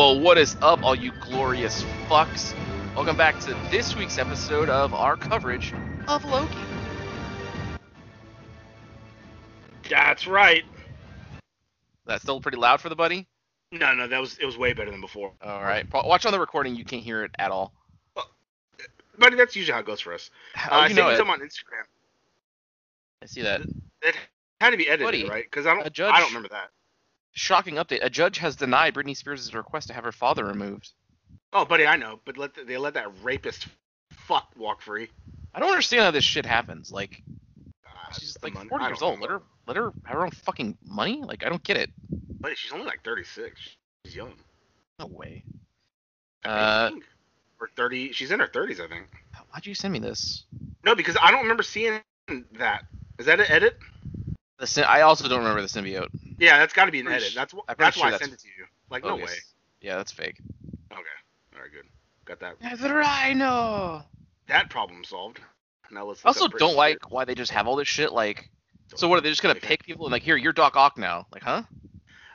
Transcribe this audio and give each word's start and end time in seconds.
Well, 0.00 0.18
what 0.18 0.38
is 0.38 0.56
up, 0.62 0.82
all 0.82 0.94
you 0.94 1.12
glorious 1.20 1.82
fucks? 2.08 2.54
Welcome 2.96 3.18
back 3.18 3.38
to 3.40 3.54
this 3.70 3.94
week's 3.94 4.16
episode 4.16 4.70
of 4.70 4.94
our 4.94 5.14
coverage 5.14 5.74
of 6.08 6.24
Loki. 6.24 6.54
That's 9.90 10.26
right. 10.26 10.64
That's 12.06 12.22
still 12.22 12.40
pretty 12.40 12.56
loud 12.56 12.80
for 12.80 12.88
the 12.88 12.96
buddy. 12.96 13.26
No, 13.72 13.92
no, 13.92 14.08
that 14.08 14.18
was 14.18 14.38
it 14.38 14.46
was 14.46 14.56
way 14.56 14.72
better 14.72 14.90
than 14.90 15.02
before. 15.02 15.34
All 15.42 15.60
right, 15.60 15.84
watch 15.92 16.24
on 16.24 16.32
the 16.32 16.40
recording. 16.40 16.74
You 16.76 16.86
can't 16.86 17.02
hear 17.02 17.22
it 17.24 17.32
at 17.38 17.50
all. 17.50 17.74
Buddy, 19.18 19.36
that's 19.36 19.54
usually 19.54 19.74
how 19.74 19.80
it 19.80 19.86
goes 19.86 20.00
for 20.00 20.14
us. 20.14 20.30
How 20.54 20.78
uh, 20.78 20.80
I 20.80 20.88
know 20.94 21.10
it? 21.10 21.20
on 21.20 21.40
Instagram. 21.40 21.84
I 23.22 23.26
see 23.26 23.42
that. 23.42 23.60
It 24.00 24.16
had 24.62 24.70
to 24.70 24.78
be 24.78 24.88
edited, 24.88 25.04
Buddy, 25.04 25.28
right? 25.28 25.44
Because 25.44 25.66
I 25.66 25.74
don't, 25.74 25.92
judge- 25.92 26.14
I 26.14 26.20
don't 26.20 26.28
remember 26.28 26.48
that. 26.48 26.70
Shocking 27.32 27.74
update: 27.76 28.00
A 28.02 28.10
judge 28.10 28.38
has 28.38 28.56
denied 28.56 28.94
Britney 28.94 29.16
Spears' 29.16 29.54
request 29.54 29.88
to 29.88 29.94
have 29.94 30.04
her 30.04 30.12
father 30.12 30.44
removed. 30.44 30.90
Oh, 31.52 31.64
buddy, 31.64 31.86
I 31.86 31.96
know, 31.96 32.20
but 32.24 32.36
let 32.36 32.54
the, 32.54 32.64
they 32.64 32.76
let 32.76 32.94
that 32.94 33.08
rapist 33.22 33.66
fuck 34.10 34.48
walk 34.56 34.82
free. 34.82 35.08
I 35.54 35.60
don't 35.60 35.70
understand 35.70 36.02
how 36.02 36.10
this 36.10 36.24
shit 36.24 36.46
happens. 36.46 36.92
Like, 36.92 37.22
Uh, 37.86 38.12
she's 38.18 38.36
like 38.42 38.54
money- 38.54 38.68
40 38.68 38.84
years 38.84 39.02
old. 39.02 39.18
know. 39.18 39.22
Let 39.22 39.30
her, 39.30 39.42
let 39.66 39.76
her 39.76 39.92
have 40.04 40.16
her 40.16 40.24
own 40.24 40.30
fucking 40.30 40.78
money. 40.84 41.22
Like, 41.22 41.44
I 41.44 41.48
don't 41.48 41.62
get 41.62 41.76
it. 41.76 41.90
But 42.40 42.56
she's 42.56 42.72
only 42.72 42.86
like 42.86 43.02
36. 43.04 43.60
She's 44.04 44.14
young. 44.16 44.32
No 44.98 45.06
way. 45.06 45.42
I 46.44 46.48
Uh, 46.48 46.88
think. 46.90 47.04
or 47.60 47.68
30. 47.76 48.12
She's 48.12 48.30
in 48.30 48.40
her 48.40 48.46
30s, 48.48 48.80
I 48.80 48.88
think. 48.88 49.08
Why'd 49.50 49.66
you 49.66 49.74
send 49.74 49.92
me 49.92 49.98
this? 49.98 50.44
No, 50.84 50.94
because 50.94 51.16
I 51.20 51.30
don't 51.30 51.42
remember 51.42 51.62
seeing 51.64 52.00
that. 52.52 52.84
Is 53.18 53.26
that 53.26 53.40
an 53.40 53.46
edit? 53.48 53.78
The 54.60 54.66
syn- 54.66 54.84
I 54.84 55.00
also 55.00 55.26
don't 55.26 55.38
remember 55.38 55.62
the 55.62 55.68
symbiote. 55.68 56.08
Yeah, 56.38 56.58
that's 56.58 56.74
got 56.74 56.84
to 56.84 56.92
be 56.92 57.00
an 57.00 57.06
Pretty 57.06 57.24
edit. 57.24 57.34
That's 57.34 57.52
wh- 57.54 57.60
I'm 57.66 57.76
pretty 57.76 57.86
that's 57.86 57.96
sure 57.96 58.04
why 58.04 58.08
I 58.08 58.10
that's 58.10 58.22
sent 58.22 58.34
it 58.34 58.40
to 58.40 58.48
you. 58.48 58.66
Like, 58.90 59.02
no 59.02 59.16
bogus. 59.16 59.30
way. 59.30 59.36
Yeah, 59.80 59.96
that's 59.96 60.12
fake. 60.12 60.36
Okay. 60.92 61.00
All 61.54 61.62
right, 61.62 61.72
good. 61.72 61.86
Got 62.26 62.40
that. 62.40 62.78
The 62.78 62.94
rhino. 62.94 64.04
That 64.48 64.68
problem 64.68 65.02
solved. 65.02 65.40
Now 65.90 66.04
let's. 66.04 66.24
I 66.24 66.28
look 66.28 66.36
also 66.36 66.46
up 66.46 66.58
don't 66.58 66.76
like 66.76 67.10
why 67.10 67.24
they 67.24 67.34
just 67.34 67.50
have 67.52 67.66
all 67.66 67.74
this 67.74 67.88
shit. 67.88 68.12
Like, 68.12 68.50
so 68.94 69.08
what 69.08 69.18
are 69.18 69.22
they 69.22 69.30
just 69.30 69.42
gonna 69.42 69.54
pick 69.54 69.82
people 69.82 70.04
and 70.04 70.12
like, 70.12 70.22
here, 70.22 70.36
you're 70.36 70.52
Doc 70.52 70.76
Ock 70.76 70.98
now? 70.98 71.26
Like, 71.32 71.42
huh? 71.42 71.62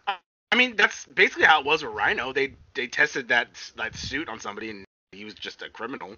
I 0.07 0.55
mean, 0.55 0.75
that's 0.75 1.05
basically 1.05 1.45
how 1.45 1.59
it 1.59 1.65
was 1.65 1.83
with 1.83 1.93
Rhino. 1.93 2.33
They 2.33 2.53
they 2.73 2.87
tested 2.87 3.27
that 3.27 3.49
that 3.77 3.95
suit 3.95 4.29
on 4.29 4.39
somebody, 4.39 4.71
and 4.71 4.85
he 5.11 5.25
was 5.25 5.35
just 5.35 5.61
a 5.61 5.69
criminal. 5.69 6.15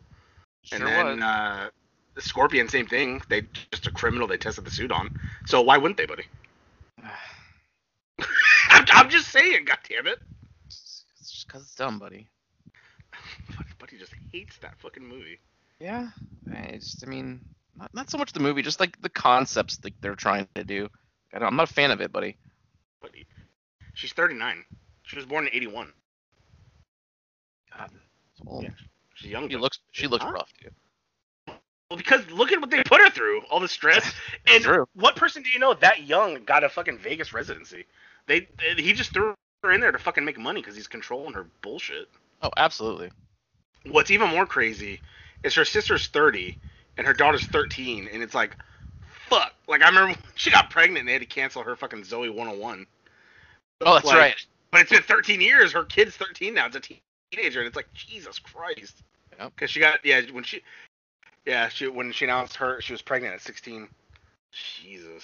Sure 0.64 0.80
and 0.80 0.88
then 0.88 1.06
was. 1.06 1.22
uh, 1.22 1.70
the 2.18 2.24
Scorpion, 2.24 2.68
same 2.68 2.88
thing. 2.88 3.22
They 3.30 3.44
just 3.72 3.86
a 3.86 3.92
criminal. 3.92 4.28
They 4.28 4.38
tested 4.38 4.66
the 4.66 4.72
suit 4.72 4.92
on. 4.92 5.18
So 5.46 5.62
why 5.62 5.78
wouldn't 5.78 5.98
they, 5.98 6.08
buddy? 6.08 6.24
I'm, 8.70 8.86
I'm 8.92 9.10
just 9.10 9.30
saying. 9.30 9.66
God 9.66 9.78
damn 9.88 10.08
it. 10.08 10.18
It's 10.66 11.06
just 11.20 11.48
cause 11.48 11.62
it's 11.62 11.76
dumb, 11.76 12.00
buddy. 12.00 12.28
Buddy, 13.80 13.98
just 14.00 14.14
hates 14.32 14.58
that 14.58 14.80
fucking 14.80 15.04
movie. 15.08 15.40
Yeah. 15.80 16.08
I 16.52 16.72
just, 16.78 17.04
I 17.06 17.08
mean, 17.08 17.40
not, 17.78 17.94
not 17.94 18.10
so 18.10 18.18
much 18.18 18.34
the 18.34 18.40
movie, 18.40 18.64
just 18.64 18.80
like 18.80 19.00
the 19.02 19.10
concepts 19.10 19.78
that 19.78 19.94
they're 20.02 20.16
trying 20.16 20.48
to 20.56 20.64
do. 20.64 20.90
I 21.34 21.38
don't, 21.40 21.50
I'm 21.50 21.56
not 21.56 21.70
a 21.70 21.74
fan 21.74 21.92
of 21.92 22.02
it, 22.02 22.12
buddy. 22.12 22.36
Buddy, 23.00 23.28
she's 23.94 24.14
39. 24.14 24.66
She 25.04 25.16
was 25.18 25.26
born 25.26 25.46
in 25.46 25.54
81. 25.54 25.94
God. 27.78 27.92
Well, 28.44 28.64
Yeah. 28.64 28.70
She's 29.14 29.30
young. 29.32 29.50
she 29.50 29.58
looks, 29.58 29.80
she 29.92 30.08
looks 30.08 30.26
Huh? 30.26 30.32
rough, 30.32 30.52
dude. 30.62 30.74
Well, 31.90 31.98
because 31.98 32.30
look 32.30 32.52
at 32.52 32.60
what 32.60 32.70
they 32.70 32.84
put 32.84 33.02
her 33.02 33.10
through. 33.10 33.42
All 33.50 33.60
the 33.60 33.68
stress. 33.68 34.14
And 34.50 34.64
True. 34.64 34.88
what 34.96 35.18
person 35.18 35.44
do 35.44 35.50
you 35.50 35.60
know 35.60 35.74
that 35.74 36.04
young 36.08 36.44
got 36.46 36.64
a 36.64 36.70
fucking 36.70 37.00
Vegas 37.00 37.34
residency? 37.34 37.86
They, 38.28 38.48
they 38.58 38.82
he 38.82 38.94
just 38.94 39.12
threw 39.14 39.34
her 39.64 39.72
in 39.72 39.82
there 39.82 39.92
to 39.92 39.98
fucking 39.98 40.24
make 40.24 40.38
money 40.38 40.62
because 40.62 40.76
he's 40.76 40.88
controlling 40.88 41.34
her 41.34 41.48
bullshit. 41.62 42.08
Oh, 42.42 42.52
absolutely. 42.56 43.12
What's 43.86 44.10
even 44.12 44.30
more 44.30 44.46
crazy 44.46 45.02
is 45.44 45.54
her 45.56 45.66
sister's 45.66 46.08
30 46.08 46.58
and 46.98 47.06
her 47.06 47.14
daughter's 47.14 47.46
13, 47.46 48.10
and 48.12 48.24
it's 48.24 48.34
like, 48.34 48.56
fuck. 49.30 49.54
Like 49.68 49.82
I 49.82 49.90
remember 49.90 50.18
she 50.36 50.50
got 50.50 50.70
pregnant 50.70 51.00
and 51.00 51.08
they 51.08 51.14
had 51.14 51.22
to 51.22 51.28
cancel 51.28 51.64
her 51.64 51.76
fucking 51.76 52.06
Zoe 52.06 52.30
101. 52.30 52.86
Oh, 53.82 53.94
that's 53.94 54.06
Like, 54.06 54.18
right. 54.18 54.36
But 54.72 54.82
it's 54.82 54.92
been 54.92 55.04
13 55.04 55.42
years. 55.42 55.74
Her 55.74 55.84
kid's 55.84 56.16
13 56.16 56.54
now. 56.54 56.68
It's 56.68 56.76
a 56.76 56.82
teenager, 57.32 57.60
and 57.60 57.68
it's 57.68 57.76
like 57.76 57.94
Jesus 57.94 58.40
Christ. 58.40 59.04
Yep. 59.40 59.52
Because 59.56 59.72
she 59.72 59.80
got 59.80 60.00
yeah 60.04 60.22
when 60.32 60.44
she 60.44 60.62
yeah 61.48 61.70
she 61.70 61.88
when 61.88 62.12
she 62.12 62.26
announced 62.26 62.56
her 62.58 62.80
she 62.82 62.94
was 62.94 63.02
pregnant 63.02 63.34
at 63.34 63.42
16. 63.42 63.88
Jesus. 64.84 65.24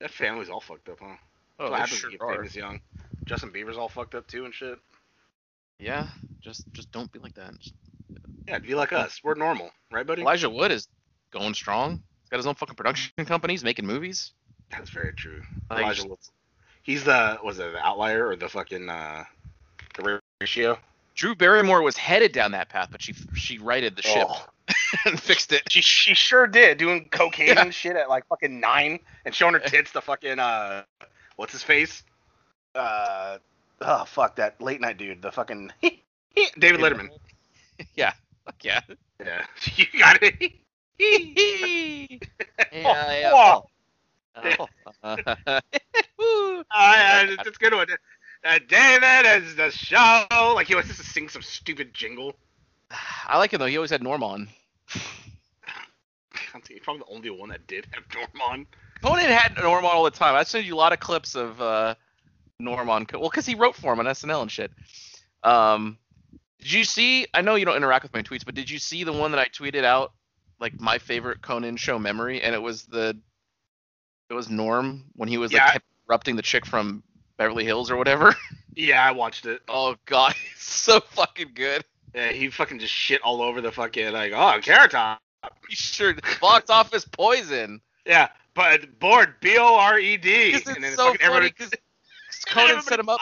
That 0.00 0.10
family's 0.10 0.48
all 0.50 0.60
fucked 0.60 0.88
up, 0.88 0.98
huh? 1.00 1.14
Oh, 1.60 1.64
what 1.64 1.70
they 1.70 1.76
happens 1.76 1.98
sure 1.98 2.08
when 2.10 2.12
you 2.12 2.18
get 2.18 2.24
are. 2.24 2.34
famous 2.36 2.56
young. 2.56 2.80
Justin 3.24 3.50
Bieber's 3.50 3.76
all 3.76 3.88
fucked 3.88 4.14
up 4.14 4.26
too 4.26 4.44
and 4.44 4.52
shit. 4.54 4.78
Yeah, 5.78 6.08
just, 6.40 6.64
just 6.72 6.90
don't 6.92 7.10
be 7.12 7.18
like 7.18 7.34
that. 7.34 7.56
Just- 7.58 7.74
Yeah, 8.48 8.58
be 8.58 8.74
like 8.74 8.92
us. 8.92 9.20
We're 9.22 9.34
normal, 9.34 9.70
right, 9.90 10.06
buddy? 10.06 10.22
Elijah 10.22 10.50
Wood 10.50 10.70
is 10.72 10.88
going 11.32 11.54
strong. 11.54 11.92
He's 12.20 12.28
got 12.30 12.36
his 12.38 12.46
own 12.46 12.54
fucking 12.54 12.74
production 12.76 13.12
company. 13.26 13.52
He's 13.54 13.64
making 13.64 13.86
movies. 13.86 14.32
That's 14.70 14.90
very 14.90 15.12
true. 15.12 15.42
Like, 15.70 15.80
Elijah 15.80 15.96
just- 15.96 16.08
Wood's 16.08 16.30
He's 16.84 17.04
the 17.04 17.38
was 17.44 17.60
it 17.60 17.72
the 17.72 17.78
outlier 17.78 18.26
or 18.26 18.34
the 18.34 18.48
fucking 18.48 18.88
uh 18.88 19.22
the 19.94 20.20
ratio? 20.40 20.76
Drew 21.14 21.34
Barrymore 21.34 21.82
was 21.82 21.96
headed 21.96 22.32
down 22.32 22.52
that 22.52 22.68
path, 22.68 22.88
but 22.90 23.02
she 23.02 23.14
she 23.34 23.58
righted 23.58 23.96
the 23.96 24.02
ship 24.02 24.26
Oh. 24.28 24.46
and 25.06 25.20
fixed 25.20 25.52
it. 25.52 25.62
She 25.70 25.80
she 25.82 26.14
sure 26.14 26.46
did 26.46 26.78
doing 26.78 27.08
cocaine 27.10 27.48
Yeah. 27.48 27.62
and 27.62 27.74
shit 27.74 27.96
at 27.96 28.08
like 28.08 28.26
fucking 28.28 28.60
nine 28.60 28.98
and 29.24 29.34
showing 29.34 29.54
her 29.54 29.60
tits 29.66 29.92
to 29.92 30.00
fucking 30.00 30.38
uh 30.38 30.84
what's 31.36 31.52
his 31.52 31.62
face? 31.62 32.02
Uh 32.74 33.38
oh 33.80 34.04
fuck 34.04 34.36
that 34.36 34.60
late 34.60 34.80
night 34.80 34.96
dude, 34.98 35.20
the 35.22 35.32
fucking 35.32 35.70
David 36.58 36.80
Letterman. 36.80 37.08
yeah, 37.94 38.12
fuck 38.44 38.56
yeah. 38.64 38.80
Yeah. 39.24 39.44
You 39.76 39.86
got 39.98 40.18
it. 40.22 40.52
yeah, 40.98 42.18
Oh, 42.84 43.12
yeah. 43.12 43.30
Oh. 43.34 43.64
Woo. 46.18 46.64
I, 46.70 47.26
I, 47.28 47.36
it's 47.38 47.48
a 47.48 47.50
good 47.52 47.74
one. 47.74 47.86
Uh, 48.44 48.58
David 48.68 49.44
is 49.44 49.54
the 49.56 49.70
show. 49.70 50.24
Like 50.54 50.66
he 50.66 50.74
was 50.74 50.86
just 50.86 51.00
to 51.00 51.06
sing 51.06 51.28
some 51.28 51.42
stupid 51.42 51.94
jingle. 51.94 52.34
I 53.26 53.38
like 53.38 53.52
him 53.52 53.58
though. 53.60 53.66
He 53.66 53.76
always 53.76 53.90
had 53.90 54.02
Norm 54.02 54.22
on. 54.22 54.48
He's 56.68 56.80
probably 56.82 57.00
the 57.00 57.14
only 57.14 57.30
one 57.30 57.48
that 57.50 57.66
did 57.66 57.86
have 57.92 58.04
Norm 58.14 58.40
on. 58.50 58.66
Conan 59.02 59.24
had 59.30 59.56
Norm 59.62 59.84
on 59.84 59.90
all 59.92 60.04
the 60.04 60.10
time. 60.10 60.34
I 60.34 60.42
sent 60.42 60.64
you 60.66 60.74
a 60.74 60.76
lot 60.76 60.92
of 60.92 61.00
clips 61.00 61.34
of 61.34 61.60
uh, 61.60 61.94
Norm 62.58 62.88
on. 62.90 63.06
Well, 63.12 63.30
because 63.30 63.46
he 63.46 63.54
wrote 63.54 63.74
for 63.74 63.92
him 63.92 64.00
on 64.00 64.06
SNL 64.06 64.42
and 64.42 64.50
shit. 64.50 64.70
Um, 65.42 65.98
did 66.60 66.72
you 66.72 66.84
see? 66.84 67.26
I 67.34 67.40
know 67.40 67.54
you 67.54 67.64
don't 67.64 67.76
interact 67.76 68.02
with 68.02 68.12
my 68.14 68.22
tweets, 68.22 68.44
but 68.44 68.54
did 68.54 68.68
you 68.70 68.78
see 68.78 69.02
the 69.04 69.12
one 69.12 69.30
that 69.32 69.40
I 69.40 69.46
tweeted 69.46 69.84
out? 69.84 70.12
Like 70.60 70.78
my 70.80 70.98
favorite 70.98 71.42
Conan 71.42 71.76
show 71.76 71.98
memory, 71.98 72.40
and 72.42 72.54
it 72.54 72.62
was 72.62 72.84
the 72.84 73.18
it 74.30 74.34
was 74.34 74.48
Norm 74.48 75.04
when 75.14 75.28
he 75.28 75.38
was 75.38 75.52
Yeah. 75.52 75.64
like 75.66 75.82
interrupting 76.06 76.36
the 76.36 76.42
chick 76.42 76.64
from 76.66 77.02
Beverly 77.36 77.64
Hills 77.64 77.90
or 77.90 77.96
whatever. 77.96 78.34
Yeah, 78.74 79.06
I 79.06 79.10
watched 79.10 79.44
it. 79.44 79.60
oh 79.68 79.96
god, 80.06 80.34
it's 80.54 80.64
so 80.64 81.00
fucking 81.00 81.50
good. 81.54 81.84
Yeah, 82.14 82.32
he 82.32 82.48
fucking 82.48 82.78
just 82.78 82.94
shit 82.94 83.20
all 83.20 83.42
over 83.42 83.60
the 83.60 83.70
fucking 83.70 84.12
like, 84.12 84.32
oh, 84.34 84.60
carrot 84.62 84.92
top. 84.92 85.20
He 85.68 85.74
sure 85.74 86.14
box 86.40 86.70
office 86.70 87.04
poison. 87.04 87.82
Yeah, 88.06 88.28
but 88.54 88.98
bored, 88.98 89.34
B 89.40 89.56
O 89.58 89.76
R 89.76 89.98
E 89.98 90.16
D. 90.16 90.52
Because 90.52 90.76
it's 90.76 90.96
so 90.96 91.14
funny 91.14 91.48
because 91.50 91.70
Conan 92.46 92.80
set 92.82 92.98
him 92.98 93.08
up. 93.08 93.20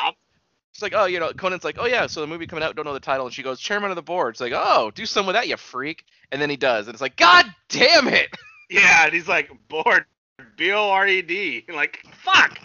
It's 0.72 0.82
like, 0.82 0.92
oh, 0.94 1.06
you 1.06 1.18
know, 1.18 1.32
Conan's 1.32 1.64
like, 1.64 1.76
oh 1.78 1.86
yeah, 1.86 2.06
so 2.06 2.20
the 2.20 2.26
movie 2.26 2.46
coming 2.46 2.62
out, 2.62 2.76
don't 2.76 2.84
know 2.84 2.92
the 2.92 3.00
title, 3.00 3.26
and 3.26 3.34
she 3.34 3.42
goes, 3.42 3.58
chairman 3.60 3.90
of 3.90 3.96
the 3.96 4.02
board. 4.02 4.34
It's 4.34 4.40
like, 4.40 4.52
oh, 4.54 4.92
do 4.94 5.04
some 5.04 5.26
with 5.26 5.34
that, 5.34 5.48
you 5.48 5.56
freak. 5.56 6.04
And 6.32 6.40
then 6.40 6.48
he 6.48 6.56
does, 6.56 6.86
and 6.86 6.94
it's 6.94 7.02
like, 7.02 7.16
god 7.16 7.46
damn 7.68 8.06
it. 8.06 8.28
Yeah, 8.70 9.06
and 9.06 9.12
he's 9.12 9.26
like, 9.26 9.50
bored, 9.68 10.04
B 10.56 10.70
O 10.70 10.90
R 10.90 11.08
E 11.08 11.22
D. 11.22 11.64
Like, 11.74 12.04
fuck. 12.12 12.58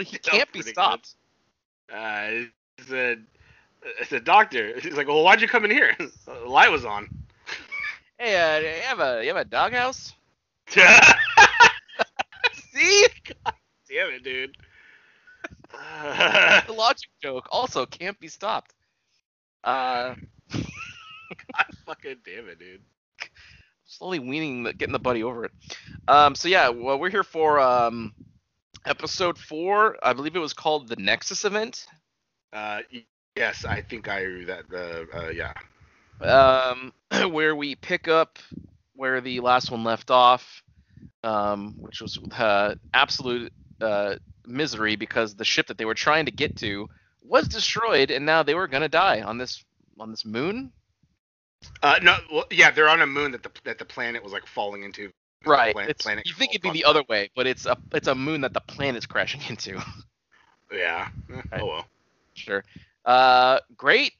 He 0.00 0.18
can't 0.22 0.52
be 0.52 0.62
stopped. 0.62 1.14
Uh, 1.92 2.28
he 2.30 2.84
said, 2.86 3.24
it's 4.00 4.12
a 4.12 4.20
doctor. 4.20 4.78
He's 4.80 4.96
like, 4.96 5.08
well, 5.08 5.22
why'd 5.22 5.40
you 5.40 5.48
come 5.48 5.64
in 5.64 5.70
here? 5.70 5.96
The 6.26 6.46
light 6.46 6.70
was 6.70 6.84
on. 6.84 7.08
Hey, 8.18 8.36
uh, 8.36 8.60
you 8.60 8.82
have 8.82 9.00
a 9.00 9.22
you 9.22 9.28
have 9.28 9.36
a 9.36 9.44
doghouse? 9.44 10.12
See, 12.72 13.06
damn 13.88 14.10
it, 14.10 14.22
dude. 14.22 14.56
The 15.72 16.72
logic 16.76 17.08
joke 17.22 17.48
also 17.50 17.86
can't 17.86 18.18
be 18.20 18.28
stopped. 18.28 18.74
Uh, 19.64 20.14
God 20.52 21.66
fucking 21.86 22.16
damn 22.24 22.48
it, 22.48 22.58
dude. 22.58 22.82
slowly 23.86 24.18
weaning, 24.18 24.62
the, 24.64 24.72
getting 24.72 24.92
the 24.92 24.98
buddy 24.98 25.22
over 25.22 25.44
it. 25.46 25.52
Um, 26.08 26.34
so 26.34 26.48
yeah, 26.48 26.68
well, 26.68 26.98
we're 26.98 27.10
here 27.10 27.24
for 27.24 27.58
um, 27.60 28.12
episode 28.86 29.38
four. 29.38 29.96
I 30.02 30.12
believe 30.12 30.36
it 30.36 30.40
was 30.40 30.52
called 30.52 30.88
the 30.88 30.96
Nexus 30.96 31.44
event. 31.44 31.86
Uh, 32.52 32.80
yes, 33.36 33.64
I 33.64 33.82
think 33.82 34.08
I 34.08 34.22
that. 34.46 34.64
Uh, 34.72 35.18
uh, 35.18 35.30
yeah. 35.30 35.52
um, 36.20 36.92
where 37.32 37.54
we 37.54 37.74
pick 37.74 38.08
up 38.08 38.38
where 38.94 39.20
the 39.20 39.40
last 39.40 39.70
one 39.70 39.84
left 39.84 40.10
off, 40.10 40.62
um, 41.24 41.74
which 41.78 42.00
was 42.00 42.18
uh, 42.36 42.74
absolute 42.92 43.52
uh, 43.80 44.16
misery 44.46 44.96
because 44.96 45.34
the 45.34 45.44
ship 45.44 45.68
that 45.68 45.78
they 45.78 45.84
were 45.84 45.94
trying 45.94 46.26
to 46.26 46.32
get 46.32 46.56
to 46.56 46.88
was 47.22 47.48
destroyed, 47.48 48.10
and 48.10 48.26
now 48.26 48.42
they 48.42 48.54
were 48.54 48.66
gonna 48.66 48.88
die 48.88 49.22
on 49.22 49.38
this 49.38 49.64
on 49.98 50.10
this 50.10 50.24
moon. 50.24 50.72
Uh, 51.82 51.98
no, 52.02 52.16
well, 52.32 52.44
yeah, 52.50 52.70
they're 52.70 52.88
on 52.88 53.02
a 53.02 53.06
moon 53.06 53.32
that 53.32 53.42
the 53.42 53.50
that 53.64 53.78
the 53.78 53.84
planet 53.84 54.22
was 54.22 54.32
like 54.32 54.46
falling 54.46 54.82
into. 54.82 55.10
Right. 55.44 55.72
Planet, 55.72 55.90
It's, 55.90 56.02
planet 56.04 56.26
you 56.26 56.34
think 56.34 56.52
it'd 56.52 56.62
be 56.62 56.70
the 56.70 56.84
other 56.84 57.02
way, 57.08 57.30
but 57.34 57.46
it's 57.46 57.66
a 57.66 57.76
it's 57.92 58.08
a 58.08 58.14
moon 58.14 58.42
that 58.42 58.52
the 58.52 58.60
planet's 58.60 59.06
crashing 59.06 59.40
into. 59.48 59.82
Yeah. 60.72 61.08
Eh, 61.28 61.42
Right. 61.50 61.62
Oh 61.62 61.66
well. 61.66 61.86
Sure. 62.34 62.62
Uh, 63.04 63.58
great. 63.76 64.12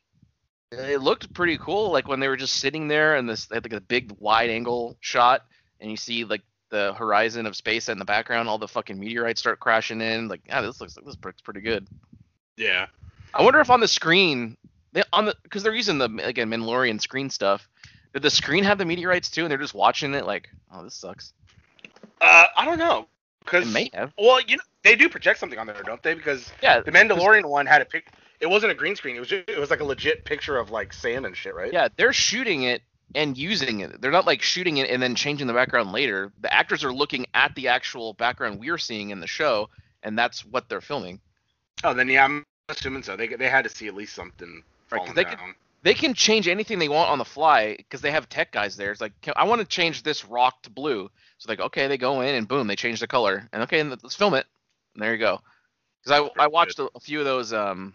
It 0.73 1.01
looked 1.01 1.33
pretty 1.33 1.57
cool. 1.59 1.93
Like 1.93 2.09
when 2.09 2.19
they 2.19 2.27
were 2.27 2.37
just 2.37 2.57
sitting 2.57 2.89
there 2.89 3.15
and 3.15 3.29
this, 3.29 3.47
they 3.47 3.55
had 3.55 3.65
like 3.65 3.73
a 3.73 3.81
big 3.81 4.13
wide 4.19 4.51
angle 4.51 4.97
shot, 5.01 5.45
and 5.81 5.91
you 5.91 5.97
see 5.97 6.25
like 6.25 6.43
the 6.71 6.95
horizon 6.95 7.47
of 7.47 7.55
space 7.55 7.89
in 7.89 7.99
the 7.99 8.05
background. 8.05 8.49
All 8.49 8.59
the 8.59 8.67
fucking 8.67 8.99
meteorites 8.99 9.41
start 9.41 9.61
crashing 9.61 10.01
in. 10.01 10.27
Like, 10.27 10.43
yeah, 10.47 10.61
this 10.61 10.81
looks 10.81 10.95
this 10.95 11.17
looks 11.23 11.41
pretty 11.41 11.61
good. 11.61 11.87
Yeah. 12.57 12.87
I 13.33 13.43
wonder 13.43 13.61
if 13.61 13.71
on 13.71 13.81
the 13.81 13.89
screen, 13.89 14.57
they, 14.93 15.03
on 15.13 15.27
the 15.27 15.37
because 15.43 15.63
they're 15.63 15.75
using 15.75 15.99
the 15.99 16.11
again 16.25 16.51
Mandalorian 16.51 17.01
screen 17.01 17.31
stuff. 17.31 17.69
Did 18.13 18.23
the 18.23 18.31
screen 18.31 18.65
have 18.65 18.79
the 18.79 18.85
meteorites 18.85 19.31
too, 19.31 19.43
and 19.43 19.51
they're 19.51 19.59
just 19.59 19.75
watching 19.75 20.15
it 20.15 20.27
like, 20.27 20.49
oh, 20.73 20.83
this 20.83 20.95
sucks. 20.95 21.33
Uh, 22.21 22.47
I 22.57 22.65
don't 22.65 22.79
know. 22.79 23.07
Cause 23.47 23.67
It 23.67 23.73
may 23.73 23.91
have. 23.95 24.13
well, 24.19 24.41
you 24.41 24.57
know, 24.57 24.63
they 24.85 24.95
do 24.97 25.09
project 25.09 25.39
something 25.41 25.59
on 25.59 25.67
there, 25.67 25.83
don't 25.83 26.03
they? 26.03 26.15
Because 26.15 26.53
Yeah. 26.63 26.81
the 26.81 26.91
Mandalorian 26.93 27.45
one 27.49 27.67
had 27.67 27.81
a 27.83 27.85
pic. 27.85 28.09
It 28.41 28.49
wasn't 28.49 28.73
a 28.73 28.75
green 28.75 28.97
screen. 28.97 29.17
It 29.17 29.21
was 29.21 29.29
just, 29.29 29.49
it 29.49 29.59
was 29.59 29.71
like 29.71 29.81
a 29.81 29.85
legit 29.85 30.25
picture 30.25 30.57
of 30.59 30.71
like 30.71 30.93
sand 30.93 31.25
and 31.27 31.37
shit, 31.37 31.55
right? 31.55 31.73
Yeah, 31.73 31.89
they're 31.97 32.13
shooting 32.13 32.65
it 32.65 32.83
and 33.15 33.37
using 33.37 33.81
it. 33.81 34.01
They're 34.01 34.11
not 34.11 34.27
like 34.27 34.43
shooting 34.43 34.77
it 34.79 34.91
and 34.91 35.03
then 35.03 35.15
changing 35.15 35.47
the 35.47 35.53
background 35.53 35.93
later. 35.93 36.33
The 36.41 36.53
actors 36.53 36.85
are 36.85 36.93
looking 36.93 37.27
at 37.35 37.55
the 37.55 37.69
actual 37.69 38.13
background 38.15 38.61
we're 38.61 38.79
seeing 38.79 39.11
in 39.11 39.21
the 39.21 39.27
show, 39.27 39.69
and 40.03 40.19
that's 40.19 40.45
what 40.45 40.69
they're 40.69 40.81
filming. 40.81 41.21
Oh, 41.85 41.95
then 41.95 42.09
yeah, 42.09 42.25
I'm 42.25 42.45
assuming 42.69 43.03
so. 43.03 43.17
They 43.17 43.27
they 43.29 43.49
had 43.49 43.65
to 43.65 43.71
see 43.71 43.89
at 43.89 43.95
least 43.95 44.15
something 44.15 44.63
Right, 44.91 45.15
they 45.15 45.25
down. 45.25 45.37
could- 45.37 45.55
They 45.83 45.95
can 45.95 46.13
change 46.15 46.47
anything 46.47 46.79
they 46.79 46.89
want 46.89 47.11
on 47.11 47.19
the 47.19 47.25
fly 47.25 47.77
because 47.77 48.03
they 48.03 48.11
have 48.11 48.29
tech 48.29 48.53
guys 48.53 48.77
there. 48.77 48.93
It's 48.93 49.01
like, 49.01 49.13
I 49.35 49.45
want 49.45 49.61
to 49.61 49.67
change 49.67 50.03
this 50.03 50.27
rock 50.27 50.63
to 50.63 50.71
blue. 50.71 51.11
So 51.39 51.51
like, 51.51 51.61
okay, 51.61 51.89
they 51.89 51.97
go 51.97 52.21
in 52.21 52.35
and 52.35 52.47
boom, 52.47 52.67
they 52.67 52.77
change 52.77 53.01
the 53.01 53.07
color. 53.07 53.49
And 53.53 53.63
okay, 53.63 53.81
and 53.81 53.91
let's 53.91 54.15
film 54.15 54.35
it. 54.35 54.45
And 54.95 55.03
there 55.03 55.13
you 55.13 55.19
go. 55.19 55.41
Because 56.03 56.31
I 56.37 56.45
I 56.45 56.47
watched 56.49 56.79
a, 56.79 56.91
a 56.95 57.01
few 57.01 57.19
of 57.19 57.25
those. 57.25 57.53
Um, 57.53 57.95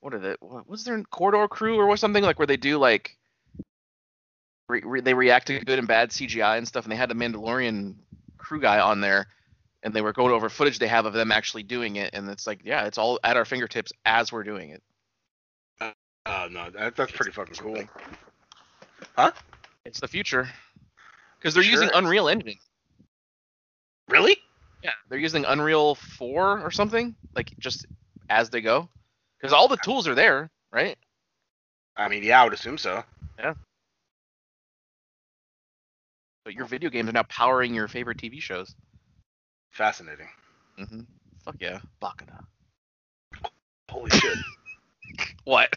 what 0.00 0.14
are 0.14 0.18
the 0.18 0.36
what 0.40 0.68
was 0.68 0.84
there 0.84 1.00
corridor 1.04 1.46
crew 1.48 1.76
or 1.76 1.86
what 1.86 1.98
something 1.98 2.24
like 2.24 2.38
where 2.38 2.46
they 2.46 2.56
do 2.56 2.78
like. 2.78 3.16
Re, 4.68 4.82
re, 4.84 5.00
they 5.00 5.14
react 5.14 5.48
to 5.48 5.58
good 5.60 5.78
and 5.80 5.88
bad 5.88 6.10
CGI 6.10 6.56
and 6.56 6.66
stuff, 6.66 6.84
and 6.84 6.92
they 6.92 6.96
had 6.96 7.10
a 7.10 7.14
Mandalorian 7.14 7.96
crew 8.38 8.60
guy 8.60 8.78
on 8.78 9.00
there, 9.00 9.26
and 9.82 9.92
they 9.92 10.00
were 10.00 10.12
going 10.12 10.32
over 10.32 10.48
footage 10.48 10.78
they 10.78 10.86
have 10.86 11.06
of 11.06 11.12
them 11.12 11.32
actually 11.32 11.64
doing 11.64 11.96
it, 11.96 12.10
and 12.14 12.28
it's 12.30 12.46
like, 12.46 12.60
yeah, 12.64 12.84
it's 12.84 12.96
all 12.96 13.18
at 13.24 13.36
our 13.36 13.44
fingertips 13.44 13.92
as 14.06 14.30
we're 14.30 14.44
doing 14.44 14.70
it. 14.70 14.82
Oh 16.30 16.46
no, 16.48 16.70
that, 16.70 16.94
that's 16.94 17.10
pretty 17.10 17.32
fucking 17.32 17.56
cool. 17.56 17.82
Huh? 19.16 19.32
It's 19.84 19.98
the 19.98 20.06
future. 20.06 20.48
Because 21.38 21.54
they're 21.54 21.62
Sure 21.64 21.82
using. 21.82 21.90
Unreal 21.92 22.28
Engine. 22.28 22.54
Really? 24.08 24.36
Yeah, 24.84 24.92
they're 25.08 25.18
using 25.18 25.44
Unreal 25.44 25.96
4 25.96 26.60
or 26.60 26.70
something, 26.70 27.16
like 27.34 27.50
just 27.58 27.86
as 28.28 28.48
they 28.48 28.60
go. 28.60 28.88
Because 29.38 29.52
all 29.52 29.66
the 29.66 29.76
tools 29.78 30.06
are 30.06 30.14
there, 30.14 30.50
right? 30.72 30.96
I 31.96 32.08
mean, 32.08 32.22
yeah, 32.22 32.40
I 32.40 32.44
would 32.44 32.52
assume 32.52 32.78
so. 32.78 33.02
Yeah. 33.38 33.54
But 36.44 36.54
your 36.54 36.66
video 36.66 36.90
games 36.90 37.08
are 37.08 37.12
now 37.12 37.24
powering 37.24 37.74
your 37.74 37.88
favorite 37.88 38.18
TV 38.18 38.40
shows. 38.40 38.74
Fascinating. 39.72 40.28
Mm-hmm. 40.78 41.00
Fuck 41.44 41.56
yeah. 41.58 41.80
Bakada. 42.00 42.38
Holy 43.90 44.10
shit. 44.10 44.38
What? 45.44 45.74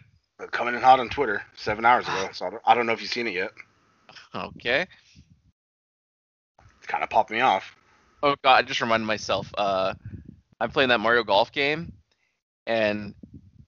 Coming 0.51 0.75
in 0.75 0.81
hot 0.81 0.99
on 0.99 1.09
Twitter 1.09 1.41
seven 1.55 1.85
hours 1.85 2.07
ago. 2.07 2.29
So 2.33 2.45
I 2.45 2.49
don't, 2.49 2.61
I 2.65 2.75
don't 2.75 2.85
know 2.85 2.93
if 2.93 3.01
you've 3.01 3.11
seen 3.11 3.27
it 3.27 3.33
yet. 3.33 3.51
Okay. 4.35 4.87
It's 6.77 6.87
kind 6.87 7.03
of 7.03 7.09
popped 7.09 7.31
me 7.31 7.39
off. 7.41 7.75
Oh 8.21 8.35
god, 8.43 8.55
I 8.57 8.61
just 8.61 8.81
reminded 8.81 9.05
myself. 9.05 9.53
Uh, 9.57 9.93
I'm 10.59 10.71
playing 10.71 10.89
that 10.89 10.99
Mario 10.99 11.23
Golf 11.23 11.51
game, 11.51 11.93
and 12.65 13.13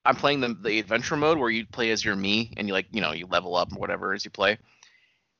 I'm 0.04 0.16
playing 0.16 0.40
the 0.40 0.54
the 0.54 0.78
adventure 0.78 1.16
mode 1.16 1.38
where 1.38 1.50
you 1.50 1.66
play 1.66 1.90
as 1.90 2.04
your 2.04 2.16
me 2.16 2.52
and 2.56 2.66
you 2.68 2.74
like 2.74 2.86
you 2.90 3.00
know 3.00 3.12
you 3.12 3.26
level 3.26 3.56
up 3.56 3.72
or 3.72 3.78
whatever 3.78 4.12
as 4.12 4.24
you 4.24 4.30
play. 4.30 4.58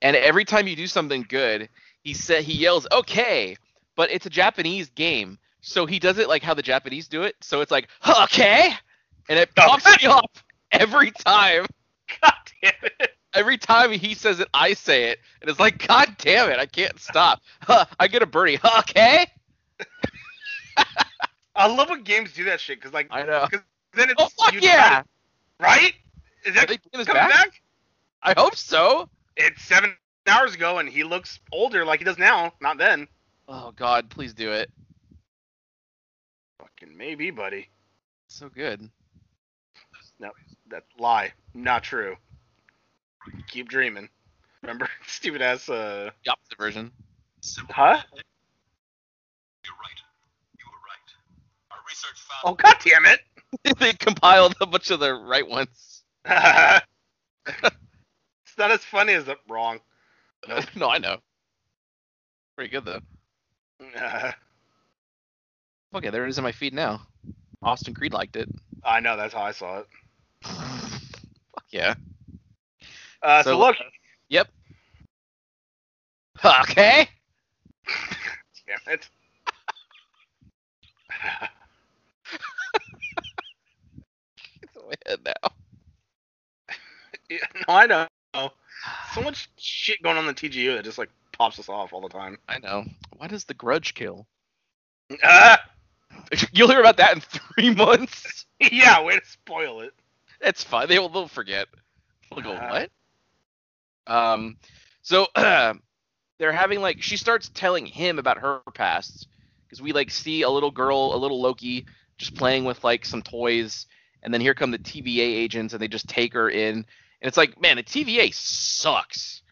And 0.02 0.14
every 0.17 0.44
time 0.44 0.69
you 0.69 0.76
do 0.76 0.87
something 0.87 1.25
good, 1.28 1.69
he 2.02 2.14
said 2.14 2.44
he 2.44 2.55
yells 2.55 2.87
"Okay," 2.93 3.56
but 3.94 4.11
it's 4.11 4.26
a 4.26 4.31
Japanese 4.31 4.90
game, 4.90 5.38
so 5.61 5.87
he 5.87 5.99
does 5.99 6.19
it 6.19 6.28
like 6.28 6.43
how 6.43 6.55
the 6.55 6.62
Japanese 6.62 7.08
do 7.08 7.23
it. 7.23 7.37
So 7.40 7.61
it's 7.61 7.70
like 7.70 7.88
"Okay," 8.23 8.70
and 9.28 9.38
it 9.38 9.50
Oh, 9.58 9.62
pops 9.69 10.02
me 10.02 10.08
off 10.08 10.44
every 10.73 11.11
time. 11.11 11.67
God 12.23 12.33
damn 12.63 12.73
it. 13.01 13.11
Every 13.35 13.59
time 13.59 13.93
he 13.93 14.15
says 14.15 14.41
it, 14.41 14.49
I 14.55 14.73
say 14.73 15.11
it, 15.11 15.19
and 15.43 15.51
it's 15.51 15.61
like, 15.61 15.87
God 15.87 16.17
damn 16.19 16.49
it, 16.51 16.59
I 16.59 16.65
can't 16.65 16.99
stop. 16.99 17.43
Huh, 17.61 17.85
I 18.01 18.09
get 18.09 18.23
a 18.23 18.27
birdie. 18.27 18.59
Okay. 18.79 19.27
I 21.55 21.67
love 21.67 21.91
when 21.91 22.03
games 22.03 22.33
do 22.33 22.45
that 22.45 22.61
shit 22.61 22.79
because 22.79 22.93
like 22.95 23.09
I 23.11 23.25
know. 23.25 23.47
then 23.95 24.11
it's 24.11 24.15
Oh 24.19 24.29
fuck 24.39 24.55
yeah! 24.63 25.03
right? 25.61 25.93
Is 26.45 26.55
that 26.55 26.69
they 26.69 26.79
bringing 26.79 26.99
this 26.99 27.07
coming 27.07 27.23
back? 27.23 27.31
back? 27.31 27.62
I 28.23 28.35
hope 28.39 28.57
so. 28.57 29.09
It's 29.37 29.62
seven 29.62 29.97
hours 30.27 30.55
ago 30.55 30.79
and 30.79 30.89
he 30.89 31.05
looks 31.05 31.41
older 31.53 31.85
like 31.85 31.99
he 32.01 32.05
does 32.05 32.19
now. 32.19 32.53
Not 32.61 32.79
then. 32.79 33.09
Oh 33.49 33.73
God, 33.77 34.11
please 34.11 34.35
do 34.35 34.53
it. 34.53 34.71
Fucking 36.59 36.97
maybe, 36.97 37.31
buddy. 37.31 37.69
So 38.29 38.49
good. 38.49 38.88
That 40.70 40.85
lie. 40.99 41.32
Not 41.54 41.85
true. 41.85 42.16
Keep 43.49 43.68
dreaming. 43.68 44.08
Remember 44.62 44.88
stupid 45.06 45.42
ass 45.42 45.68
uh 45.68 46.11
The 46.25 46.32
opposite 46.32 46.58
version. 46.58 46.90
Huh? 47.70 47.99
You're 49.64 49.75
right. 49.75 50.00
You 50.58 50.64
were 50.70 50.82
right. 50.87 51.08
Our 51.70 51.78
research 51.88 52.18
found 52.20 52.52
Oh 52.52 52.54
god 52.54 52.76
damn 52.85 53.06
it. 53.06 53.20
they 53.78 53.92
compiled 53.92 54.54
a 54.61 54.66
bunch 54.66 54.90
of 54.90 55.00
the 55.00 55.14
right 55.14 55.46
ones. 55.46 56.02
it's 56.25 56.82
not 58.58 58.70
as 58.70 58.85
funny 58.85 59.12
as 59.12 59.25
the 59.26 59.37
wrong. 59.49 59.80
no, 60.75 60.88
I 60.88 60.99
know. 60.99 61.18
Pretty 62.56 62.70
good 62.70 62.85
though. 62.85 63.00
Okay, 65.94 66.11
there 66.11 66.26
it 66.26 66.28
is 66.28 66.38
in 66.38 66.44
my 66.44 66.52
feed 66.52 66.75
now. 66.75 67.02
Austin 67.62 67.94
Creed 67.94 68.12
liked 68.12 68.37
it. 68.37 68.49
I 68.85 69.00
know 69.00 69.16
that's 69.16 69.35
how 69.35 69.42
I 69.42 69.52
saw 69.52 69.78
it. 69.78 69.87
Fuck 71.55 71.65
yeah. 71.71 71.95
Uh, 73.23 73.43
so, 73.43 73.50
So, 73.50 73.59
look, 73.59 73.76
Yep. 74.29 74.49
Okay. 76.45 77.09
damn 78.67 78.95
it. 78.95 79.09
It's 84.62 84.75
in 84.76 84.83
my 84.87 84.95
head 85.07 85.19
now. 85.25 85.50
Yeah, 87.29 87.38
no, 87.55 87.75
I 87.75 87.87
know. 87.87 88.07
So 89.15 89.23
much 89.23 89.49
shit 89.57 90.03
going 90.03 90.17
on 90.17 90.29
in 90.29 90.35
the 90.35 90.35
TGU 90.35 90.76
that 90.76 90.85
just 90.85 90.99
like 90.99 91.11
pops 91.33 91.59
us 91.59 91.69
off 91.69 91.93
all 91.93 92.00
the 92.00 92.09
time. 92.09 92.38
I 92.49 92.59
know. 92.59 92.85
Why 93.17 93.26
does 93.26 93.45
the 93.45 93.55
grudge 93.55 93.95
kill? 93.95 94.26
Ah! 95.25 95.62
You'll 96.53 96.69
hear 96.69 96.81
about 96.81 96.99
that 96.99 97.15
in 97.15 97.21
three 97.21 97.75
months. 97.75 98.47
yeah, 98.61 99.03
way 99.03 99.19
to 99.19 99.26
spoil 99.26 99.81
it. 99.81 99.93
It's 100.40 100.62
fine. 100.64 100.88
They 100.88 100.99
will. 100.99 101.09
They'll 101.09 101.28
forget. 101.28 101.66
They'll 102.31 102.43
go 102.43 102.52
Uh. 102.52 102.69
what? 104.07 104.12
Um. 104.12 104.57
So 105.02 105.26
they're 105.37 106.52
having 106.52 106.81
like 106.81 107.02
she 107.02 107.16
starts 107.16 107.50
telling 107.55 107.87
him 107.87 108.19
about 108.19 108.38
her 108.38 108.61
past 108.75 109.28
because 109.66 109.81
we 109.83 109.93
like 109.93 110.11
see 110.11 110.43
a 110.43 110.50
little 110.50 110.71
girl, 110.71 111.12
a 111.14 111.16
little 111.16 111.40
Loki, 111.40 111.87
just 112.19 112.35
playing 112.35 112.64
with 112.64 112.83
like 112.85 113.05
some 113.05 113.23
toys, 113.23 113.87
and 114.23 114.33
then 114.33 114.40
here 114.40 114.55
come 114.55 114.71
the 114.71 114.78
TVA 114.78 115.21
agents 115.21 115.73
and 115.75 115.83
they 115.83 115.88
just 115.88 116.09
take 116.09 116.35
her 116.35 116.49
in, 116.50 116.76
and 116.76 116.85
it's 117.23 117.37
like, 117.37 117.61
man, 117.61 117.76
the 117.76 117.83
TVA 117.83 118.33
sucks. 118.35 119.43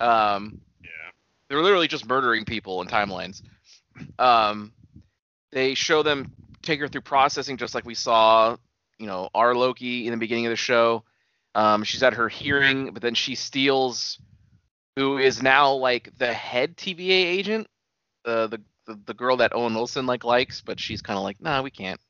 Um. 0.00 0.60
Yeah. 0.82 0.88
They're 1.48 1.62
literally 1.62 1.88
just 1.88 2.06
murdering 2.06 2.44
people 2.44 2.80
in 2.82 2.88
timelines. 2.88 3.42
Um. 4.18 4.72
they 5.52 5.74
show 5.74 6.02
them 6.02 6.32
take 6.62 6.80
her 6.80 6.88
through 6.88 7.00
processing, 7.02 7.56
just 7.56 7.74
like 7.74 7.84
we 7.84 7.94
saw, 7.94 8.56
you 9.00 9.06
know, 9.06 9.30
our 9.34 9.54
Loki 9.54 10.06
in 10.06 10.12
the 10.12 10.18
beginning 10.18 10.46
of 10.46 10.50
the 10.50 10.56
show. 10.56 11.04
Um, 11.54 11.82
she's 11.82 12.02
at 12.02 12.12
her 12.14 12.28
hearing, 12.28 12.92
but 12.92 13.02
then 13.02 13.14
she 13.14 13.34
steals 13.34 14.20
who 14.94 15.18
is 15.18 15.42
now 15.42 15.72
like 15.72 16.10
the 16.18 16.32
head 16.32 16.76
TVA 16.76 17.10
agent, 17.10 17.66
uh, 18.24 18.46
the 18.46 18.60
the 18.86 19.00
the 19.06 19.14
girl 19.14 19.38
that 19.38 19.54
Owen 19.54 19.74
Wilson 19.74 20.06
like 20.06 20.22
likes, 20.22 20.60
but 20.60 20.78
she's 20.78 21.02
kind 21.02 21.16
of 21.16 21.24
like, 21.24 21.40
nah, 21.40 21.62
we 21.62 21.70
can't. 21.70 22.00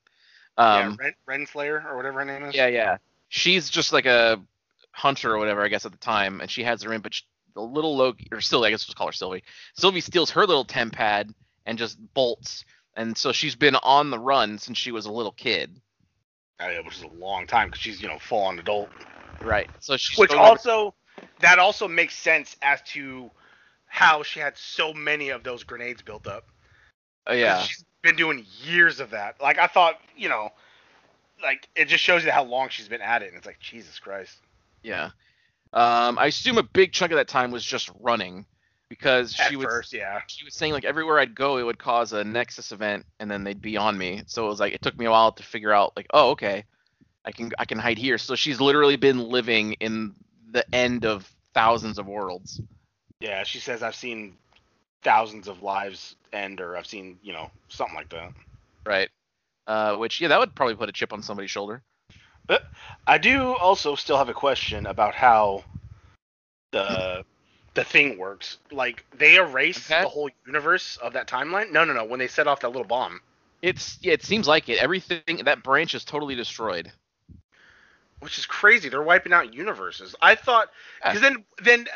Um, 0.57 0.97
yeah, 0.99 1.11
Ren, 1.27 1.45
Renslayer 1.45 1.85
or 1.85 1.95
whatever 1.95 2.19
her 2.19 2.25
name 2.25 2.43
is. 2.43 2.53
yeah, 2.53 2.67
yeah. 2.67 2.97
She's 3.29 3.69
just 3.69 3.93
like 3.93 4.05
a 4.05 4.39
hunter 4.91 5.33
or 5.33 5.37
whatever, 5.37 5.63
I 5.63 5.69
guess, 5.69 5.85
at 5.85 5.93
the 5.93 5.97
time, 5.97 6.41
and 6.41 6.51
she 6.51 6.63
has 6.63 6.83
her 6.83 6.93
in, 6.93 7.01
but 7.01 7.13
sh 7.13 7.21
the 7.53 7.61
little 7.61 7.97
Loki, 7.97 8.27
or 8.31 8.39
Sylvie, 8.39 8.67
I 8.67 8.69
guess 8.71 8.87
we'll 8.87 8.95
call 8.95 9.07
her 9.07 9.13
Sylvie. 9.13 9.43
Sylvie 9.75 9.99
steals 9.99 10.29
her 10.31 10.45
little 10.45 10.63
temp 10.63 10.93
pad 10.93 11.33
and 11.65 11.77
just 11.77 11.97
bolts, 12.13 12.63
and 12.95 13.17
so 13.17 13.31
she's 13.31 13.55
been 13.55 13.75
on 13.75 14.09
the 14.09 14.19
run 14.19 14.57
since 14.57 14.77
she 14.77 14.91
was 14.91 15.05
a 15.05 15.11
little 15.11 15.33
kid. 15.33 15.81
Which 16.83 16.97
is 16.97 17.03
a 17.03 17.07
long 17.07 17.47
time 17.47 17.67
because 17.67 17.81
she's 17.81 18.01
you 18.01 18.07
know 18.07 18.19
full 18.19 18.41
on 18.41 18.59
adult. 18.59 18.89
Right. 19.41 19.69
So 19.79 19.97
she's 19.97 20.17
Which 20.17 20.31
also 20.31 20.93
that 21.39 21.59
also 21.59 21.87
makes 21.87 22.15
sense 22.15 22.55
as 22.61 22.81
to 22.93 23.31
how 23.87 24.23
she 24.23 24.39
had 24.39 24.57
so 24.57 24.93
many 24.93 25.29
of 25.29 25.43
those 25.43 25.63
grenades 25.63 26.01
built 26.01 26.27
up. 26.27 26.45
Oh, 27.27 27.33
yeah. 27.33 27.61
She's 27.61 27.83
been 28.01 28.15
doing 28.15 28.45
years 28.63 28.99
of 28.99 29.11
that. 29.11 29.41
Like 29.41 29.59
I 29.59 29.67
thought, 29.67 29.99
you 30.15 30.29
know, 30.29 30.49
like 31.43 31.67
it 31.75 31.87
just 31.87 32.03
shows 32.03 32.23
you 32.23 32.31
how 32.31 32.43
long 32.43 32.69
she's 32.69 32.87
been 32.87 33.01
at 33.01 33.21
it, 33.21 33.29
and 33.29 33.37
it's 33.37 33.45
like 33.45 33.59
Jesus 33.59 33.99
Christ. 33.99 34.37
Yeah. 34.83 35.09
Um, 35.73 36.19
I 36.19 36.27
assume 36.27 36.57
a 36.57 36.63
big 36.63 36.91
chunk 36.91 37.11
of 37.11 37.17
that 37.17 37.27
time 37.27 37.51
was 37.51 37.63
just 37.63 37.91
running 37.99 38.45
because 38.91 39.39
At 39.39 39.47
she 39.49 39.55
was 39.55 39.67
first, 39.67 39.93
yeah. 39.93 40.19
she 40.27 40.43
was 40.43 40.53
saying 40.53 40.73
like 40.73 40.83
everywhere 40.83 41.17
I'd 41.17 41.33
go 41.33 41.57
it 41.57 41.63
would 41.63 41.79
cause 41.79 42.11
a 42.11 42.25
Nexus 42.25 42.73
event 42.73 43.05
and 43.21 43.31
then 43.31 43.45
they'd 43.45 43.61
be 43.61 43.77
on 43.77 43.97
me. 43.97 44.23
So 44.25 44.43
it 44.45 44.49
was 44.49 44.59
like 44.59 44.73
it 44.73 44.81
took 44.81 44.99
me 44.99 45.05
a 45.05 45.11
while 45.11 45.31
to 45.31 45.43
figure 45.43 45.71
out 45.71 45.93
like 45.95 46.07
oh 46.13 46.31
okay, 46.31 46.65
I 47.23 47.31
can 47.31 47.53
I 47.57 47.63
can 47.63 47.79
hide 47.79 47.97
here. 47.97 48.17
So 48.17 48.35
she's 48.35 48.59
literally 48.59 48.97
been 48.97 49.29
living 49.29 49.73
in 49.79 50.13
the 50.51 50.65
end 50.75 51.05
of 51.05 51.33
thousands 51.53 51.99
of 51.99 52.07
worlds. 52.07 52.59
Yeah, 53.21 53.43
she 53.43 53.59
says 53.59 53.81
I've 53.81 53.95
seen 53.95 54.33
thousands 55.03 55.47
of 55.47 55.63
lives 55.63 56.17
end, 56.33 56.59
or 56.59 56.75
I've 56.75 56.85
seen, 56.85 57.17
you 57.23 57.31
know, 57.31 57.49
something 57.69 57.95
like 57.95 58.09
that. 58.09 58.33
Right. 58.85 59.09
Uh, 59.67 59.95
which 59.95 60.19
yeah 60.19 60.27
that 60.27 60.37
would 60.37 60.53
probably 60.53 60.75
put 60.75 60.89
a 60.89 60.91
chip 60.91 61.13
on 61.13 61.23
somebody's 61.23 61.51
shoulder. 61.51 61.81
But 62.45 62.63
I 63.07 63.17
do 63.17 63.55
also 63.55 63.95
still 63.95 64.17
have 64.17 64.27
a 64.27 64.33
question 64.33 64.85
about 64.85 65.15
how 65.15 65.63
the 66.73 67.23
the 67.75 67.83
thing 67.83 68.17
works. 68.17 68.57
Like 68.71 69.05
they 69.17 69.35
erase 69.37 69.91
Okay. 69.91 70.01
the 70.01 70.09
whole 70.09 70.29
universe 70.45 70.97
of 70.97 71.13
that 71.13 71.27
timeline. 71.27 71.71
No, 71.71 71.85
no, 71.85 71.93
no. 71.93 72.05
When 72.05 72.19
they 72.19 72.27
set 72.27 72.47
off 72.47 72.61
that 72.61 72.69
little 72.69 72.85
bomb, 72.87 73.21
It's 73.61 73.97
yeah 74.01 74.13
it 74.13 74.23
seems 74.23 74.47
like 74.47 74.69
it. 74.69 74.79
Everything 74.79 75.23
that 75.45 75.63
branch 75.63 75.95
is 75.95 76.05
totally 76.05 76.35
destroyed. 76.35 76.91
which 78.19 78.37
is 78.37 78.45
crazy. 78.45 78.89
They're 78.89 79.03
wiping 79.03 79.33
out 79.33 79.53
universes. 79.53 80.15
I 80.21 80.35
thought 80.35 80.69
because 81.05 81.21
then 81.21 81.45
then 81.63 81.87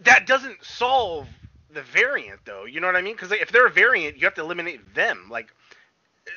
that 0.00 0.26
doesn't 0.26 0.64
solve 0.64 1.28
the 1.70 1.82
variant 1.82 2.40
though. 2.44 2.64
You 2.64 2.80
know 2.80 2.86
what 2.88 2.96
I 2.96 3.02
mean? 3.02 3.14
Because 3.14 3.32
if 3.32 3.52
they're 3.52 3.66
a 3.66 3.70
variant, 3.72 4.16
you 4.18 4.26
have 4.26 4.34
to 4.34 4.42
eliminate 4.42 4.94
them. 4.94 5.28
Like 5.30 5.54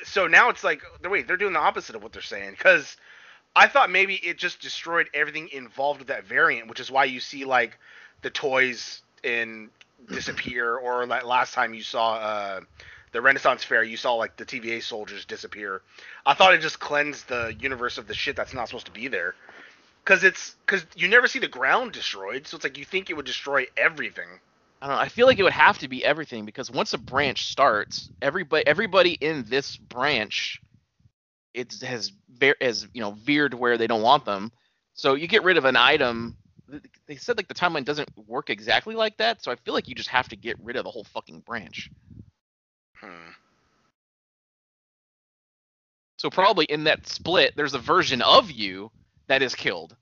so 0.04 0.26
now 0.26 0.50
it's 0.50 0.64
like 0.64 0.82
wait 1.04 1.26
they're 1.28 1.36
doing 1.36 1.52
the 1.54 1.60
opposite 1.60 1.96
of 1.96 2.02
what 2.02 2.12
they're 2.12 2.22
saying 2.22 2.52
because 2.52 2.96
I 3.56 3.68
thought 3.68 3.90
maybe 3.90 4.14
it 4.16 4.38
just 4.38 4.60
destroyed 4.60 5.08
everything 5.14 5.48
involved 5.52 6.00
with 6.00 6.08
that 6.08 6.24
variant, 6.24 6.68
which 6.68 6.80
is 6.80 6.90
why 6.90 7.04
you 7.04 7.20
see 7.20 7.44
like 7.44 7.78
the 8.22 8.30
toys 8.30 9.02
in 9.22 9.70
disappear 10.10 10.76
or 10.76 11.06
like 11.06 11.24
last 11.24 11.54
time 11.54 11.74
you 11.74 11.82
saw 11.82 12.14
uh 12.14 12.60
the 13.12 13.20
Renaissance 13.20 13.64
Fair, 13.64 13.82
you 13.82 13.96
saw 13.96 14.14
like 14.14 14.36
the 14.36 14.44
TVA 14.44 14.82
soldiers 14.82 15.24
disappear. 15.24 15.82
I 16.24 16.34
thought 16.34 16.54
it 16.54 16.60
just 16.60 16.78
cleansed 16.78 17.28
the 17.28 17.54
universe 17.58 17.98
of 17.98 18.06
the 18.06 18.14
shit 18.14 18.36
that's 18.36 18.54
not 18.54 18.68
supposed 18.68 18.86
to 18.86 18.92
be 18.92 19.08
there. 19.08 19.34
Cause 20.04 20.24
it's 20.24 20.56
cause 20.66 20.86
you 20.96 21.08
never 21.08 21.26
see 21.26 21.38
the 21.38 21.48
ground 21.48 21.92
destroyed, 21.92 22.46
so 22.46 22.56
it's 22.56 22.64
like 22.64 22.78
you 22.78 22.84
think 22.84 23.10
it 23.10 23.14
would 23.14 23.26
destroy 23.26 23.66
everything. 23.76 24.28
I 24.80 24.86
don't 24.86 24.96
know. 24.96 25.02
I 25.02 25.08
feel 25.08 25.26
like 25.26 25.38
it 25.38 25.42
would 25.42 25.52
have 25.52 25.78
to 25.78 25.88
be 25.88 26.04
everything 26.04 26.46
because 26.46 26.70
once 26.70 26.94
a 26.94 26.98
branch 26.98 27.46
starts, 27.46 28.10
everybody 28.22 28.66
everybody 28.66 29.12
in 29.12 29.44
this 29.48 29.76
branch 29.76 30.62
it 31.52 31.74
has 31.82 32.12
has 32.60 32.88
you 32.94 33.00
know 33.00 33.12
veered 33.12 33.54
where 33.54 33.76
they 33.76 33.86
don't 33.86 34.02
want 34.02 34.24
them. 34.24 34.52
So 34.94 35.14
you 35.14 35.26
get 35.26 35.44
rid 35.44 35.58
of 35.58 35.64
an 35.64 35.76
item. 35.76 36.36
Th- 36.70 36.84
They 37.06 37.16
said 37.16 37.36
like 37.36 37.48
the 37.48 37.54
timeline 37.54 37.84
doesn't 37.84 38.10
work 38.26 38.50
exactly 38.50 38.94
like 38.94 39.16
that, 39.18 39.42
so 39.42 39.52
I 39.52 39.56
feel 39.56 39.74
like 39.74 39.88
you 39.88 39.94
just 39.94 40.10
have 40.10 40.28
to 40.30 40.36
get 40.36 40.58
rid 40.62 40.76
of 40.76 40.84
the 40.84 40.90
whole 40.90 41.04
fucking 41.04 41.40
branch. 41.40 41.90
Hmm. 42.96 43.30
So 46.18 46.30
probably 46.30 46.66
in 46.66 46.84
that 46.84 47.06
split, 47.08 47.54
there's 47.56 47.74
a 47.74 47.78
version 47.78 48.22
of 48.22 48.50
you 48.50 48.90
that 49.28 49.42
is 49.42 49.54
killed, 49.54 49.96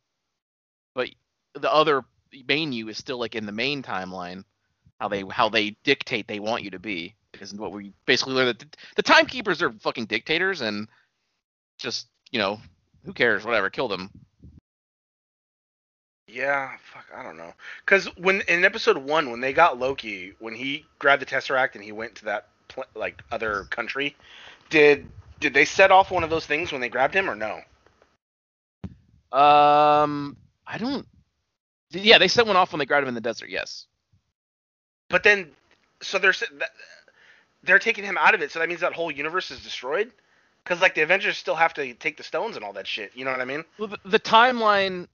but 0.95 1.09
the 1.55 1.73
other 1.73 2.03
main 2.49 2.73
you 2.73 2.89
is 2.89 2.99
still 2.99 3.19
like 3.19 3.35
in 3.35 3.47
the 3.47 3.53
main 3.53 3.83
timeline. 3.83 4.45
How 5.01 5.09
they 5.09 5.25
how 5.31 5.49
they 5.49 5.77
dictate 5.85 6.27
they 6.27 6.41
want 6.41 6.65
you 6.65 6.71
to 6.71 6.79
be 6.81 7.15
is 7.41 7.55
what 7.55 7.73
we 7.73 7.93
basically 8.07 8.35
learned 8.35 8.49
that 8.49 8.59
the, 8.59 8.67
the 8.97 9.03
timekeepers 9.03 9.63
are 9.63 9.73
fucking 9.73 10.07
dictators 10.07 10.61
and 10.61 10.89
just 11.79 12.09
you 12.33 12.39
know 12.41 12.59
who 13.05 13.13
cares 13.13 13.45
whatever 13.45 13.71
kill 13.71 13.89
them. 13.89 14.11
Yeah, 16.29 16.77
fuck, 16.93 17.07
I 17.17 17.23
don't 17.23 17.39
know. 17.39 17.55
Cause 17.87 18.05
when 18.19 18.43
in 18.43 18.65
episode 18.65 18.99
one, 18.99 19.31
when 19.31 19.41
they 19.41 19.55
got 19.55 19.79
Loki, 19.79 20.35
when 20.39 20.55
he 20.55 20.85
grabbed 20.99 21.23
the 21.23 21.27
Tesseract 21.27 21.75
and 21.75 21.83
he 21.83 21.91
went 21.91 22.17
to 22.17 22.27
that 22.27 22.49
pl- 22.69 22.85
like 22.95 23.23
other 23.33 23.65
country, 23.71 24.15
did 24.69 25.09
did 25.41 25.55
they 25.55 25.65
set 25.65 25.91
off 25.91 26.11
one 26.11 26.25
of 26.25 26.31
those 26.31 26.45
things 26.45 26.71
when 26.71 26.83
they 26.83 26.91
grabbed 26.91 27.15
him 27.15 27.31
or 27.31 27.35
no? 27.35 27.61
Um, 29.33 30.37
I 30.67 30.77
don't. 30.79 31.07
Yeah, 31.91 32.19
they 32.19 32.29
set 32.29 32.47
one 32.47 32.57
off 32.57 32.73
when 32.73 32.79
they 32.79 32.87
grabbed 32.87 33.05
him 33.05 33.09
in 33.09 33.15
the 33.15 33.23
desert. 33.23 33.49
Yes. 33.49 33.87
But 35.09 35.23
then, 35.23 35.51
so 36.03 36.19
they're 36.19 36.35
they're 37.63 37.79
taking 37.79 38.05
him 38.05 38.19
out 38.19 38.35
of 38.35 38.43
it, 38.43 38.51
so 38.51 38.59
that 38.59 38.69
means 38.69 38.83
that 38.83 38.93
whole 38.93 39.11
universe 39.11 39.51
is 39.51 39.63
destroyed. 39.63 40.11
Cause 40.67 40.83
like 40.83 40.95
the 40.95 41.01
Avengers 41.01 41.39
still 41.39 41.55
have 41.55 41.73
to 41.75 41.95
take 41.95 42.19
the 42.19 42.23
stones 42.23 42.57
and 42.57 42.65
all 42.65 42.75
that 42.75 42.87
shit. 42.87 43.13
You 43.15 43.25
know 43.25 43.31
what 43.31 43.41
I 43.41 43.47
mean? 43.47 43.65
Well, 43.79 43.89
the, 43.89 43.99
the 44.05 44.19
timeline 44.19 45.09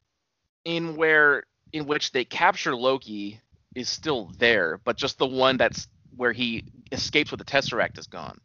in 0.64 0.96
where 0.96 1.44
in 1.72 1.86
which 1.86 2.12
they 2.12 2.24
capture 2.24 2.74
Loki 2.74 3.40
is 3.74 3.88
still 3.88 4.30
there, 4.38 4.80
but 4.84 4.96
just 4.96 5.18
the 5.18 5.26
one 5.26 5.56
that's 5.56 5.88
where 6.16 6.32
he 6.32 6.64
escapes 6.92 7.30
with 7.30 7.38
the 7.38 7.44
Tesseract 7.44 7.98
is 7.98 8.06
gone. 8.06 8.38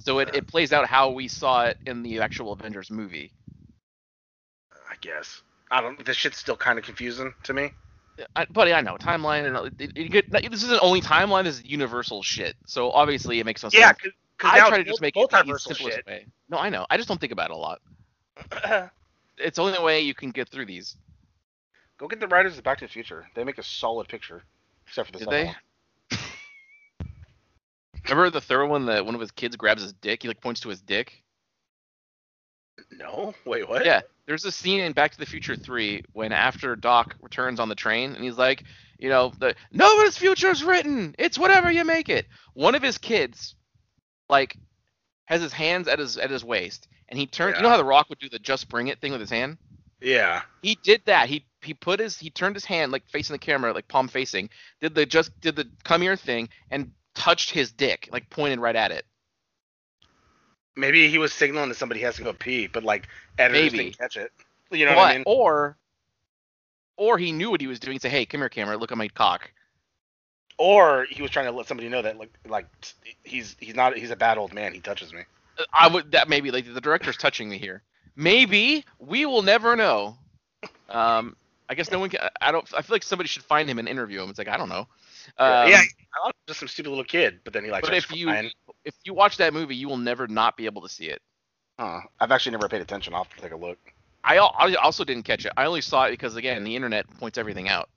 So 0.00 0.20
it, 0.20 0.34
it 0.34 0.46
plays 0.46 0.72
out 0.72 0.86
how 0.86 1.10
we 1.10 1.26
saw 1.28 1.64
it 1.66 1.78
in 1.86 2.02
the 2.02 2.20
actual 2.20 2.52
Avengers 2.52 2.90
movie. 2.90 3.32
I 4.88 4.94
guess. 5.00 5.42
I 5.70 5.80
don't. 5.80 6.02
This 6.04 6.16
shit's 6.16 6.38
still 6.38 6.56
kind 6.56 6.78
of 6.78 6.84
confusing 6.84 7.34
to 7.42 7.52
me. 7.52 7.72
I, 8.34 8.46
buddy, 8.46 8.72
I 8.72 8.80
know 8.80 8.96
timeline, 8.96 9.46
and 9.46 9.80
it, 9.80 9.92
it, 9.96 10.24
it, 10.34 10.50
this 10.50 10.64
isn't 10.64 10.82
only 10.82 11.00
timeline. 11.00 11.44
This 11.44 11.58
is 11.58 11.64
universal 11.64 12.22
shit. 12.22 12.56
So 12.66 12.90
obviously 12.90 13.38
it 13.38 13.46
makes 13.46 13.62
no 13.62 13.68
Yeah, 13.72 13.88
sense. 13.92 14.14
because 14.36 14.52
I 14.54 14.68
try 14.68 14.78
to 14.78 14.84
just 14.84 15.00
make 15.00 15.16
it 15.16 15.30
the 15.30 15.58
simplest 15.58 15.96
shit. 15.96 16.06
way. 16.06 16.26
No, 16.48 16.58
I 16.58 16.68
know. 16.68 16.86
I 16.90 16.96
just 16.96 17.08
don't 17.08 17.20
think 17.20 17.32
about 17.32 17.50
it 17.50 17.54
a 17.54 17.56
lot. 17.56 17.80
It's 19.40 19.56
the 19.56 19.62
only 19.62 19.78
way 19.80 20.00
you 20.00 20.14
can 20.14 20.30
get 20.30 20.48
through 20.48 20.66
these. 20.66 20.96
Go 21.98 22.06
get 22.06 22.20
the 22.20 22.28
writers 22.28 22.56
of 22.56 22.64
Back 22.64 22.78
to 22.78 22.86
the 22.86 22.92
Future. 22.92 23.26
They 23.34 23.44
make 23.44 23.58
a 23.58 23.62
solid 23.62 24.08
picture, 24.08 24.42
except 24.86 25.08
for 25.08 25.12
the 25.12 25.18
Did 25.18 25.28
second 25.28 25.54
they? 26.10 26.16
one. 27.06 27.10
Remember 28.08 28.30
the 28.30 28.40
third 28.40 28.66
one 28.66 28.86
that 28.86 29.04
one 29.04 29.14
of 29.14 29.20
his 29.20 29.32
kids 29.32 29.56
grabs 29.56 29.82
his 29.82 29.92
dick? 29.94 30.22
He 30.22 30.28
like 30.28 30.40
points 30.40 30.60
to 30.60 30.68
his 30.68 30.80
dick. 30.80 31.24
No, 32.92 33.34
wait, 33.44 33.68
what? 33.68 33.84
Yeah, 33.84 34.00
there's 34.26 34.44
a 34.44 34.52
scene 34.52 34.80
in 34.80 34.92
Back 34.92 35.12
to 35.12 35.18
the 35.18 35.26
Future 35.26 35.56
3 35.56 36.04
when 36.12 36.32
after 36.32 36.76
Doc 36.76 37.16
returns 37.20 37.60
on 37.60 37.68
the 37.68 37.74
train 37.74 38.14
and 38.14 38.24
he's 38.24 38.38
like, 38.38 38.62
you 38.98 39.08
know, 39.08 39.32
the 39.38 39.54
nobody's 39.72 40.16
future 40.16 40.50
is 40.50 40.64
written. 40.64 41.14
It's 41.18 41.38
whatever 41.38 41.70
you 41.70 41.84
make 41.84 42.08
it. 42.08 42.26
One 42.54 42.74
of 42.74 42.82
his 42.82 42.98
kids, 42.98 43.54
like, 44.28 44.56
has 45.28 45.42
his 45.42 45.52
hands 45.52 45.88
at 45.88 45.98
his 45.98 46.16
at 46.16 46.30
his 46.30 46.42
waist, 46.42 46.88
and 47.10 47.18
he 47.18 47.26
turned. 47.26 47.56
You 47.56 47.62
know 47.62 47.68
how 47.68 47.76
the 47.76 47.84
Rock 47.84 48.08
would 48.08 48.18
do 48.18 48.30
the 48.30 48.38
just 48.38 48.68
bring 48.70 48.88
it 48.88 48.98
thing 49.00 49.12
with 49.12 49.20
his 49.20 49.28
hand? 49.30 49.58
Yeah. 50.00 50.40
He 50.62 50.78
did 50.82 51.02
that. 51.04 51.28
He 51.28 51.44
he 51.60 51.74
put 51.74 52.00
his 52.00 52.18
he 52.18 52.30
turned 52.30 52.56
his 52.56 52.64
hand 52.64 52.92
like 52.92 53.06
facing 53.10 53.34
the 53.34 53.38
camera, 53.38 53.74
like 53.74 53.86
palm 53.88 54.08
facing. 54.08 54.48
Did 54.80 54.94
the 54.94 55.04
just 55.04 55.38
did 55.42 55.54
the 55.54 55.68
come 55.84 56.00
here 56.00 56.16
thing 56.16 56.48
and 56.70 56.90
touched 57.14 57.50
his 57.50 57.70
dick, 57.72 58.08
like 58.10 58.30
pointed 58.30 58.58
right 58.58 58.74
at 58.76 58.90
it. 58.90 59.04
Maybe 60.76 61.08
he 61.08 61.18
was 61.18 61.32
signaling 61.32 61.68
that 61.68 61.74
somebody 61.74 62.00
has 62.00 62.16
to 62.16 62.22
go 62.22 62.32
pee, 62.32 62.66
but 62.68 62.84
like 62.84 63.08
editors 63.38 63.72
Maybe. 63.72 63.84
didn't 63.84 63.98
catch 63.98 64.16
it. 64.16 64.32
You 64.70 64.86
know 64.86 64.92
But- 64.92 64.96
what 64.96 65.08
I 65.10 65.14
mean? 65.14 65.24
Or 65.26 65.76
or 66.96 67.18
he 67.18 67.32
knew 67.32 67.50
what 67.50 67.60
he 67.60 67.66
was 67.66 67.78
doing. 67.78 67.98
Say, 67.98 68.08
hey, 68.08 68.24
come 68.24 68.40
here, 68.40 68.48
camera. 68.48 68.76
Look 68.78 68.92
at 68.92 68.98
my 68.98 69.08
cock. 69.08 69.52
Or 70.58 71.06
he 71.08 71.22
was 71.22 71.30
trying 71.30 71.46
to 71.46 71.52
let 71.52 71.66
somebody 71.66 71.88
know 71.88 72.02
that 72.02 72.18
like 72.18 72.36
like 72.46 72.66
he's 73.22 73.56
he's 73.60 73.74
not 73.74 73.96
he's 73.96 74.10
a 74.10 74.16
bad 74.16 74.38
old 74.38 74.52
man. 74.52 74.74
He 74.74 74.80
touches 74.80 75.12
me. 75.12 75.22
I 75.72 75.88
would 75.88 76.12
that 76.12 76.28
maybe 76.28 76.50
like 76.50 76.72
the 76.72 76.80
director's 76.80 77.16
touching 77.16 77.48
me 77.48 77.58
here. 77.58 77.82
Maybe 78.16 78.84
we 78.98 79.24
will 79.26 79.42
never 79.42 79.76
know. 79.76 80.16
Um, 80.88 81.36
I 81.68 81.74
guess 81.74 81.90
no 81.90 82.00
one 82.00 82.10
can. 82.10 82.28
I 82.40 82.50
don't. 82.50 82.66
I 82.76 82.82
feel 82.82 82.94
like 82.94 83.02
somebody 83.02 83.28
should 83.28 83.44
find 83.44 83.68
him 83.68 83.78
and 83.78 83.88
interview 83.88 84.22
him. 84.22 84.30
It's 84.30 84.38
like 84.38 84.48
I 84.48 84.56
don't 84.56 84.68
know. 84.68 84.88
Um, 85.38 85.68
yeah, 85.68 85.82
I 85.82 86.24
thought 86.24 86.34
just 86.46 86.60
some 86.60 86.68
stupid 86.68 86.88
little 86.88 87.04
kid, 87.04 87.40
but 87.44 87.52
then 87.52 87.64
he 87.64 87.70
like. 87.70 87.84
but 87.84 87.94
if 87.94 88.10
you 88.10 88.26
crying. 88.26 88.50
if 88.84 88.94
you 89.04 89.14
watch 89.14 89.36
that 89.36 89.52
movie, 89.52 89.76
you 89.76 89.88
will 89.88 89.98
never 89.98 90.26
not 90.26 90.56
be 90.56 90.66
able 90.66 90.82
to 90.82 90.88
see 90.88 91.06
it. 91.06 91.20
Huh. 91.78 92.00
I've 92.18 92.32
actually 92.32 92.52
never 92.52 92.68
paid 92.68 92.80
attention. 92.80 93.14
I'll 93.14 93.24
have 93.24 93.36
to 93.36 93.42
take 93.42 93.52
a 93.52 93.56
look. 93.56 93.78
I, 94.24 94.38
I 94.38 94.74
also 94.74 95.04
didn't 95.04 95.22
catch 95.22 95.46
it. 95.46 95.52
I 95.56 95.66
only 95.66 95.80
saw 95.80 96.04
it 96.04 96.10
because 96.10 96.36
again, 96.36 96.64
the 96.64 96.74
internet 96.74 97.06
points 97.18 97.38
everything 97.38 97.68
out. 97.68 97.88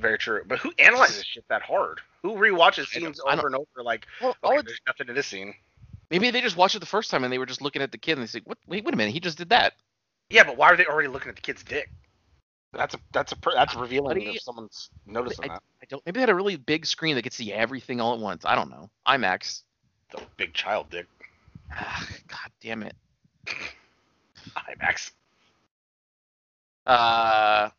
Very 0.00 0.18
true. 0.18 0.42
But 0.46 0.58
who 0.58 0.72
analyzes 0.78 1.24
shit 1.26 1.44
that 1.48 1.62
hard? 1.62 2.00
Who 2.22 2.30
rewatches 2.36 2.88
I 2.96 3.00
don't- 3.00 3.14
scenes 3.16 3.20
over 3.20 3.46
and 3.46 3.54
over? 3.56 3.82
Like, 3.82 4.06
Well, 4.20 4.36
all 4.42 4.52
okay, 4.52 4.60
it- 4.60 4.66
there's 4.66 4.80
nothing 4.86 5.08
in 5.08 5.14
this 5.14 5.26
scene. 5.26 5.54
maybe 6.10 6.30
they 6.30 6.40
just 6.40 6.56
watched 6.56 6.74
it 6.74 6.78
the 6.80 6.86
first 6.86 7.10
time 7.10 7.22
and 7.24 7.32
they 7.32 7.38
were 7.38 7.46
just 7.46 7.60
looking 7.62 7.82
at 7.82 7.92
the 7.92 7.98
kid 7.98 8.12
and 8.12 8.22
they 8.22 8.26
say, 8.26 8.40
"What? 8.44 8.58
Wait, 8.66 8.84
wait 8.84 8.94
a 8.94 8.96
minute, 8.96 9.12
he 9.12 9.20
just 9.20 9.36
did 9.38 9.50
that." 9.50 9.74
Yeah, 10.30 10.44
but 10.44 10.56
why 10.56 10.70
are 10.70 10.76
they 10.76 10.86
already 10.86 11.08
looking 11.08 11.28
at 11.28 11.36
the 11.36 11.42
kid's 11.42 11.62
dick? 11.62 11.90
That's 12.72 12.94
a 12.94 13.00
that's 13.12 13.32
a 13.32 13.36
per- 13.36 13.52
that's 13.52 13.74
revealing 13.74 14.16
Buddy, 14.16 14.36
if 14.36 14.42
someone's 14.42 14.90
noticing 15.04 15.48
that. 15.48 15.62
I 15.82 15.86
don't. 15.88 16.04
Maybe 16.06 16.14
they 16.18 16.20
had 16.20 16.30
a 16.30 16.34
really 16.34 16.56
big 16.56 16.86
screen 16.86 17.16
that 17.16 17.22
could 17.22 17.32
see 17.32 17.52
everything 17.52 18.00
all 18.00 18.14
at 18.14 18.20
once. 18.20 18.44
I 18.44 18.54
don't 18.54 18.70
know. 18.70 18.88
IMAX. 19.06 19.62
The 20.12 20.22
big 20.36 20.54
child 20.54 20.88
dick. 20.88 21.06
Ah, 21.72 22.06
God 22.28 22.52
damn 22.60 22.82
it. 22.84 22.94
IMAX. 24.56 25.10
Uh, 26.86 27.70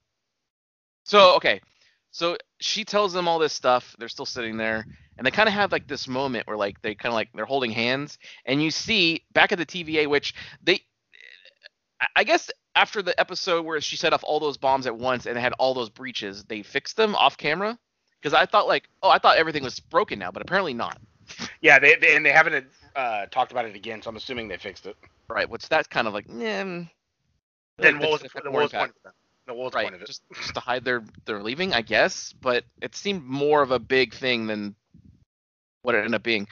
so 1.06 1.36
okay, 1.38 1.62
so 2.12 2.38
she 2.60 2.84
tells 2.84 3.13
them 3.13 3.27
all 3.27 3.39
this 3.39 3.53
stuff. 3.53 3.96
They're 3.98 4.10
still 4.10 4.25
sitting 4.25 4.58
there, 4.58 4.86
and 5.18 5.25
they 5.25 5.32
kind 5.32 5.48
of 5.48 5.53
have 5.53 5.72
like 5.72 5.88
this 5.88 6.08
moment 6.08 6.48
where 6.48 6.58
like 6.58 6.82
they 6.82 6.94
kind 6.96 7.12
of 7.12 7.15
like 7.15 7.30
they're 7.34 7.46
holding 7.46 7.72
hands, 7.72 8.18
and 8.46 8.62
you 8.62 8.72
see 8.72 9.24
back 9.34 9.51
at 9.51 9.58
the 9.58 9.65
TVA, 9.65 10.08
which 10.08 10.34
they, 10.63 10.82
I- 12.15 12.24
guess 12.24 12.50
after 12.75 13.01
the 13.01 13.18
episode 13.20 13.65
where 13.65 13.82
she 13.82 13.98
set 13.98 14.13
off 14.13 14.24
all 14.24 14.39
those 14.39 14.58
bombs 14.58 14.88
at 14.88 14.96
once 14.98 15.25
and 15.25 15.38
had 15.38 15.53
all 15.53 15.74
those 15.74 15.89
breaches, 15.89 16.44
they 16.46 16.62
fixed 16.63 16.96
them 16.98 17.15
off 17.15 17.38
camera. 17.38 17.77
Because 18.22 18.34
I 18.34 18.46
thought 18.46 18.68
like, 18.68 18.88
oh, 19.01 19.10
I 19.10 19.18
thought 19.18 19.38
everything 19.38 19.63
was 19.63 19.80
broken 19.80 20.20
now, 20.20 20.32
but 20.32 20.41
apparently 20.44 20.74
not. 20.75 21.00
Yeah, 21.62 21.80
they, 21.80 21.96
they 21.96 22.15
and 22.15 22.25
they 22.25 22.32
haven't 22.32 22.68
uh, 22.96 23.25
talked 23.27 23.51
about 23.51 23.65
it 23.65 23.75
again, 23.75 24.01
so 24.01 24.10
I'm 24.10 24.15
assuming 24.15 24.48
they 24.48 24.58
fixed 24.58 24.86
it. 24.86 24.96
Right, 25.27 25.50
which 25.50 25.68
that's 25.70 25.88
kind 25.88 26.08
of 26.08 26.13
like, 26.13 26.25
eh, 26.30 26.34
Then 26.34 26.89
what 28.00 28.12
was, 28.12 28.22
the, 28.22 28.30
what 28.51 28.51
was 28.53 28.72
the 28.72 28.77
point 28.77 28.91
of 28.91 28.96
that? 29.06 29.13
No, 29.51 29.58
what 29.58 29.65
was 29.65 29.72
the 29.74 29.77
right 29.77 29.84
point 29.84 29.96
of 29.96 30.01
it? 30.01 30.08
just, 30.08 30.24
just 30.34 30.53
to 30.53 30.60
hide 30.60 30.86
their 30.86 31.03
their 31.25 31.41
leaving 31.41 31.74
i 31.74 31.81
guess 31.81 32.34
but 32.41 32.63
it 32.81 32.96
seemed 32.96 33.24
more 33.24 33.62
of 33.62 33.72
a 33.72 33.79
big 33.79 34.13
thing 34.13 34.48
than 34.48 34.75
what 35.81 35.96
it 35.96 36.00
ended 36.00 36.15
up 36.15 36.24
being 36.24 36.48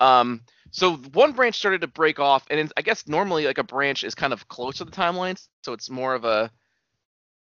um 0.00 0.40
so 0.70 0.94
one 0.94 1.32
branch 1.32 1.56
started 1.56 1.80
to 1.80 1.86
break 1.88 2.20
off 2.20 2.46
and 2.50 2.72
i 2.76 2.82
guess 2.82 3.08
normally 3.08 3.44
like 3.44 3.58
a 3.58 3.64
branch 3.64 4.04
is 4.04 4.14
kind 4.14 4.32
of 4.32 4.46
close 4.48 4.76
to 4.78 4.84
the 4.84 4.92
timelines 4.92 5.48
so 5.62 5.72
it's 5.72 5.90
more 5.90 6.14
of 6.14 6.24
a 6.24 6.50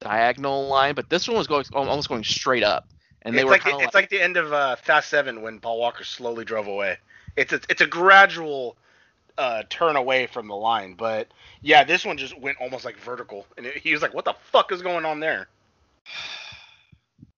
diagonal 0.01 0.69
line 0.69 0.95
but 0.95 1.11
this 1.11 1.29
one 1.29 1.37
was 1.37 1.47
going 1.47 1.65
almost 1.75 2.09
going 2.09 2.25
straight 2.25 2.63
up 2.63 2.89
and 3.23 3.35
they 3.35 3.41
it's 3.41 3.45
were 3.45 3.53
like 3.53 3.65
the, 3.65 3.79
it's 3.79 3.95
like 3.95 4.11
the 4.11 4.21
end 4.21 4.37
of 4.37 4.53
uh, 4.53 4.77
Fast 4.77 5.09
Seven 5.09 5.43
when 5.43 5.61
Paul 5.61 5.79
Walker 5.79 6.03
slowly 6.03 6.45
drove 6.45 6.67
away. 6.67 6.99
It's 7.37 7.53
a, 7.53 7.61
it's 7.69 7.81
a 7.81 7.87
gradual 7.87 8.77
uh, 9.39 9.63
turn 9.69 9.97
away 9.97 10.27
from 10.27 10.49
the 10.49 10.55
line, 10.55 10.95
but 10.95 11.29
yeah, 11.63 11.85
this 11.85 12.05
one 12.05 12.17
just 12.17 12.39
went 12.39 12.59
almost 12.61 12.85
like 12.85 12.97
vertical, 12.99 13.47
and 13.57 13.67
it, 13.67 13.79
he 13.79 13.93
was 13.93 14.03
like, 14.03 14.15
"What 14.15 14.25
the 14.25 14.35
fuck 14.51 14.73
is 14.73 14.83
going 14.83 15.05
on 15.05 15.21
there?" 15.21 15.49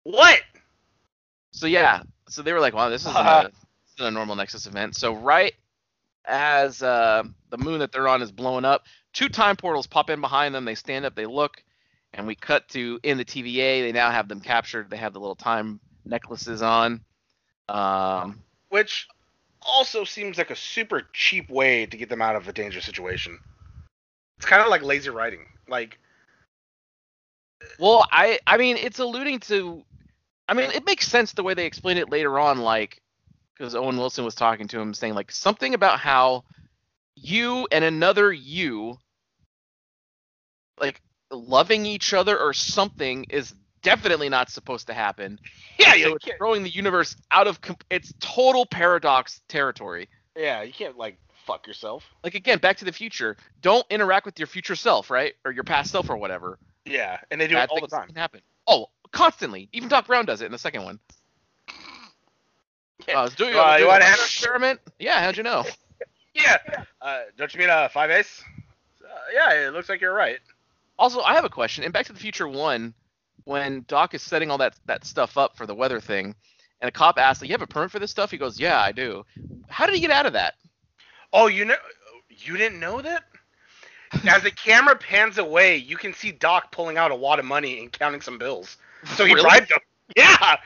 What? 0.03 0.41
So 1.51 1.65
yeah, 1.65 2.03
so 2.27 2.41
they 2.41 2.51
were 2.51 2.59
like, 2.59 2.73
"Wow, 2.73 2.89
this 2.89 3.03
isn't, 3.03 3.15
Uh-huh. 3.15 3.43
a, 3.47 3.51
this 3.85 3.93
isn't 3.95 4.07
a 4.07 4.11
normal 4.11 4.35
Nexus 4.35 4.65
event." 4.65 4.95
So 4.95 5.13
right 5.13 5.53
as 6.25 6.81
uh, 6.81 7.23
the 7.49 7.57
moon 7.57 7.79
that 7.79 7.91
they're 7.91 8.07
on 8.07 8.21
is 8.21 8.31
blowing 8.31 8.65
up, 8.65 8.83
two 9.13 9.29
time 9.29 9.55
portals 9.55 9.87
pop 9.87 10.09
in 10.09 10.21
behind 10.21 10.53
them. 10.55 10.65
They 10.65 10.75
stand 10.75 11.05
up, 11.05 11.15
they 11.15 11.25
look, 11.25 11.63
and 12.13 12.27
we 12.27 12.35
cut 12.35 12.67
to 12.69 12.99
in 13.03 13.17
the 13.17 13.25
TVA. 13.25 13.81
They 13.81 13.91
now 13.91 14.11
have 14.11 14.27
them 14.27 14.41
captured. 14.41 14.89
They 14.89 14.97
have 14.97 15.13
the 15.13 15.19
little 15.19 15.35
time 15.35 15.79
necklaces 16.05 16.61
on. 16.61 17.01
Um, 17.69 18.41
Which 18.69 19.07
also 19.65 20.03
seems 20.03 20.37
like 20.37 20.49
a 20.49 20.55
super 20.55 21.03
cheap 21.13 21.49
way 21.49 21.85
to 21.85 21.97
get 21.97 22.09
them 22.09 22.21
out 22.21 22.35
of 22.35 22.47
a 22.47 22.53
dangerous 22.53 22.85
situation. 22.85 23.39
It's 24.37 24.45
kind 24.45 24.61
of 24.61 24.69
like 24.69 24.83
lazy 24.83 25.09
writing. 25.09 25.45
Like, 25.67 25.99
well, 27.79 28.05
I 28.11 28.39
I 28.47 28.57
mean, 28.57 28.77
it's 28.77 28.99
alluding 28.99 29.39
to. 29.41 29.83
I 30.49 30.53
mean, 30.53 30.71
it 30.71 30.85
makes 30.85 31.07
sense 31.07 31.31
the 31.31 31.43
way 31.43 31.53
they 31.53 31.65
explain 31.65 31.97
it 31.97 32.09
later 32.09 32.37
on, 32.37 32.59
like 32.59 33.01
because 33.57 33.75
Owen 33.75 33.97
Wilson 33.97 34.25
was 34.25 34.35
talking 34.35 34.67
to 34.69 34.79
him, 34.79 34.93
saying 34.93 35.13
like 35.13 35.31
something 35.31 35.73
about 35.73 35.99
how 35.99 36.43
you 37.15 37.67
and 37.71 37.83
another 37.83 38.33
you, 38.33 38.97
like 40.79 41.01
loving 41.31 41.85
each 41.85 42.13
other 42.13 42.37
or 42.37 42.53
something, 42.53 43.25
is 43.29 43.53
definitely 43.83 44.29
not 44.29 44.49
supposed 44.49 44.87
to 44.87 44.93
happen. 44.93 45.39
yeah, 45.77 45.93
so 45.93 46.15
it's 46.15 46.27
throwing 46.37 46.63
the 46.63 46.69
universe 46.69 47.15
out 47.31 47.47
of 47.47 47.61
com- 47.61 47.77
its 47.91 48.13
total 48.19 48.65
paradox 48.65 49.41
territory. 49.47 50.09
yeah, 50.35 50.63
you 50.63 50.73
can't 50.73 50.97
like 50.97 51.17
fuck 51.45 51.67
yourself. 51.67 52.03
Like 52.23 52.35
again, 52.35 52.57
Back 52.57 52.77
to 52.77 52.85
the 52.85 52.91
Future, 52.93 53.37
don't 53.61 53.85
interact 53.89 54.25
with 54.25 54.39
your 54.39 54.47
future 54.47 54.75
self, 54.75 55.09
right, 55.11 55.33
or 55.45 55.51
your 55.51 55.63
past 55.63 55.91
self, 55.91 56.09
or 56.09 56.17
whatever. 56.17 56.57
Yeah, 56.85 57.19
and 57.31 57.39
they 57.39 57.47
do 57.47 57.55
Bad 57.55 57.65
it 57.65 57.69
all 57.71 57.81
the 57.81 57.87
time. 57.87 58.07
Can 58.07 58.15
happen. 58.15 58.41
Oh, 58.67 58.87
constantly. 59.11 59.69
Even 59.73 59.89
Doc 59.89 60.07
Brown 60.07 60.25
does 60.25 60.41
it 60.41 60.45
in 60.47 60.51
the 60.51 60.57
second 60.57 60.83
one. 60.83 60.99
Yeah. 63.07 63.19
Uh, 63.21 63.29
do 63.29 63.45
you, 63.45 63.59
Uh, 63.59 63.75
you 63.77 63.87
wanna 63.87 64.05
handle- 64.05 64.23
experiment? 64.23 64.79
Yeah, 64.99 65.21
how'd 65.21 65.37
you 65.37 65.43
know? 65.43 65.65
Yeah. 66.35 66.57
Uh, 66.99 67.19
don't 67.37 67.53
you 67.53 67.59
mean 67.59 67.69
a 67.69 67.87
five 67.89 68.09
ace? 68.09 68.43
Uh, 69.03 69.07
yeah, 69.35 69.67
it 69.67 69.71
looks 69.73 69.87
like 69.87 70.01
you're 70.01 70.15
right. 70.15 70.39
Also, 70.97 71.21
I 71.21 71.35
have 71.35 71.45
a 71.45 71.49
question. 71.49 71.83
In 71.83 71.91
Back 71.91 72.07
to 72.07 72.13
the 72.13 72.17
Future 72.19 72.47
One, 72.47 72.95
when 73.45 73.85
Doc 73.87 74.13
is 74.13 74.21
setting 74.21 74.49
all 74.51 74.57
that 74.59 74.75
that 74.85 75.05
stuff 75.05 75.37
up 75.37 75.55
for 75.57 75.65
the 75.65 75.75
weather 75.75 75.99
thing, 75.99 76.35
and 76.81 76.89
a 76.89 76.91
cop 76.91 77.17
asks, 77.17 77.41
like, 77.41 77.49
"You 77.49 77.53
have 77.53 77.61
a 77.61 77.67
permit 77.67 77.91
for 77.91 77.99
this 77.99 78.11
stuff?" 78.11 78.31
He 78.31 78.37
goes, 78.37 78.59
"Yeah, 78.59 78.79
I 78.79 78.91
do." 78.91 79.25
How 79.69 79.85
did 79.85 79.95
he 79.95 80.01
get 80.01 80.11
out 80.11 80.25
of 80.25 80.33
that? 80.33 80.55
Oh, 81.31 81.47
you 81.47 81.65
know, 81.65 81.75
you 82.29 82.57
didn't 82.57 82.79
know 82.79 83.01
that? 83.01 83.23
As 84.27 84.43
the 84.43 84.51
camera 84.51 84.95
pans 84.95 85.37
away, 85.39 85.75
you 85.77 85.97
can 85.97 86.13
see 86.13 86.31
Doc 86.31 86.71
pulling 86.71 86.97
out 86.97 87.11
a 87.11 87.15
wad 87.15 87.39
of 87.39 87.45
money 87.45 87.79
and 87.79 87.91
counting 87.91 88.21
some 88.21 88.37
bills. 88.37 88.77
So 89.15 89.25
he 89.25 89.33
Really? 89.33 89.41
bribed 89.43 89.69
them. 89.69 89.79
Yeah. 90.15 90.57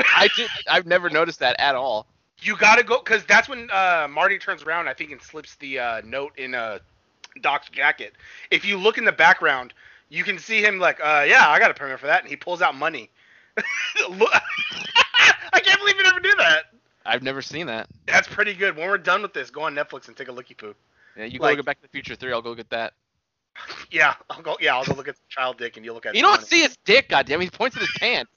I 0.00 0.28
did. 0.36 0.50
I've 0.68 0.86
never 0.86 1.08
noticed 1.10 1.38
that 1.40 1.54
at 1.60 1.74
all. 1.74 2.06
You 2.40 2.56
gotta 2.56 2.82
go, 2.82 2.98
cause 2.98 3.24
that's 3.24 3.48
when 3.48 3.70
uh, 3.70 4.08
Marty 4.10 4.38
turns 4.38 4.62
around, 4.62 4.88
I 4.88 4.94
think, 4.94 5.10
and 5.12 5.22
slips 5.22 5.54
the 5.56 5.78
uh, 5.78 6.00
note 6.04 6.36
in 6.38 6.54
uh, 6.54 6.78
Doc's 7.40 7.68
jacket. 7.70 8.14
If 8.50 8.64
you 8.64 8.76
look 8.78 8.98
in 8.98 9.04
the 9.04 9.12
background, 9.12 9.72
you 10.08 10.24
can 10.24 10.38
see 10.38 10.62
him 10.62 10.78
like, 10.78 11.00
uh, 11.00 11.24
yeah, 11.28 11.48
I 11.48 11.58
got 11.58 11.70
a 11.70 11.74
permit 11.74 12.00
for 12.00 12.06
that, 12.06 12.22
and 12.22 12.30
he 12.30 12.36
pulls 12.36 12.62
out 12.62 12.74
money. 12.74 13.10
I 13.56 15.60
can't 15.62 15.78
believe 15.80 15.96
you 15.96 16.02
never 16.04 16.20
do 16.20 16.34
that. 16.38 16.64
I've 17.04 17.22
never 17.22 17.40
seen 17.40 17.66
that. 17.66 17.88
That's 18.06 18.28
pretty 18.28 18.54
good. 18.54 18.76
When 18.76 18.88
we're 18.88 18.98
done 18.98 19.22
with 19.22 19.32
this, 19.32 19.50
go 19.50 19.62
on 19.62 19.74
Netflix 19.74 20.08
and 20.08 20.16
take 20.16 20.28
a 20.28 20.32
looky 20.32 20.54
poo. 20.54 20.74
Yeah, 21.16 21.24
you 21.24 21.38
go 21.38 21.44
Like- 21.44 21.52
look 21.52 21.60
at 21.60 21.64
Back 21.66 21.76
to 21.78 21.82
the 21.82 21.88
Future 21.88 22.16
Three. 22.16 22.32
I'll 22.32 22.42
go 22.42 22.54
get 22.54 22.70
that. 22.70 22.92
Yeah, 23.90 24.14
I'll 24.28 24.42
go. 24.42 24.58
Yeah, 24.60 24.74
I'll 24.76 24.84
go 24.84 24.92
look 24.94 25.08
at 25.08 25.16
child 25.30 25.56
dick, 25.56 25.76
and 25.76 25.86
you 25.86 25.94
look 25.94 26.04
at. 26.04 26.14
You 26.14 26.20
don't 26.20 26.32
money. 26.32 26.44
see 26.44 26.60
his 26.62 26.76
dick, 26.84 27.08
goddamn. 27.08 27.40
He 27.40 27.48
points 27.48 27.74
at 27.76 27.80
his 27.80 27.90
pants. 27.98 28.30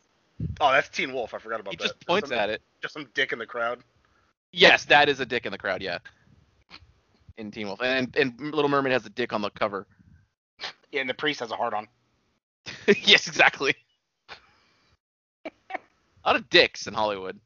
Oh, 0.62 0.72
that's 0.72 0.88
Teen 0.88 1.12
Wolf. 1.12 1.34
I 1.34 1.40
forgot 1.40 1.60
about 1.60 1.74
He 1.74 1.78
that. 1.78 1.84
He 1.84 1.90
just 1.90 2.08
points 2.08 2.30
some, 2.30 2.38
at 2.38 2.50
it. 2.50 2.62
Just 2.82 2.94
some 2.94 3.06
dick 3.14 3.34
in 3.34 3.40
the 3.40 3.46
crowd. 3.46 3.80
Yes, 4.54 4.86
that 4.86 5.10
is 5.10 5.20
a 5.20 5.26
dick 5.26 5.46
in 5.46 5.52
the 5.52 5.58
crowd. 5.58 5.82
Yeah. 5.82 5.98
In 7.38 7.52
Teen 7.52 7.68
Wolf, 7.68 7.82
and 7.82 8.16
and 8.16 8.40
Little 8.40 8.70
Mermaid 8.70 8.94
has 8.94 9.06
a 9.06 9.10
dick 9.10 9.34
on 9.34 9.42
the 9.42 9.50
cover. 9.50 9.86
Yeah, 10.92 11.02
and 11.02 11.10
the 11.10 11.14
priest 11.14 11.40
has 11.42 11.52
a 11.52 11.56
heart 11.56 11.74
on. 11.74 11.88
yes, 12.88 13.28
exactly. 13.28 13.76
a 15.46 15.52
lot 16.26 16.36
of 16.36 16.50
dicks 16.50 16.88
in 16.88 16.94
Hollywood. 16.94 17.40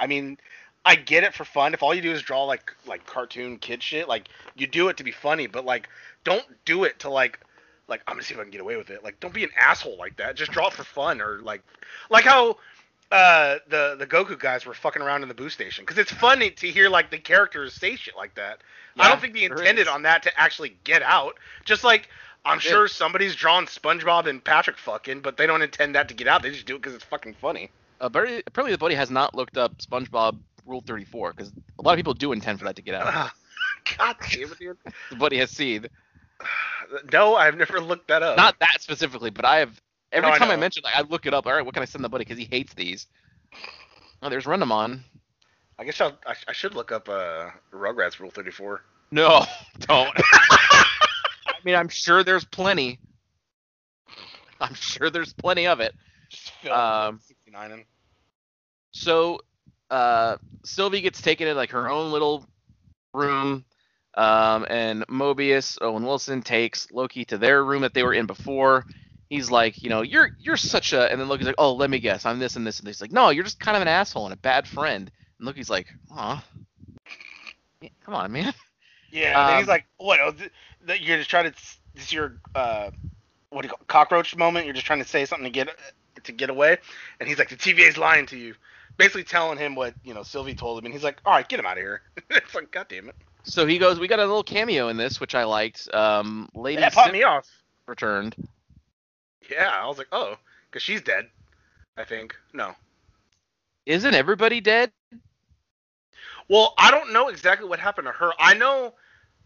I 0.00 0.06
mean, 0.06 0.38
I 0.84 0.96
get 0.96 1.24
it 1.24 1.34
for 1.34 1.44
fun. 1.44 1.74
If 1.74 1.82
all 1.82 1.94
you 1.94 2.02
do 2.02 2.12
is 2.12 2.22
draw 2.22 2.44
like 2.44 2.74
like 2.86 3.06
cartoon 3.06 3.58
kid 3.58 3.82
shit, 3.82 4.08
like 4.08 4.28
you 4.56 4.66
do 4.66 4.88
it 4.88 4.96
to 4.96 5.04
be 5.04 5.12
funny, 5.12 5.46
but 5.46 5.64
like 5.64 5.88
don't 6.24 6.44
do 6.64 6.84
it 6.84 6.98
to 7.00 7.10
like 7.10 7.40
like 7.88 8.02
I'm 8.06 8.14
gonna 8.14 8.24
see 8.24 8.34
if 8.34 8.40
I 8.40 8.42
can 8.42 8.50
get 8.50 8.60
away 8.60 8.76
with 8.76 8.90
it. 8.90 9.04
Like 9.04 9.20
don't 9.20 9.34
be 9.34 9.44
an 9.44 9.50
asshole 9.58 9.96
like 9.96 10.16
that. 10.16 10.36
Just 10.36 10.52
draw 10.52 10.68
it 10.68 10.72
for 10.72 10.84
fun 10.84 11.20
or 11.20 11.40
like 11.42 11.62
like 12.10 12.24
how 12.24 12.56
uh 13.12 13.58
the 13.68 13.96
the 13.98 14.06
Goku 14.06 14.38
guys 14.38 14.64
were 14.66 14.74
fucking 14.74 15.02
around 15.02 15.22
in 15.22 15.28
the 15.28 15.34
boo 15.34 15.50
station 15.50 15.84
because 15.84 15.98
it's 15.98 16.10
funny 16.10 16.50
to 16.50 16.66
hear 16.68 16.88
like 16.88 17.10
the 17.10 17.18
characters 17.18 17.74
say 17.74 17.96
shit 17.96 18.16
like 18.16 18.34
that. 18.34 18.62
I 18.98 19.08
don't 19.08 19.20
think 19.20 19.34
they 19.34 19.44
intended 19.44 19.82
is. 19.82 19.88
on 19.88 20.02
that 20.02 20.22
to 20.24 20.40
actually 20.40 20.76
get 20.84 21.02
out. 21.02 21.38
Just 21.64 21.84
like 21.84 22.08
I'm 22.44 22.58
It 22.58 22.62
sure 22.62 22.88
somebody's 22.88 23.36
drawn 23.36 23.66
SpongeBob 23.66 24.26
and 24.26 24.42
Patrick 24.42 24.76
fucking, 24.76 25.20
but 25.20 25.36
they 25.36 25.46
don't 25.46 25.62
intend 25.62 25.94
that 25.94 26.08
to 26.08 26.14
get 26.14 26.26
out. 26.26 26.42
They 26.42 26.50
just 26.50 26.66
do 26.66 26.74
it 26.74 26.78
because 26.78 26.94
it's 26.94 27.04
fucking 27.04 27.34
funny. 27.34 27.70
Uh, 28.00 28.06
apparently, 28.06 28.42
apparently 28.46 28.72
the 28.72 28.78
buddy 28.78 28.94
has 28.94 29.10
not 29.10 29.34
looked 29.34 29.56
up 29.56 29.78
SpongeBob 29.78 30.38
Rule 30.66 30.82
34 30.84 31.34
because 31.34 31.52
a 31.78 31.82
lot 31.82 31.92
of 31.92 31.96
people 31.96 32.14
do 32.14 32.32
intend 32.32 32.58
for 32.58 32.64
that 32.64 32.76
to 32.76 32.82
get 32.82 32.94
out. 32.94 33.30
God 33.98 34.16
damn 34.30 34.52
it, 34.52 34.58
dude. 34.58 34.76
the 35.10 35.16
buddy 35.16 35.38
has 35.38 35.50
seen. 35.50 35.86
No, 37.10 37.36
I've 37.36 37.56
never 37.56 37.80
looked 37.80 38.08
that 38.08 38.22
up. 38.22 38.36
Not 38.36 38.58
that 38.58 38.82
specifically, 38.82 39.30
but 39.30 39.46
I 39.46 39.60
have. 39.60 39.80
Every 40.12 40.30
No, 40.30 40.36
time 40.36 40.50
I, 40.50 40.54
know. 40.54 40.60
mention, 40.60 40.82
like, 40.84 40.94
I 40.94 41.00
look 41.02 41.26
it 41.26 41.34
up. 41.34 41.46
All 41.46 41.52
right, 41.54 41.64
what 41.64 41.74
can 41.74 41.82
I 41.82 41.86
send 41.86 42.04
the 42.04 42.08
buddy? 42.08 42.24
Because 42.24 42.38
he 42.38 42.44
hates 42.44 42.74
these. 42.74 43.06
Oh, 44.22 44.28
there's 44.28 44.44
Rendemon. 44.44 45.00
I 45.78 45.84
guess 45.84 46.00
I'll, 46.00 46.16
I, 46.26 46.34
sh- 46.34 46.44
I 46.48 46.52
should 46.52 46.74
look 46.74 46.92
up 46.92 47.08
uh, 47.08 47.48
Rugrats 47.72 48.20
Rule 48.20 48.30
34. 48.30 48.82
No, 49.10 49.44
don't. 49.80 50.12
I 50.16 50.84
mean, 51.64 51.74
I'm 51.74 51.88
sure 51.88 52.22
there's 52.22 52.44
plenty. 52.44 52.98
I'm 54.60 54.74
sure 54.74 55.10
there's 55.10 55.32
plenty 55.32 55.66
of 55.66 55.80
it. 55.80 55.94
Um, 56.70 57.20
69 57.26 57.72
in. 57.72 57.84
so 58.92 59.40
uh, 59.90 60.36
Sylvie 60.64 61.00
gets 61.00 61.20
taken 61.20 61.46
to 61.48 61.54
like 61.54 61.70
her 61.70 61.90
own 61.90 62.12
little 62.12 62.46
room, 63.12 63.64
um, 64.14 64.66
and 64.70 65.06
Mobius, 65.08 65.78
Owen 65.80 66.04
Wilson 66.04 66.42
takes 66.42 66.90
Loki 66.92 67.24
to 67.26 67.38
their 67.38 67.64
room 67.64 67.82
that 67.82 67.92
they 67.94 68.02
were 68.02 68.14
in 68.14 68.26
before. 68.26 68.86
He's 69.32 69.50
like, 69.50 69.82
you 69.82 69.88
know, 69.88 70.02
you're 70.02 70.36
you're 70.38 70.58
such 70.58 70.92
a, 70.92 71.10
and 71.10 71.18
then 71.18 71.26
Loki's 71.26 71.46
like, 71.46 71.54
oh, 71.56 71.72
let 71.72 71.88
me 71.88 71.98
guess, 72.00 72.26
I'm 72.26 72.38
this 72.38 72.56
and 72.56 72.66
this 72.66 72.80
and 72.80 72.86
this. 72.86 72.96
He's 72.96 73.00
like, 73.00 73.12
no, 73.12 73.30
you're 73.30 73.44
just 73.44 73.58
kind 73.58 73.76
of 73.76 73.80
an 73.80 73.88
asshole 73.88 74.26
and 74.26 74.34
a 74.34 74.36
bad 74.36 74.68
friend. 74.68 75.10
And 75.38 75.46
Loki's 75.46 75.70
like, 75.70 75.86
aw, 76.10 76.44
come 78.04 78.14
on, 78.14 78.30
man. 78.30 78.52
Yeah, 79.10 79.40
and 79.40 79.48
then 79.48 79.56
he's 79.56 79.64
Um, 79.64 79.68
like, 79.70 79.86
"What? 79.96 80.20
Oh, 80.22 80.32
th- 80.32 80.50
th- 80.86 81.00
you're 81.00 81.16
just 81.16 81.30
trying 81.30 81.50
to 81.50 81.58
this 81.94 82.12
your 82.12 82.34
uh, 82.54 82.90
what 83.48 83.62
do 83.62 83.68
you 83.68 83.70
call 83.70 83.80
it, 83.80 83.86
cockroach 83.86 84.36
moment? 84.36 84.66
You're 84.66 84.74
just 84.74 84.86
trying 84.86 85.02
to 85.02 85.08
say 85.08 85.24
something 85.24 85.44
to 85.44 85.50
get 85.50 85.68
to 86.24 86.32
get 86.32 86.50
away." 86.50 86.76
And 87.18 87.28
he's 87.28 87.38
like, 87.38 87.48
"The 87.48 87.56
TVA's 87.56 87.96
lying 87.96 88.26
to 88.26 88.36
you," 88.38 88.54
basically 88.98 89.24
telling 89.24 89.58
him 89.58 89.74
what 89.74 89.94
you 90.04 90.12
know 90.14 90.22
Sylvie 90.22 90.54
told 90.54 90.78
him, 90.78 90.86
and 90.86 90.94
he's 90.94 91.04
like, 91.04 91.20
"All 91.24 91.32
right, 91.32 91.48
get 91.48 91.58
him 91.58 91.66
out 91.66 91.78
of 91.78 91.82
here." 91.82 92.02
it's 92.30 92.54
like, 92.54 92.70
God 92.70 92.86
damn 92.88 93.08
it! 93.08 93.14
So 93.44 93.66
he 93.66 93.78
goes, 93.78 93.98
we 93.98 94.08
got 94.08 94.18
a 94.18 94.26
little 94.26 94.44
cameo 94.44 94.88
in 94.88 94.96
this, 94.96 95.20
which 95.20 95.34
I 95.34 95.44
liked. 95.44 95.92
Um, 95.94 96.48
Lady 96.54 96.82
popped 96.82 96.94
Sif 96.94 97.12
me 97.12 97.22
off. 97.22 97.46
returned. 97.86 98.36
Yeah, 99.50 99.70
I 99.72 99.86
was 99.86 99.98
like, 99.98 100.08
"Oh, 100.12 100.36
because 100.70 100.82
she's 100.82 101.02
dead." 101.02 101.28
I 101.96 102.04
think 102.04 102.34
no. 102.52 102.74
Isn't 103.86 104.14
everybody 104.14 104.60
dead? 104.60 104.92
Well, 106.48 106.74
I 106.78 106.90
don't 106.90 107.12
know 107.12 107.28
exactly 107.28 107.68
what 107.68 107.78
happened 107.78 108.06
to 108.06 108.12
her. 108.12 108.32
I 108.38 108.54
know 108.54 108.94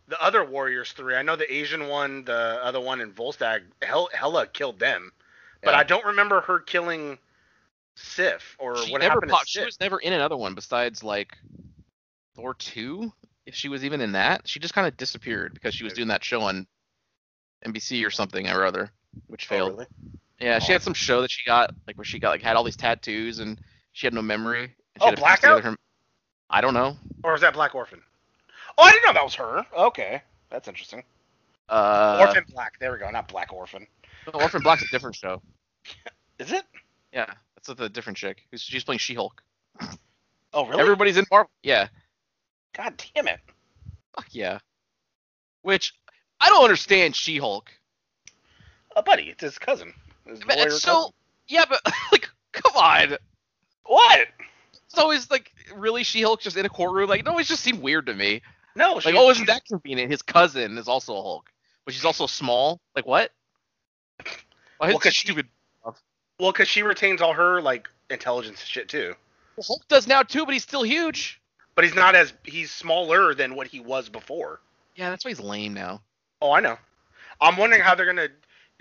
the 0.09 0.21
other 0.23 0.45
Warriors 0.45 0.93
three. 0.93 1.15
I 1.15 1.23
know 1.23 1.37
the 1.37 1.53
Asian 1.53 1.89
one, 1.89 2.25
the 2.25 2.61
other 2.63 2.81
one, 2.81 3.01
in 3.01 3.13
Volstagg. 3.13 3.63
Hel- 3.83 4.11
Hela 4.13 4.47
killed 4.47 4.79
them, 4.79 5.13
but 5.63 5.73
Yeah. 5.73 5.79
I 5.79 5.83
don't 5.85 6.05
remember 6.05 6.41
her 6.43 6.61
killing 6.61 7.19
Sif 7.97 8.57
or 8.59 8.77
she 8.79 8.93
what 8.93 9.03
happened 9.03 9.31
popped. 9.31 9.47
to 9.47 9.51
She 9.61 9.65
was 9.65 9.81
never 9.81 9.99
in 9.99 10.13
another 10.13 10.37
one 10.37 10.55
besides 10.55 11.03
like 11.03 11.37
Thor 12.35 12.55
two, 12.55 13.13
if 13.47 13.55
she 13.55 13.69
was 13.69 13.85
even 13.85 14.01
in 14.01 14.13
that. 14.13 14.47
She 14.47 14.61
just 14.61 14.75
kind 14.75 14.87
of 14.87 14.97
disappeared 14.97 15.55
because 15.55 15.75
she 15.75 15.85
was 15.85 15.95
doing 15.95 16.09
that 16.09 16.23
show 16.23 16.43
on 16.43 16.67
NBC 17.65 18.07
or 18.07 18.11
something 18.11 18.49
or 18.49 18.65
other, 18.65 18.93
which 19.29 19.47
Oh, 19.47 19.49
failed. 19.49 19.71
really? 19.73 19.87
Yeah, 20.41 20.59
she 20.59 20.73
Oh. 20.73 20.75
had 20.75 20.83
some 20.83 20.95
show 20.95 21.23
that 21.23 21.31
she 21.31 21.43
got 21.45 21.75
like 21.87 21.97
where 21.97 22.05
she 22.05 22.19
got 22.19 22.31
like 22.31 22.43
had 22.43 22.57
all 22.57 22.65
these 22.65 22.77
tattoos 22.77 23.39
and 23.39 23.61
she 23.93 24.07
had 24.07 24.15
no 24.15 24.23
memory. 24.23 24.65
And 24.95 25.03
she 25.03 25.09
Oh, 25.09 25.13
Blackout? 25.13 25.63
her- 25.65 25.77
I 26.51 26.61
don't 26.61 26.75
know. 26.75 26.97
Or 27.25 27.35
is 27.35 27.41
that 27.41 27.55
Black 27.55 27.75
Orphan? 27.75 28.03
Oh, 28.79 28.83
I 28.83 28.93
didn't 28.93 29.05
know 29.07 29.13
that 29.15 29.25
was 29.25 29.35
her. 29.35 29.67
Okay, 29.77 30.23
that's 30.51 30.69
interesting. 30.69 31.03
Uh, 31.69 32.19
Orphan 32.21 32.45
Black. 32.51 32.79
There 32.79 32.93
we 32.93 32.99
go. 32.99 33.11
Not 33.11 33.27
Black 33.29 33.53
Orphan. 33.53 33.87
no, 34.33 34.41
Orphan 34.41 34.63
Black's 34.63 34.83
a 34.83 34.89
different 34.89 35.17
show. 35.17 35.43
Is 36.39 36.53
it? 36.53 36.65
Yeah, 37.13 37.33
that's 37.55 37.69
with 37.69 37.81
a 37.81 37.89
different 37.89 38.17
chick. 38.19 38.47
She's 38.55 38.85
playing 38.85 38.99
She-Hulk. 38.99 39.43
Oh, 40.53 40.67
really? 40.67 40.81
Everybody's 40.81 41.17
in 41.17 41.25
Marvel. 41.31 41.51
Yeah. 41.63 41.89
God 42.75 43.03
damn 43.15 43.27
it. 43.29 43.41
Fuck 44.15 44.27
yeah. 44.33 44.59
Which 45.63 45.95
I 46.41 46.49
don't 46.51 46.63
understand 46.63 47.17
She-Hulk. 47.17 47.71
A 48.97 49.03
buddy. 49.03 49.25
It's 49.25 49.43
his 49.43 49.59
cousin. 49.59 49.93
His 50.27 50.41
But 50.45 50.59
it's 50.59 50.81
so 50.83 50.93
cousin. 50.95 51.13
yeah, 51.49 51.65
but 51.69 51.81
like, 52.13 52.29
come 52.53 52.73
on. 52.77 53.17
What? 53.85 54.27
It's 54.87 54.99
always 54.99 55.31
like 55.31 55.53
really 55.75 56.03
She-Hulk 56.03 56.41
just 56.41 56.57
in 56.57 56.67
a 56.67 56.69
courtroom. 56.69 57.09
Like 57.09 57.21
it 57.21 57.29
always 57.29 57.47
just 57.49 57.63
seemed 57.63 57.81
weird 57.83 58.07
to 58.07 58.15
me. 58.15 58.43
No. 58.75 58.95
Like, 59.05 59.15
oh, 59.15 59.31
isn't 59.31 59.47
that 59.47 59.65
convenient? 59.65 60.11
His 60.11 60.23
cousin 60.23 60.77
is 60.79 60.89
also 60.89 61.15
a 61.17 61.23
Hulk, 61.23 61.49
but 61.85 61.95
she's 61.95 62.05
also 62.05 62.27
small. 62.27 62.81
Like 62.95 63.07
what? 63.07 63.31
Why 64.79 64.89
Well, 64.89 64.97
is 64.97 65.03
'cause 65.03 65.15
she- 65.15 65.33
Well, 66.39 66.53
because 66.53 66.69
she 66.69 66.83
retains 66.83 67.21
all 67.23 67.33
her 67.35 67.61
like 67.63 67.89
intelligence 68.11 68.63
shit 68.63 68.89
too. 68.89 69.15
Well, 69.57 69.65
Hulk 69.67 69.89
does 69.89 70.07
now 70.07 70.23
too, 70.23 70.45
but 70.45 70.53
he's 70.53 70.63
still 70.63 70.83
huge. 70.83 71.41
But 71.75 71.85
he's 71.85 71.95
not 71.95 72.15
as 72.15 72.33
he's 72.45 72.71
smaller 72.71 73.35
than 73.35 73.55
what 73.55 73.67
he 73.67 73.81
was 73.81 74.09
before. 74.09 74.61
Yeah, 74.97 75.11
that's 75.11 75.25
why 75.25 75.31
he's 75.31 75.41
lame 75.41 75.75
now. 75.75 76.01
Oh, 76.41 76.53
I 76.53 76.61
know. 76.61 76.79
I'm 77.41 77.57
wondering 77.59 77.83
how 77.83 77.95
they're 77.95 78.07
gonna. 78.07 78.29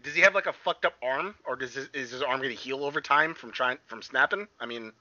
Does 0.03 0.13
he 0.13 0.21
have 0.21 0.35
like 0.35 0.45
a 0.45 0.53
fucked 0.53 0.85
up 0.85 0.93
arm, 1.01 1.35
or 1.45 1.55
does 1.55 1.73
his, 1.73 1.89
is 1.93 2.11
his 2.11 2.21
arm 2.21 2.41
gonna 2.41 2.53
heal 2.53 2.83
over 2.83 3.01
time 3.01 3.33
from 3.33 3.51
trying 3.51 3.77
from 3.87 4.01
snapping? 4.01 4.47
I 4.59 4.65
mean, 4.65 4.91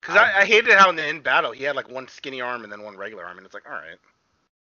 because 0.00 0.16
I, 0.16 0.40
I 0.40 0.44
hated 0.44 0.72
how 0.74 0.90
in 0.90 0.96
the 0.96 1.04
end 1.04 1.22
battle 1.22 1.52
he 1.52 1.64
had 1.64 1.76
like 1.76 1.90
one 1.90 2.08
skinny 2.08 2.40
arm 2.40 2.64
and 2.64 2.72
then 2.72 2.82
one 2.82 2.96
regular 2.96 3.24
arm, 3.24 3.38
and 3.38 3.46
it's 3.46 3.54
like, 3.54 3.66
all 3.66 3.76
right. 3.76 3.98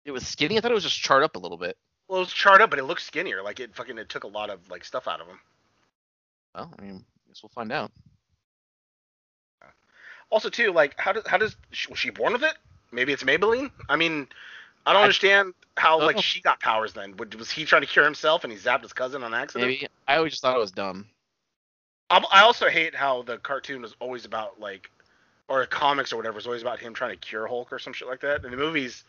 It 0.04 0.12
was 0.12 0.26
skinny. 0.26 0.56
I 0.56 0.60
thought 0.60 0.70
it 0.70 0.74
was 0.74 0.84
just 0.84 1.00
charred 1.00 1.24
up 1.24 1.34
a 1.34 1.38
little 1.38 1.58
bit. 1.58 1.76
Well, 2.08 2.18
it 2.18 2.20
was 2.20 2.32
charred 2.32 2.62
up, 2.62 2.70
but 2.70 2.78
it 2.78 2.84
looked 2.84 3.02
skinnier. 3.02 3.42
Like 3.42 3.58
it 3.58 3.74
fucking 3.74 3.98
it 3.98 4.08
took 4.08 4.24
a 4.24 4.28
lot 4.28 4.50
of 4.50 4.60
like 4.70 4.84
stuff 4.84 5.08
out 5.08 5.20
of 5.20 5.26
him. 5.26 5.40
Well, 6.54 6.72
I 6.78 6.82
mean, 6.82 7.04
guess 7.28 7.42
we'll 7.42 7.50
find 7.50 7.72
out. 7.72 7.90
Also, 10.30 10.48
too, 10.48 10.72
like 10.72 10.94
how 10.98 11.12
does 11.12 11.26
how 11.26 11.36
does 11.36 11.56
was 11.88 11.98
she 11.98 12.10
born 12.10 12.32
with 12.32 12.42
it? 12.42 12.54
Maybe 12.92 13.12
it's 13.12 13.22
Maybelline. 13.22 13.70
I 13.88 13.96
mean, 13.96 14.28
I 14.86 14.92
don't 14.92 15.00
I- 15.00 15.04
understand 15.04 15.52
how 15.76 16.00
like 16.00 16.16
Oh. 16.16 16.20
she 16.20 16.40
got 16.40 16.60
powers 16.60 16.94
then. 16.94 17.14
Was 17.38 17.50
he 17.50 17.64
trying 17.66 17.82
to 17.82 17.88
cure 17.88 18.04
himself 18.04 18.44
and 18.44 18.52
he 18.52 18.58
zapped 18.58 18.82
his 18.82 18.92
cousin 18.94 19.22
on 19.22 19.34
accident? 19.34 19.68
Maybe 19.70 19.88
I 20.08 20.16
always 20.16 20.32
just 20.32 20.42
thought 20.42 20.56
it 20.56 20.60
was 20.60 20.70
dumb. 20.70 21.06
I'm- 22.08 22.24
I 22.30 22.42
also 22.42 22.68
hate 22.68 22.94
how 22.94 23.22
the 23.22 23.38
cartoon 23.38 23.82
was 23.82 23.94
always 24.00 24.24
about 24.24 24.60
like, 24.60 24.90
or 25.48 25.66
comics 25.66 26.12
or 26.12 26.16
whatever 26.16 26.36
was 26.36 26.46
always 26.46 26.62
about 26.62 26.78
him 26.78 26.94
trying 26.94 27.10
to 27.10 27.16
cure 27.16 27.46
Hulk 27.46 27.72
or 27.72 27.78
some 27.78 27.92
shit 27.92 28.08
like 28.08 28.20
that. 28.20 28.44
In 28.44 28.50
the 28.50 28.56
movies, 28.56 29.04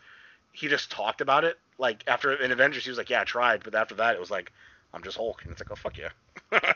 he 0.52 0.68
just 0.68 0.90
talked 0.90 1.20
about 1.20 1.44
it. 1.44 1.58
Like 1.78 2.02
after 2.08 2.32
in 2.34 2.50
Avengers, 2.52 2.84
he 2.84 2.90
was 2.90 2.98
like, 2.98 3.08
"Yeah, 3.10 3.20
I 3.20 3.24
tried," 3.24 3.62
but 3.64 3.74
after 3.74 3.94
that, 3.96 4.14
it 4.14 4.20
was 4.20 4.30
like, 4.30 4.52
"I'm 4.92 5.02
just 5.02 5.16
Hulk," 5.16 5.42
and 5.42 5.52
it's 5.52 5.60
like, 5.60 5.70
"Oh 5.70 5.76
fuck 5.76 5.96
yeah." 5.96 6.10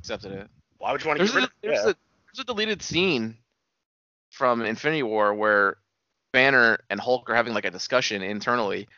Accepted 0.00 0.32
it. 0.32 0.48
Why 0.78 0.92
would 0.92 1.02
you 1.02 1.08
want 1.08 1.18
to 1.20 1.24
There's 1.26 1.32
get 1.32 1.36
rid 1.36 1.42
a, 1.42 1.46
of? 1.46 1.52
there's, 1.62 1.74
Yeah. 1.84 1.90
a, 1.90 1.94
there's 2.26 2.38
a 2.40 2.44
deleted 2.44 2.82
scene 2.82 3.36
from 4.30 4.62
Infinity 4.62 5.02
War 5.02 5.34
where 5.34 5.76
Banner 6.32 6.80
and 6.90 7.00
Hulk 7.00 7.28
are 7.30 7.34
having 7.34 7.54
like 7.54 7.64
a 7.64 7.70
discussion 7.70 8.22
internally, 8.22 8.88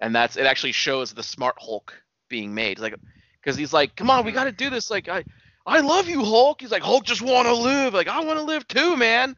and 0.00 0.14
that's 0.14 0.36
it. 0.36 0.46
Actually 0.46 0.72
shows 0.72 1.12
the 1.12 1.22
smart 1.22 1.56
Hulk 1.58 1.92
being 2.28 2.54
made. 2.54 2.78
Like, 2.78 2.94
because 3.40 3.56
he's 3.56 3.72
like, 3.72 3.96
"Come 3.96 4.10
on, 4.10 4.24
we 4.24 4.32
got 4.32 4.44
to 4.44 4.52
do 4.52 4.70
this." 4.70 4.90
Like, 4.90 5.08
I, 5.08 5.24
I 5.66 5.80
love 5.80 6.08
you, 6.08 6.24
Hulk. 6.24 6.60
He's 6.60 6.70
like, 6.70 6.82
Hulk 6.82 7.04
just 7.04 7.22
want 7.22 7.46
to 7.46 7.54
live. 7.54 7.94
Like, 7.94 8.08
I 8.08 8.20
want 8.24 8.38
to 8.38 8.44
live 8.44 8.66
too, 8.68 8.96
man. 8.96 9.36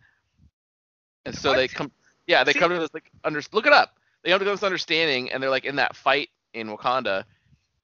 And 1.27 1.35
so 1.37 1.55
they 1.55 1.69
come, 1.69 1.91
yeah, 2.27 2.45
they 2.45 2.53
See- 2.53 2.59
come 2.59 2.71
to 2.71 2.79
this 2.79 2.95
like 2.95 3.11
under. 3.25 3.41
Look 3.53 3.67
it 3.67 3.73
up. 3.73 3.97
They 4.23 4.31
come 4.31 4.39
to 4.39 4.45
this 4.45 4.63
understanding, 4.63 5.33
and 5.33 5.43
they're 5.43 5.51
like 5.51 5.65
in 5.65 5.77
that 5.77 5.97
fight 5.97 6.29
in 6.55 6.69
Wakanda, 6.69 7.25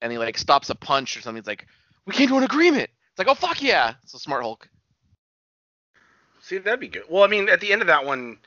and 0.03 0.13
he 0.13 0.19
like 0.19 0.39
stops 0.39 0.71
a 0.71 0.75
punch 0.75 1.17
or 1.17 1.21
something. 1.21 1.43
He's 1.43 1.47
like, 1.49 1.67
"We 2.07 2.13
came 2.13 2.29
to 2.29 2.37
an 2.37 2.45
agreement." 2.45 2.91
It's 3.11 3.19
like, 3.19 3.29
"Oh 3.29 3.35
fuck 3.35 3.63
yeah!" 3.63 3.95
It's 4.03 4.15
a 4.15 4.19
smart 4.19 4.43
Hulk. 4.43 4.69
See, 6.41 6.59
that'd 6.59 6.79
be 6.79 6.89
good. 6.89 7.03
Well, 7.09 7.25
I 7.25 7.27
mean, 7.27 7.49
at 7.49 7.61
the 7.61 7.73
end 7.73 7.83
of 7.83 7.89
that 7.89 8.05
one, 8.05 8.39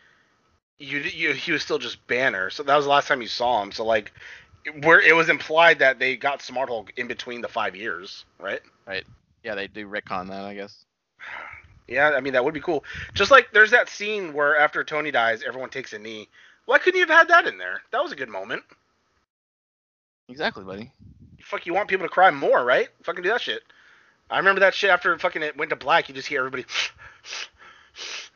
you 0.79 0.99
you 0.99 1.33
he 1.33 1.51
was 1.51 1.61
still 1.61 1.77
just 1.77 2.05
Banner, 2.07 2.49
so 2.49 2.63
that 2.63 2.75
was 2.75 2.85
the 2.85 2.91
last 2.91 3.07
time 3.07 3.21
you 3.21 3.27
saw 3.27 3.61
him. 3.61 3.71
So 3.71 3.85
like, 3.85 4.11
where 4.81 4.99
it 4.99 5.15
was 5.15 5.29
implied 5.29 5.79
that 5.79 5.99
they 5.99 6.15
got 6.15 6.41
Smart 6.41 6.69
Hulk 6.69 6.93
in 6.97 7.07
between 7.07 7.41
the 7.41 7.47
five 7.47 7.75
years, 7.75 8.25
right? 8.39 8.61
Right. 8.87 9.03
Yeah, 9.43 9.55
they 9.55 9.67
do 9.67 9.87
retcon 9.87 10.27
that, 10.29 10.45
I 10.45 10.55
guess. 10.55 10.85
Yeah, 11.87 12.11
I 12.15 12.21
mean 12.21 12.33
that 12.33 12.45
would 12.45 12.53
be 12.53 12.61
cool. 12.61 12.83
Just 13.13 13.31
like 13.31 13.51
there's 13.51 13.71
that 13.71 13.89
scene 13.89 14.33
where 14.33 14.57
after 14.57 14.83
Tony 14.83 15.11
dies, 15.11 15.43
everyone 15.43 15.69
takes 15.69 15.93
a 15.93 15.99
knee. 15.99 16.29
Why 16.65 16.77
couldn't 16.77 16.99
you 16.99 17.05
have 17.05 17.17
had 17.17 17.27
that 17.29 17.47
in 17.47 17.57
there? 17.57 17.81
That 17.91 18.03
was 18.03 18.11
a 18.11 18.15
good 18.15 18.29
moment. 18.29 18.63
Exactly, 20.27 20.63
buddy. 20.63 20.91
Fuck, 21.41 21.65
you 21.65 21.73
want 21.73 21.89
people 21.89 22.05
to 22.05 22.13
cry 22.13 22.29
more, 22.29 22.63
right? 22.63 22.89
Fucking 23.03 23.23
do 23.23 23.29
that 23.29 23.41
shit. 23.41 23.63
I 24.29 24.37
remember 24.37 24.59
that 24.61 24.75
shit 24.75 24.91
after 24.91 25.17
fucking 25.17 25.41
it 25.41 25.57
went 25.57 25.71
to 25.71 25.75
black. 25.75 26.07
You 26.07 26.15
just 26.15 26.27
hear 26.27 26.39
everybody, 26.39 26.65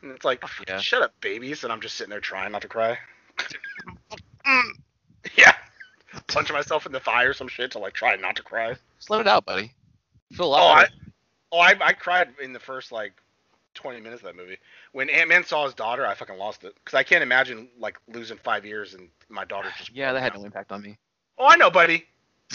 and 0.04 0.12
it's 0.12 0.26
like, 0.26 0.44
oh, 0.44 0.64
yeah. 0.68 0.78
shut 0.80 1.02
up, 1.02 1.14
babies. 1.22 1.64
And 1.64 1.74
I'm 1.74 1.82
just 1.82 1.96
sitting 1.96 2.12
there 2.12 2.20
trying 2.20 2.52
not 2.52 2.62
to 2.62 2.68
cry. 2.68 2.98
yeah, 5.38 5.54
punching 6.28 6.56
myself 6.56 6.86
in 6.86 6.92
the 6.92 7.00
thigh 7.00 7.24
or 7.24 7.34
some 7.34 7.48
shit 7.48 7.72
to 7.72 7.80
like 7.80 7.94
try 7.94 8.16
not 8.16 8.36
to 8.36 8.44
cry. 8.44 8.76
Let 9.10 9.22
it 9.22 9.28
out, 9.28 9.46
buddy. 9.46 9.72
Feel 10.32 10.54
a 10.54 10.58
Oh, 10.58 10.66
I, 10.66 10.86
oh, 11.52 11.60
I, 11.60 11.76
I 11.82 11.94
cried 11.94 12.30
in 12.42 12.54
the 12.54 12.60
first 12.60 12.92
like 12.92 13.14
20 13.74 14.00
minutes 14.02 14.22
of 14.22 14.28
that 14.28 14.36
movie. 14.36 14.58
When 14.92 15.10
Ant 15.10 15.30
Man 15.30 15.44
saw 15.44 15.66
his 15.66 15.74
daughter, 15.74 16.06
I 16.06 16.14
fucking 16.14 16.38
lost 16.38 16.64
it 16.64 16.76
because 16.76 16.96
I 16.96 17.04
can't 17.04 17.24
imagine 17.24 17.70
like 17.80 17.98
losing 18.08 18.38
five 18.38 18.66
years 18.66 18.94
and 18.94 19.10
my 19.30 19.46
daughter 19.46 19.70
just. 19.78 19.92
yeah, 19.96 20.14
that 20.14 20.22
had 20.22 20.36
no 20.36 20.46
impact 20.46 20.72
on 20.72 20.82
me. 20.82 20.98
Oh, 21.38 21.48
I 21.48 21.56
know, 21.56 21.72
buddy. 21.72 22.06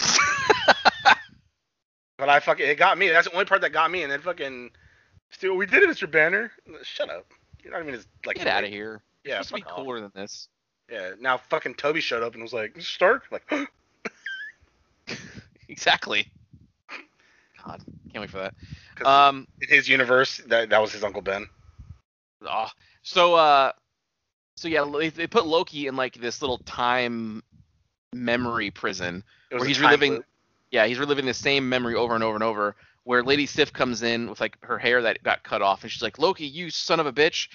But 2.19 2.27
I 2.27 2.41
fucking 2.41 2.67
it 2.67 2.77
got 2.77 2.97
me. 2.97 3.07
That's 3.07 3.27
the 3.27 3.33
only 3.33 3.45
part 3.45 3.61
that 3.61 3.71
got 3.71 3.89
me. 3.89 4.03
And 4.03 4.11
then 4.11 4.19
fucking, 4.19 4.71
Stu, 5.31 5.55
we 5.55 5.65
did 5.65 5.83
it, 5.83 5.89
Mr. 5.89 6.11
Banner. 6.11 6.51
Shut 6.83 7.09
up. 7.09 7.31
You're 7.63 7.73
not 7.73 7.81
even 7.81 7.93
as 7.95 8.07
like. 8.25 8.37
Get 8.37 8.47
out 8.47 8.63
of 8.63 8.69
here. 8.69 9.01
Yeah, 9.25 9.39
It's 9.39 9.49
supposed 9.49 9.63
to 9.63 9.69
fuck 9.69 9.77
be 9.77 9.81
off. 9.81 9.85
cooler 9.85 10.01
than 10.01 10.11
this. 10.15 10.47
Yeah. 10.91 11.11
Now 11.19 11.37
fucking 11.37 11.75
Toby 11.75 12.01
showed 12.01 12.23
up 12.23 12.33
and 12.33 12.41
was 12.41 12.53
like, 12.53 12.79
Stark. 12.81 13.23
Like, 13.31 13.43
Exactly. 15.67 16.27
God, 17.63 17.81
can't 18.11 18.21
wait 18.21 18.29
for 18.29 18.37
that. 18.39 19.05
Um, 19.05 19.47
in 19.61 19.69
his 19.69 19.87
universe, 19.87 20.37
that 20.47 20.69
that 20.69 20.81
was 20.81 20.91
his 20.91 21.03
uncle 21.03 21.21
Ben. 21.21 21.45
oh, 22.47 22.67
so 23.03 23.35
uh, 23.35 23.71
so 24.55 24.67
yeah, 24.67 24.83
they, 24.97 25.09
they 25.09 25.27
put 25.27 25.45
Loki 25.45 25.87
in 25.87 25.95
like 25.95 26.15
this 26.15 26.41
little 26.41 26.57
time 26.59 27.43
memory 28.13 28.71
prison 28.71 29.23
where 29.51 29.63
he's 29.65 29.79
reliving. 29.79 30.13
loop. 30.13 30.25
Yeah, 30.71 30.85
he's 30.87 30.99
reliving 30.99 31.25
the 31.25 31.33
same 31.33 31.67
memory 31.69 31.95
over 31.95 32.15
and 32.15 32.23
over 32.23 32.35
and 32.35 32.43
over. 32.43 32.75
Where 33.09 33.23
Lady 33.23 33.47
Sif 33.47 33.73
comes 33.73 34.03
in 34.03 34.29
with 34.29 34.39
like 34.39 34.55
her 34.61 34.77
hair 34.77 35.01
that 35.01 35.23
got 35.23 35.41
cut 35.41 35.63
off, 35.63 35.81
and 35.81 35.91
she's 35.91 36.03
like, 36.03 36.19
"Loki, 36.19 36.45
you 36.45 36.69
son 36.69 36.99
of 36.99 37.07
a 37.07 37.11
bitch!" 37.11 37.47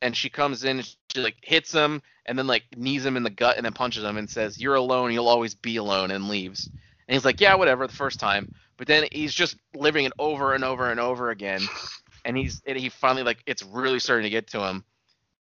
And 0.00 0.16
she 0.16 0.30
comes 0.30 0.62
in, 0.62 0.78
and 0.78 0.96
she 1.12 1.20
like 1.20 1.34
hits 1.42 1.72
him, 1.72 2.02
and 2.24 2.38
then 2.38 2.46
like 2.46 2.62
knees 2.76 3.04
him 3.04 3.16
in 3.16 3.24
the 3.24 3.30
gut, 3.30 3.56
and 3.56 3.64
then 3.64 3.72
punches 3.72 4.04
him, 4.04 4.16
and 4.16 4.30
says, 4.30 4.60
"You're 4.60 4.76
alone. 4.76 5.12
You'll 5.12 5.26
always 5.26 5.56
be 5.56 5.74
alone," 5.74 6.12
and 6.12 6.28
leaves. 6.28 6.68
And 7.08 7.14
he's 7.16 7.24
like, 7.24 7.40
"Yeah, 7.40 7.56
whatever." 7.56 7.84
The 7.88 7.92
first 7.92 8.20
time, 8.20 8.54
but 8.76 8.86
then 8.86 9.08
he's 9.10 9.34
just 9.34 9.56
living 9.74 10.04
it 10.04 10.12
over 10.20 10.54
and 10.54 10.62
over 10.62 10.88
and 10.88 11.00
over 11.00 11.30
again, 11.30 11.62
and 12.24 12.36
he's 12.36 12.62
and 12.64 12.78
he 12.78 12.88
finally 12.88 13.24
like 13.24 13.42
it's 13.44 13.64
really 13.64 13.98
starting 13.98 14.22
to 14.22 14.30
get 14.30 14.46
to 14.50 14.60
him, 14.60 14.84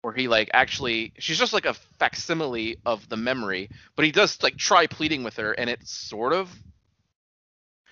where 0.03 0.13
he 0.13 0.29
like 0.29 0.51
actually 0.53 1.15
she's 1.19 1.39
just 1.39 1.55
like 1.55 1.65
a 1.65 1.73
facsimile 1.73 2.77
of 2.85 3.09
the 3.09 3.17
memory, 3.17 3.71
but 3.95 4.05
he 4.05 4.13
does 4.13 4.43
like 4.43 4.59
try 4.59 4.87
pleading 4.87 5.25
with 5.25 5.37
her, 5.37 5.53
and 5.53 5.71
it 5.71 5.89
sort 5.89 6.35
of 6.35 6.55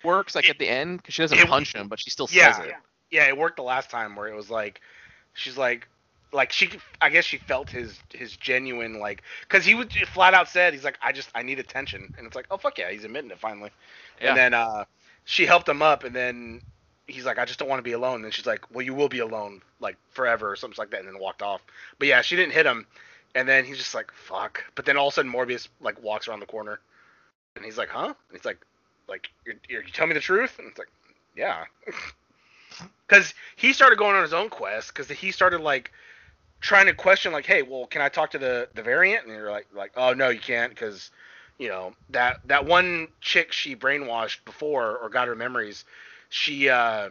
works 0.04 0.34
like 0.34 0.44
It- 0.46 0.50
at 0.50 0.58
the 0.58 0.68
end 0.68 0.98
because 0.98 1.14
she 1.14 1.22
doesn't 1.22 1.38
it- 1.38 1.48
punch 1.48 1.74
him, 1.74 1.88
but 1.88 1.98
she 2.00 2.10
still 2.10 2.28
yeah, 2.30 2.52
says 2.52 2.66
it. 2.66 2.74
yeah, 3.10 3.26
it 3.28 3.36
worked 3.36 3.56
the 3.56 3.62
last 3.62 3.90
time 3.90 4.16
where 4.16 4.28
it 4.28 4.34
was 4.34 4.50
like, 4.50 4.80
she's 5.34 5.56
like, 5.56 5.88
like 6.32 6.50
she, 6.52 6.68
I 7.00 7.10
guess 7.10 7.24
she 7.24 7.38
felt 7.38 7.70
his 7.70 7.98
his 8.12 8.36
genuine 8.36 8.98
like, 8.98 9.22
because 9.42 9.64
he 9.64 9.74
would 9.74 9.92
flat 9.92 10.34
out 10.34 10.48
said 10.48 10.74
he's 10.74 10.84
like, 10.84 10.98
I 11.02 11.12
just 11.12 11.28
I 11.34 11.42
need 11.42 11.58
attention, 11.58 12.12
and 12.18 12.26
it's 12.26 12.34
like, 12.36 12.46
oh 12.50 12.56
fuck 12.56 12.76
yeah, 12.78 12.90
he's 12.90 13.04
admitting 13.04 13.30
it 13.30 13.38
finally. 13.38 13.70
Yeah. 14.20 14.30
And 14.30 14.36
then 14.36 14.54
uh, 14.54 14.84
she 15.24 15.46
helped 15.46 15.68
him 15.68 15.80
up, 15.80 16.02
and 16.04 16.14
then 16.14 16.60
he's 17.06 17.24
like, 17.24 17.38
I 17.38 17.44
just 17.44 17.58
don't 17.58 17.68
want 17.68 17.78
to 17.78 17.84
be 17.84 17.92
alone. 17.92 18.16
And 18.16 18.24
then 18.24 18.32
she's 18.32 18.46
like, 18.46 18.68
Well, 18.74 18.82
you 18.84 18.94
will 18.94 19.08
be 19.08 19.20
alone 19.20 19.62
like 19.78 19.96
forever 20.10 20.50
or 20.50 20.56
something 20.56 20.76
like 20.78 20.90
that, 20.90 21.00
and 21.00 21.08
then 21.08 21.18
walked 21.20 21.42
off. 21.42 21.62
But 21.98 22.08
yeah, 22.08 22.20
she 22.22 22.34
didn't 22.34 22.52
hit 22.52 22.66
him, 22.66 22.86
and 23.36 23.48
then 23.48 23.64
he's 23.64 23.78
just 23.78 23.94
like, 23.94 24.10
fuck. 24.12 24.64
But 24.74 24.86
then 24.86 24.96
all 24.96 25.08
of 25.08 25.12
a 25.12 25.14
sudden 25.14 25.32
Mobius 25.32 25.68
like 25.80 26.02
walks 26.02 26.26
around 26.26 26.40
the 26.40 26.46
corner, 26.46 26.80
and 27.54 27.64
he's 27.64 27.78
like, 27.78 27.90
huh? 27.90 28.06
And 28.06 28.14
he's 28.36 28.44
like, 28.44 28.58
like 29.08 29.28
you're, 29.44 29.56
you're, 29.68 29.82
you 29.82 29.90
tell 29.90 30.06
me 30.06 30.14
the 30.14 30.20
truth, 30.20 30.58
and 30.58 30.68
it's 30.68 30.78
like, 30.78 30.90
yeah. 31.36 31.64
Because 33.06 33.34
he 33.54 33.72
started 33.72 33.98
going 33.98 34.16
on 34.16 34.22
his 34.22 34.32
own 34.32 34.48
quest, 34.48 34.88
because 34.88 35.08
he 35.08 35.30
started 35.30 35.60
like 35.60 35.92
trying 36.60 36.86
to 36.86 36.94
question 36.94 37.32
like, 37.32 37.46
hey, 37.46 37.62
well, 37.62 37.86
can 37.86 38.02
I 38.02 38.08
talk 38.08 38.32
to 38.32 38.38
the 38.38 38.68
the 38.74 38.82
variant? 38.82 39.26
And 39.26 39.32
you're 39.32 39.50
like, 39.50 39.68
like, 39.72 39.92
oh 39.96 40.12
no, 40.12 40.30
you 40.30 40.40
can't, 40.40 40.70
because 40.70 41.10
you 41.58 41.68
know 41.68 41.92
that 42.10 42.38
that 42.46 42.66
one 42.66 43.06
chick 43.20 43.52
she 43.52 43.76
brainwashed 43.76 44.38
before 44.44 44.96
or 44.96 45.08
got 45.08 45.28
her 45.28 45.36
memories, 45.36 45.84
she 46.30 46.68
uh, 46.68 47.10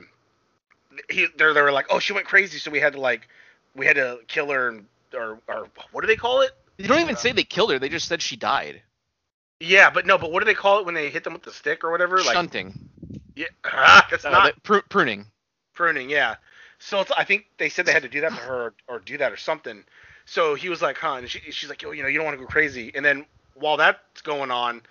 he 1.09 1.27
they 1.37 1.53
they 1.53 1.61
were 1.61 1.71
like, 1.71 1.85
oh, 1.89 1.99
she 1.99 2.11
went 2.11 2.25
crazy, 2.25 2.57
so 2.57 2.71
we 2.71 2.79
had 2.79 2.93
to 2.93 2.99
like 2.99 3.29
we 3.73 3.85
had 3.85 3.95
to 3.95 4.19
kill 4.27 4.49
her 4.49 4.67
and 4.67 4.85
or 5.13 5.39
or 5.47 5.67
what 5.91 6.01
do 6.01 6.07
they 6.07 6.17
call 6.17 6.41
it? 6.41 6.51
you 6.77 6.87
don't 6.87 7.01
even 7.01 7.15
say 7.15 7.31
they 7.31 7.43
killed 7.43 7.71
her. 7.71 7.79
They 7.79 7.89
just 7.89 8.07
said 8.07 8.21
she 8.21 8.35
died. 8.35 8.81
Yeah, 9.63 9.89
but 9.89 10.05
no, 10.05 10.17
but 10.17 10.31
what 10.31 10.39
do 10.39 10.45
they 10.45 10.53
call 10.53 10.79
it 10.79 10.85
when 10.85 10.93
they 10.93 11.09
hit 11.09 11.23
them 11.23 11.33
with 11.33 11.43
the 11.43 11.51
stick 11.53 11.83
or 11.83 11.91
whatever? 11.91 12.17
Like 12.17 12.33
Shunting. 12.33 12.75
yeah, 13.35 13.45
ah, 13.65 14.05
that's 14.11 14.25
Uh, 14.25 14.29
not 14.31 14.43
they- 14.45 14.51
pru- 14.73 14.87
pruning. 14.89 15.25
pruning. 15.73 16.09
Yeah. 16.09 16.35
So 16.79 16.99
it's, 16.99 17.11
I 17.17 17.23
think 17.23 17.45
they 17.57 17.69
said 17.69 17.85
they 17.85 17.93
had 17.93 18.03
to 18.03 18.09
do 18.09 18.21
that 18.21 18.29
to 18.31 18.35
her 18.35 18.61
or, 18.63 18.73
or 18.87 18.99
do 18.99 19.17
that 19.19 19.31
or 19.31 19.37
something. 19.37 19.83
So 20.25 20.55
he 20.55 20.67
was 20.69 20.81
like, 20.81 20.97
huh? 20.97 21.13
And 21.15 21.29
she, 21.29 21.39
she's 21.51 21.69
like, 21.69 21.83
oh, 21.85 21.91
you 21.91 22.01
know, 22.01 22.09
you 22.09 22.17
don't 22.17 22.25
want 22.25 22.37
to 22.37 22.43
go 22.43 22.47
crazy. 22.49 22.91
And 22.93 23.05
then 23.05 23.25
while 23.55 23.77
that's 23.77 24.21
going 24.21 24.51
on, 24.51 24.81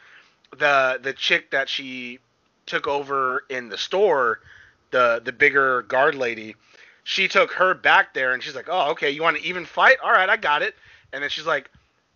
the 0.59 0.99
the 1.03 1.13
chick 1.13 1.51
that 1.51 1.69
she 1.69 2.19
took 2.67 2.87
over 2.87 3.45
in 3.51 3.69
the 3.69 3.77
store, 3.79 4.41
the 4.91 5.21
the 5.23 5.33
bigger 5.33 5.83
guard 5.83 6.15
lady, 6.15 6.55
she 7.05 7.29
took 7.29 7.53
her 7.53 7.75
back 7.75 8.15
there 8.15 8.33
and 8.33 8.43
she's 8.43 8.55
like, 8.55 8.69
oh, 8.71 8.91
okay, 8.93 9.11
you 9.11 9.23
want 9.23 9.37
to 9.37 9.43
even 9.45 9.67
fight? 9.67 9.97
All 10.03 10.13
right, 10.13 10.29
I 10.31 10.37
got 10.39 10.63
it. 10.63 10.75
And 11.13 11.23
then 11.23 11.29
she's 11.31 11.47
like, 11.47 11.71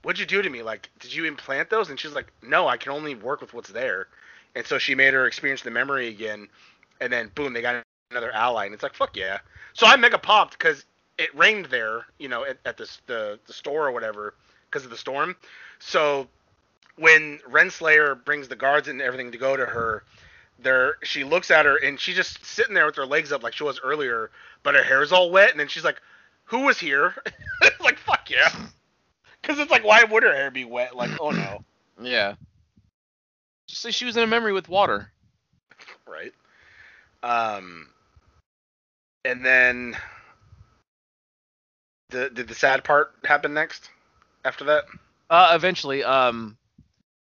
what'd 0.07 0.21
you 0.21 0.27
do 0.27 0.41
to 0.41 0.49
me? 0.49 0.63
Like, 0.63 0.89
did 1.01 1.13
you 1.13 1.25
implant 1.25 1.69
those? 1.69 1.91
And 1.91 1.99
she's 1.99 2.13
like, 2.13 2.33
no, 2.41 2.69
I 2.69 2.77
can 2.77 2.93
only 2.93 3.17
work 3.17 3.41
with 3.41 3.53
what's 3.53 3.71
there. 3.71 4.07
And 4.55 4.65
so 4.65 4.79
she 4.79 4.95
made 4.95 5.13
her 5.15 5.27
experience 5.27 5.63
the 5.63 5.73
memory 5.73 6.07
again. 6.07 6.47
And 7.01 7.13
then 7.13 7.33
boom, 7.35 7.53
they 7.53 7.61
got 7.61 7.83
another 8.13 8.31
ally. 8.31 8.67
And 8.67 8.73
it's 8.73 8.85
like, 8.85 8.95
fuck 8.95 9.17
yeah. 9.17 9.39
So 9.73 9.85
I 9.85 9.97
mega 9.97 10.17
popped 10.17 10.57
because 10.57 10.85
it 11.19 11.37
rained 11.37 11.67
there, 11.67 12.07
you 12.21 12.29
know, 12.29 12.45
at, 12.45 12.57
at 12.65 12.77
the, 12.77 12.89
the 13.09 13.53
store 13.53 13.89
or 13.89 13.91
whatever 13.91 14.35
because 14.71 14.85
of 14.85 14.93
the 14.93 14.97
storm. 14.97 15.35
So 15.81 16.29
when 16.95 17.41
Renslayer 17.41 18.25
brings 18.25 18.47
the 18.47 18.55
guards 18.55 18.87
and 18.87 19.03
everything 19.03 19.33
to 19.33 19.39
go 19.39 19.57
to 19.57 19.67
her, 19.67 20.05
there 20.61 20.99
she 21.03 21.25
looks 21.25 21.51
at 21.51 21.67
her 21.67 21.79
and 21.79 21.99
she's 21.99 22.15
just 22.15 22.45
sitting 22.45 22.75
there 22.75 22.87
with 22.87 22.95
her 22.95 23.07
legs 23.07 23.33
up 23.33 23.43
like 23.43 23.55
she 23.55 23.65
was 23.65 23.81
earlier, 23.83 24.31
but 24.63 24.77
her 24.77 24.85
hair's 24.85 25.11
all 25.11 25.33
wet. 25.33 25.51
And 25.51 25.59
then 25.59 25.67
she's 25.67 25.85
like, 25.85 26.01
"Who 26.45 26.61
was 26.61 26.79
here?" 26.79 27.15
like, 27.81 27.99
"Fuck 27.99 28.31
yeah," 28.31 28.49
because 29.47 29.61
it's 29.61 29.71
like, 29.71 29.85
why 29.85 30.03
would 30.03 30.23
her 30.25 30.35
hair 30.35 30.51
be 30.51 30.65
wet? 30.65 30.97
Like, 30.97 31.11
oh 31.21 31.31
no, 31.31 31.65
Yeah. 32.03 32.35
Just 33.69 33.83
say 33.83 33.91
she 33.91 34.05
was 34.05 34.17
in 34.17 34.23
a 34.23 34.27
memory 34.27 34.53
with 34.53 34.69
water. 34.69 35.11
right? 36.07 36.33
Um, 37.23 37.89
and 39.25 39.45
then 39.45 39.97
the 42.11 42.31
did 42.31 42.49
the 42.49 42.55
sad 42.55 42.85
part 42.85 43.13
happen 43.25 43.55
next 43.55 43.91
after 44.45 44.65
that? 44.65 44.85
Uh, 45.29 45.53
eventually, 45.55 46.05
um, 46.05 46.57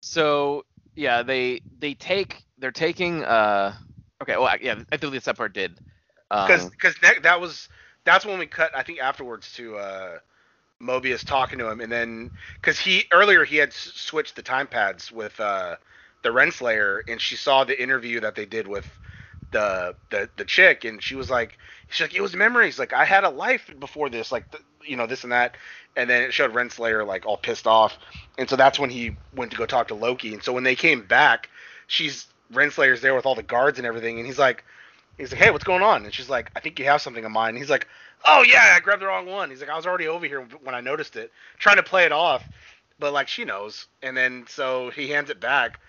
so 0.01 0.65
yeah, 0.95 1.23
they 1.23 1.61
they 1.79 1.93
take 1.93 2.43
they're 2.57 2.71
taking 2.71 3.23
uh, 3.23 3.73
okay, 4.21 4.37
well 4.37 4.55
yeah, 4.61 4.75
I 4.91 4.97
think 4.97 5.13
the 5.13 5.19
that 5.19 5.37
part 5.37 5.53
did. 5.53 5.77
because 6.29 6.63
Um, 6.63 6.69
because 6.69 6.95
that, 7.01 7.23
that 7.23 7.41
was 7.41 7.67
that's 8.05 8.25
when 8.25 8.39
we 8.39 8.45
cut 8.45 8.71
I 8.75 8.83
think 8.83 8.99
afterwards 9.01 9.51
to 9.53 9.75
uh 9.77 10.19
Mobius 10.81 11.23
talking 11.23 11.59
to 11.59 11.69
him 11.69 11.81
and 11.81 11.91
then 11.91 12.31
because 12.61 12.79
he 12.79 13.05
earlier 13.11 13.43
he 13.45 13.57
had 13.57 13.73
switched 13.73 14.35
the 14.35 14.41
time 14.41 14.67
pads 14.67 15.11
with 15.11 15.39
uh 15.39 15.75
the 16.23 16.29
Renslayer 16.29 17.01
and 17.07 17.19
she 17.21 17.35
saw 17.35 17.63
the 17.63 17.81
interview 17.81 18.19
that 18.21 18.35
they 18.35 18.45
did 18.45 18.67
with 18.67 18.87
the 19.51 19.95
the 20.09 20.29
the 20.37 20.45
chick 20.45 20.85
and 20.85 21.01
she 21.03 21.15
was 21.15 21.29
like 21.29 21.57
she's 21.89 22.01
like 22.01 22.15
it 22.15 22.21
was 22.21 22.35
memories. 22.35 22.79
Like 22.79 22.93
I 22.93 23.05
had 23.05 23.23
a 23.23 23.29
life 23.29 23.69
before 23.79 24.09
this 24.09 24.31
like 24.31 24.49
th- 24.51 24.63
you 24.85 24.95
know 24.97 25.07
this 25.07 25.23
and 25.23 25.31
that. 25.31 25.57
And 25.95 26.09
then 26.09 26.23
it 26.23 26.33
showed 26.33 26.53
Renslayer 26.53 27.05
like 27.05 27.25
all 27.25 27.37
pissed 27.37 27.67
off 27.67 27.97
and 28.37 28.49
so 28.49 28.55
that's 28.55 28.79
when 28.79 28.89
he 28.89 29.17
went 29.35 29.51
to 29.51 29.57
go 29.57 29.65
talk 29.65 29.89
to 29.89 29.95
Loki 29.95 30.33
and 30.33 30.43
so 30.43 30.53
when 30.53 30.63
they 30.63 30.75
came 30.75 31.05
back 31.05 31.49
she's 31.87 32.27
Renslayer's 32.53 33.01
there 33.01 33.15
with 33.15 33.25
all 33.25 33.35
the 33.35 33.43
guards 33.43 33.77
and 33.77 33.87
everything 33.87 34.17
and 34.17 34.25
he's 34.27 34.39
like 34.39 34.63
He's 35.21 35.31
like, 35.31 35.39
hey, 35.39 35.51
what's 35.51 35.63
going 35.63 35.83
on? 35.83 36.03
And 36.03 36.11
she's 36.11 36.29
like, 36.31 36.49
I 36.55 36.59
think 36.59 36.79
you 36.79 36.85
have 36.85 36.99
something 36.99 37.23
in 37.23 37.31
mind. 37.31 37.49
And 37.49 37.57
he's 37.59 37.69
like, 37.69 37.87
oh 38.25 38.41
yeah, 38.41 38.73
I 38.75 38.79
grabbed 38.79 39.03
the 39.03 39.05
wrong 39.05 39.27
one. 39.27 39.51
He's 39.51 39.61
like, 39.61 39.69
I 39.69 39.75
was 39.75 39.85
already 39.85 40.07
over 40.07 40.25
here 40.25 40.41
when 40.63 40.73
I 40.73 40.81
noticed 40.81 41.15
it, 41.15 41.31
trying 41.59 41.75
to 41.75 41.83
play 41.83 42.05
it 42.05 42.11
off, 42.11 42.43
but 42.97 43.13
like 43.13 43.27
she 43.27 43.45
knows. 43.45 43.85
And 44.01 44.17
then 44.17 44.45
so 44.47 44.89
he 44.89 45.09
hands 45.09 45.29
it 45.29 45.39
back, 45.39 45.79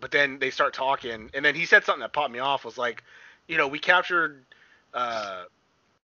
but 0.00 0.10
then 0.10 0.38
they 0.38 0.48
start 0.48 0.72
talking, 0.72 1.30
and 1.34 1.44
then 1.44 1.54
he 1.54 1.66
said 1.66 1.84
something 1.84 2.00
that 2.00 2.14
popped 2.14 2.32
me 2.32 2.38
off. 2.38 2.64
Was 2.64 2.78
like, 2.78 3.04
you 3.48 3.58
know, 3.58 3.68
we 3.68 3.78
captured 3.78 4.46
uh, 4.94 5.44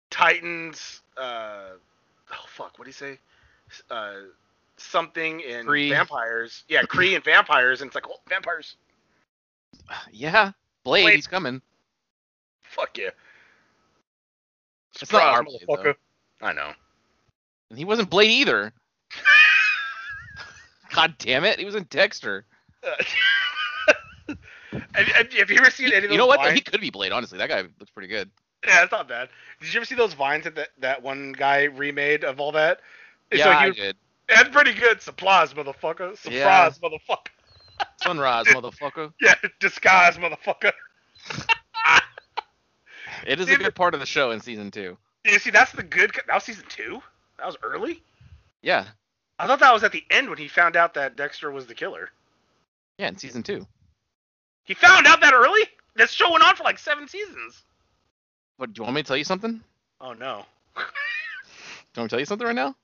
Titans. 0.10 1.02
Uh, 1.16 1.74
oh 2.32 2.46
fuck, 2.48 2.80
what 2.80 2.86
did 2.86 2.88
he 2.88 2.94
say? 2.94 3.20
Uh, 3.92 4.14
something 4.78 5.42
in 5.42 5.68
Kree. 5.68 5.90
vampires. 5.92 6.64
Yeah, 6.68 6.82
Kree 6.90 7.14
and 7.14 7.24
vampires, 7.24 7.82
and 7.82 7.90
it's 7.90 7.96
like, 7.96 8.08
oh, 8.10 8.20
vampires. 8.28 8.78
yeah, 10.12 10.54
Blade, 10.84 11.04
Blade. 11.04 11.16
he's 11.18 11.28
coming. 11.28 11.62
Fuck 12.74 12.98
yeah. 12.98 13.10
It's 15.02 15.12
not 15.12 15.22
our 15.22 15.38
Surprise, 15.38 15.66
Blade, 15.68 15.80
motherfucker. 15.80 15.96
I 16.42 16.54
know. 16.54 16.72
And 17.70 17.80
he 17.80 17.86
wasn't 17.86 18.10
Blade 18.10 18.30
either. 18.30 18.74
God 20.94 21.16
damn 21.18 21.44
it, 21.46 21.60
he 21.60 21.66
was 21.66 21.76
in 21.76 21.84
Dexter. 21.90 22.46
have, 24.28 24.38
have 24.94 25.34
have 25.34 25.50
you 25.50 25.58
ever 25.58 25.72
seen 25.72 25.88
any 25.88 25.98
of 25.98 26.04
those 26.04 26.12
You 26.12 26.18
know 26.18 26.28
what? 26.28 26.40
Vines? 26.40 26.54
He 26.54 26.62
could 26.62 26.82
be 26.82 26.90
Blade. 26.90 27.12
Honestly, 27.12 27.38
that 27.38 27.50
guy 27.50 27.62
looks 27.80 27.92
pretty 27.92 28.08
good. 28.08 28.30
Yeah, 28.66 28.84
it's 28.84 28.92
not 28.92 29.08
bad. 29.08 29.30
Did 29.60 29.74
you 29.74 29.80
ever 29.80 29.86
see 29.86 29.96
those 29.96 30.14
vines 30.14 30.46
that 30.46 30.56
that, 30.56 30.70
that 30.80 31.04
one 31.04 31.34
guy 31.34 31.64
remade 31.64 32.24
of 32.24 32.40
all 32.40 32.52
that? 32.54 32.82
Yeah, 33.32 33.48
like 33.48 33.58
I 33.58 33.70
did. 33.72 33.96
That's 34.30 34.50
pretty 34.50 34.74
good. 34.74 35.02
Surprise, 35.02 35.54
motherfucker. 35.54 36.18
Surprise, 36.18 36.24
Yeah. 36.32 36.70
motherfucker. 36.82 37.28
Sunrise, 38.02 38.46
motherfucker. 38.48 39.14
Yeah, 39.20 39.36
disguise, 39.60 40.18
motherfucker. 40.18 40.72
It 43.26 43.40
is 43.40 43.50
a 43.50 43.56
good 43.58 43.76
part 43.76 43.94
of 43.94 44.00
the 44.00 44.06
show 44.06 44.32
in 44.32 44.40
season 44.42 44.72
two. 44.72 44.98
You 45.26 45.40
see, 45.40 45.50
that's 45.52 45.72
the 45.72 45.84
good. 45.84 46.12
That 46.28 46.34
was 46.36 46.44
season 46.44 46.66
two. 46.70 47.02
That 47.38 47.46
was 47.48 47.58
early. 47.64 48.02
Yeah, 48.62 48.86
I 49.40 49.48
thought 49.48 49.60
that 49.60 49.74
was 49.74 49.84
at 49.84 49.92
the 49.92 50.04
end 50.12 50.30
when 50.30 50.38
he 50.38 50.48
found 50.48 50.76
out 50.76 50.94
that 50.96 51.16
Dexter 51.16 51.52
was 51.52 51.66
the 51.68 51.74
killer. 51.76 52.10
yeah, 52.98 53.08
in 53.08 53.18
season 53.18 53.44
two. 53.44 53.66
He 54.66 54.74
found 54.74 55.08
out 55.08 55.22
that 55.22 55.34
early. 55.34 55.64
This 55.96 56.12
show 56.12 56.32
went 56.32 56.44
on 56.44 56.56
for 56.56 56.64
like 56.64 56.80
seven 56.80 57.08
seasons. 57.08 57.64
What? 58.58 58.74
Do 58.74 58.80
you 58.80 58.84
want 58.84 58.96
me 58.96 59.04
to 59.04 59.08
tell 59.08 59.18
you 59.18 59.24
something? 59.24 59.62
Oh 60.02 60.14
no. 60.14 60.46
you 60.78 60.84
want 61.98 61.98
me 61.98 62.04
to 62.04 62.08
tell 62.10 62.20
you 62.20 62.26
something 62.26 62.48
right 62.48 62.56
now? 62.56 62.76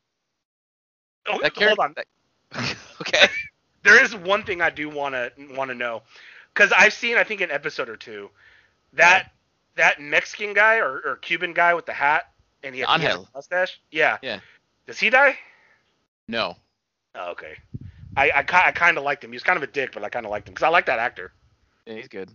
Oh, 1.27 1.39
That 1.41 1.55
hold 1.57 1.79
on. 1.79 1.95
that- 1.95 2.75
okay. 3.01 3.27
There 3.81 4.03
is 4.03 4.13
one 4.13 4.43
thing 4.43 4.61
I 4.61 4.69
do 4.69 4.89
want 4.89 5.15
to 5.15 5.31
want 5.55 5.69
to 5.71 5.75
know, 5.75 6.01
because 6.53 6.73
I've 6.77 6.91
seen 6.93 7.15
I 7.17 7.23
think 7.23 7.39
an 7.39 7.49
episode 7.49 7.87
or 7.87 7.95
two, 7.95 8.29
that 8.93 9.31
that 9.75 10.01
Mexican 10.01 10.53
guy 10.53 10.77
or, 10.77 11.01
or 11.05 11.15
Cuban 11.17 11.53
guy 11.53 11.73
with 11.73 11.85
the 11.85 11.93
hat 11.93 12.31
and 12.63 12.75
he, 12.75 12.81
had, 12.81 12.99
he 12.99 13.05
has 13.05 13.15
a 13.15 13.25
mustache. 13.33 13.79
Yeah. 13.91 14.17
Yeah. 14.21 14.39
Does 14.87 14.99
he 14.99 15.09
die? 15.09 15.37
No. 16.27 16.55
Oh, 17.15 17.31
okay. 17.31 17.53
I 18.15 18.29
I, 18.29 18.39
I 18.39 18.71
kind 18.71 18.97
of 18.97 19.03
liked 19.03 19.23
him. 19.23 19.31
He 19.31 19.35
was 19.35 19.43
kind 19.43 19.57
of 19.57 19.63
a 19.63 19.67
dick, 19.67 19.91
but 19.93 20.03
I 20.03 20.09
kind 20.09 20.25
of 20.25 20.31
liked 20.31 20.47
him 20.47 20.53
because 20.53 20.65
I 20.65 20.69
like 20.69 20.85
that 20.87 20.99
actor. 20.99 21.31
Yeah, 21.85 21.95
he's 21.95 22.07
good. 22.07 22.29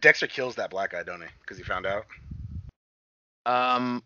Dexter 0.00 0.26
kills 0.26 0.54
that 0.56 0.70
black 0.70 0.92
guy, 0.92 1.02
don't 1.02 1.20
he? 1.20 1.28
Because 1.40 1.58
he 1.58 1.62
found 1.62 1.86
out. 1.86 2.06
Um, 3.46 4.02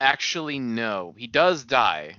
actually, 0.00 0.58
no. 0.58 1.14
He 1.16 1.28
does 1.28 1.64
die, 1.64 2.16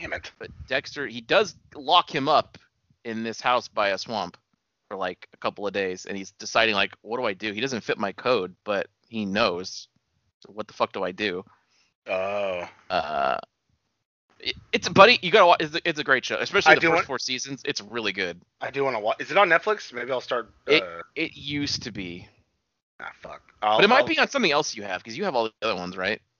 Damn 0.00 0.12
it. 0.12 0.30
but 0.38 0.50
Dexter 0.68 1.06
he 1.06 1.20
does 1.20 1.56
lock 1.74 2.12
him 2.12 2.28
up 2.28 2.56
in 3.04 3.22
this 3.24 3.40
house 3.40 3.68
by 3.68 3.88
a 3.88 3.98
swamp 3.98 4.36
for 4.88 4.96
like 4.96 5.28
a 5.32 5.36
couple 5.38 5.66
of 5.66 5.72
days, 5.72 6.06
and 6.06 6.16
he's 6.16 6.30
deciding 6.32 6.74
like, 6.74 6.92
what 7.02 7.18
do 7.18 7.24
I 7.24 7.32
do? 7.32 7.52
He 7.52 7.60
doesn't 7.60 7.82
fit 7.82 7.98
my 7.98 8.12
code, 8.12 8.54
but 8.64 8.86
he 9.08 9.24
knows. 9.24 9.88
So 10.40 10.52
what 10.52 10.66
the 10.66 10.74
fuck 10.74 10.92
do 10.92 11.02
I 11.02 11.12
do? 11.12 11.44
Oh. 12.06 12.68
Uh, 12.90 13.38
it, 14.40 14.54
it's 14.72 14.88
buddy, 14.88 15.18
you 15.22 15.30
gotta 15.30 15.46
watch. 15.46 15.62
It's, 15.62 15.74
a- 15.74 15.88
it's 15.88 15.98
a 15.98 16.04
great 16.04 16.24
show, 16.24 16.36
especially 16.38 16.72
I 16.72 16.74
the 16.74 16.80
first 16.82 16.92
want- 16.94 17.06
four 17.06 17.18
seasons. 17.18 17.62
It's 17.64 17.80
really 17.80 18.12
good. 18.12 18.40
I 18.60 18.70
do 18.70 18.84
want 18.84 18.96
to 18.96 19.00
watch. 19.00 19.16
Is 19.20 19.30
it 19.30 19.38
on 19.38 19.48
Netflix? 19.48 19.92
Maybe 19.92 20.10
I'll 20.12 20.20
start. 20.20 20.52
It- 20.66 20.82
Uh, 20.82 21.02
It 21.14 21.34
used 21.36 21.82
to 21.84 21.92
be, 21.92 22.28
ah, 23.00 23.10
fuck. 23.22 23.40
I'll, 23.62 23.78
but 23.78 23.84
it 23.84 23.88
might 23.88 24.00
I'll- 24.00 24.06
be 24.06 24.18
on 24.18 24.28
something 24.28 24.52
else 24.52 24.74
you 24.76 24.82
have 24.82 25.02
because 25.02 25.16
you 25.16 25.24
have 25.24 25.34
all 25.34 25.44
the 25.44 25.52
other 25.62 25.76
ones, 25.76 25.96
right? 25.96 26.20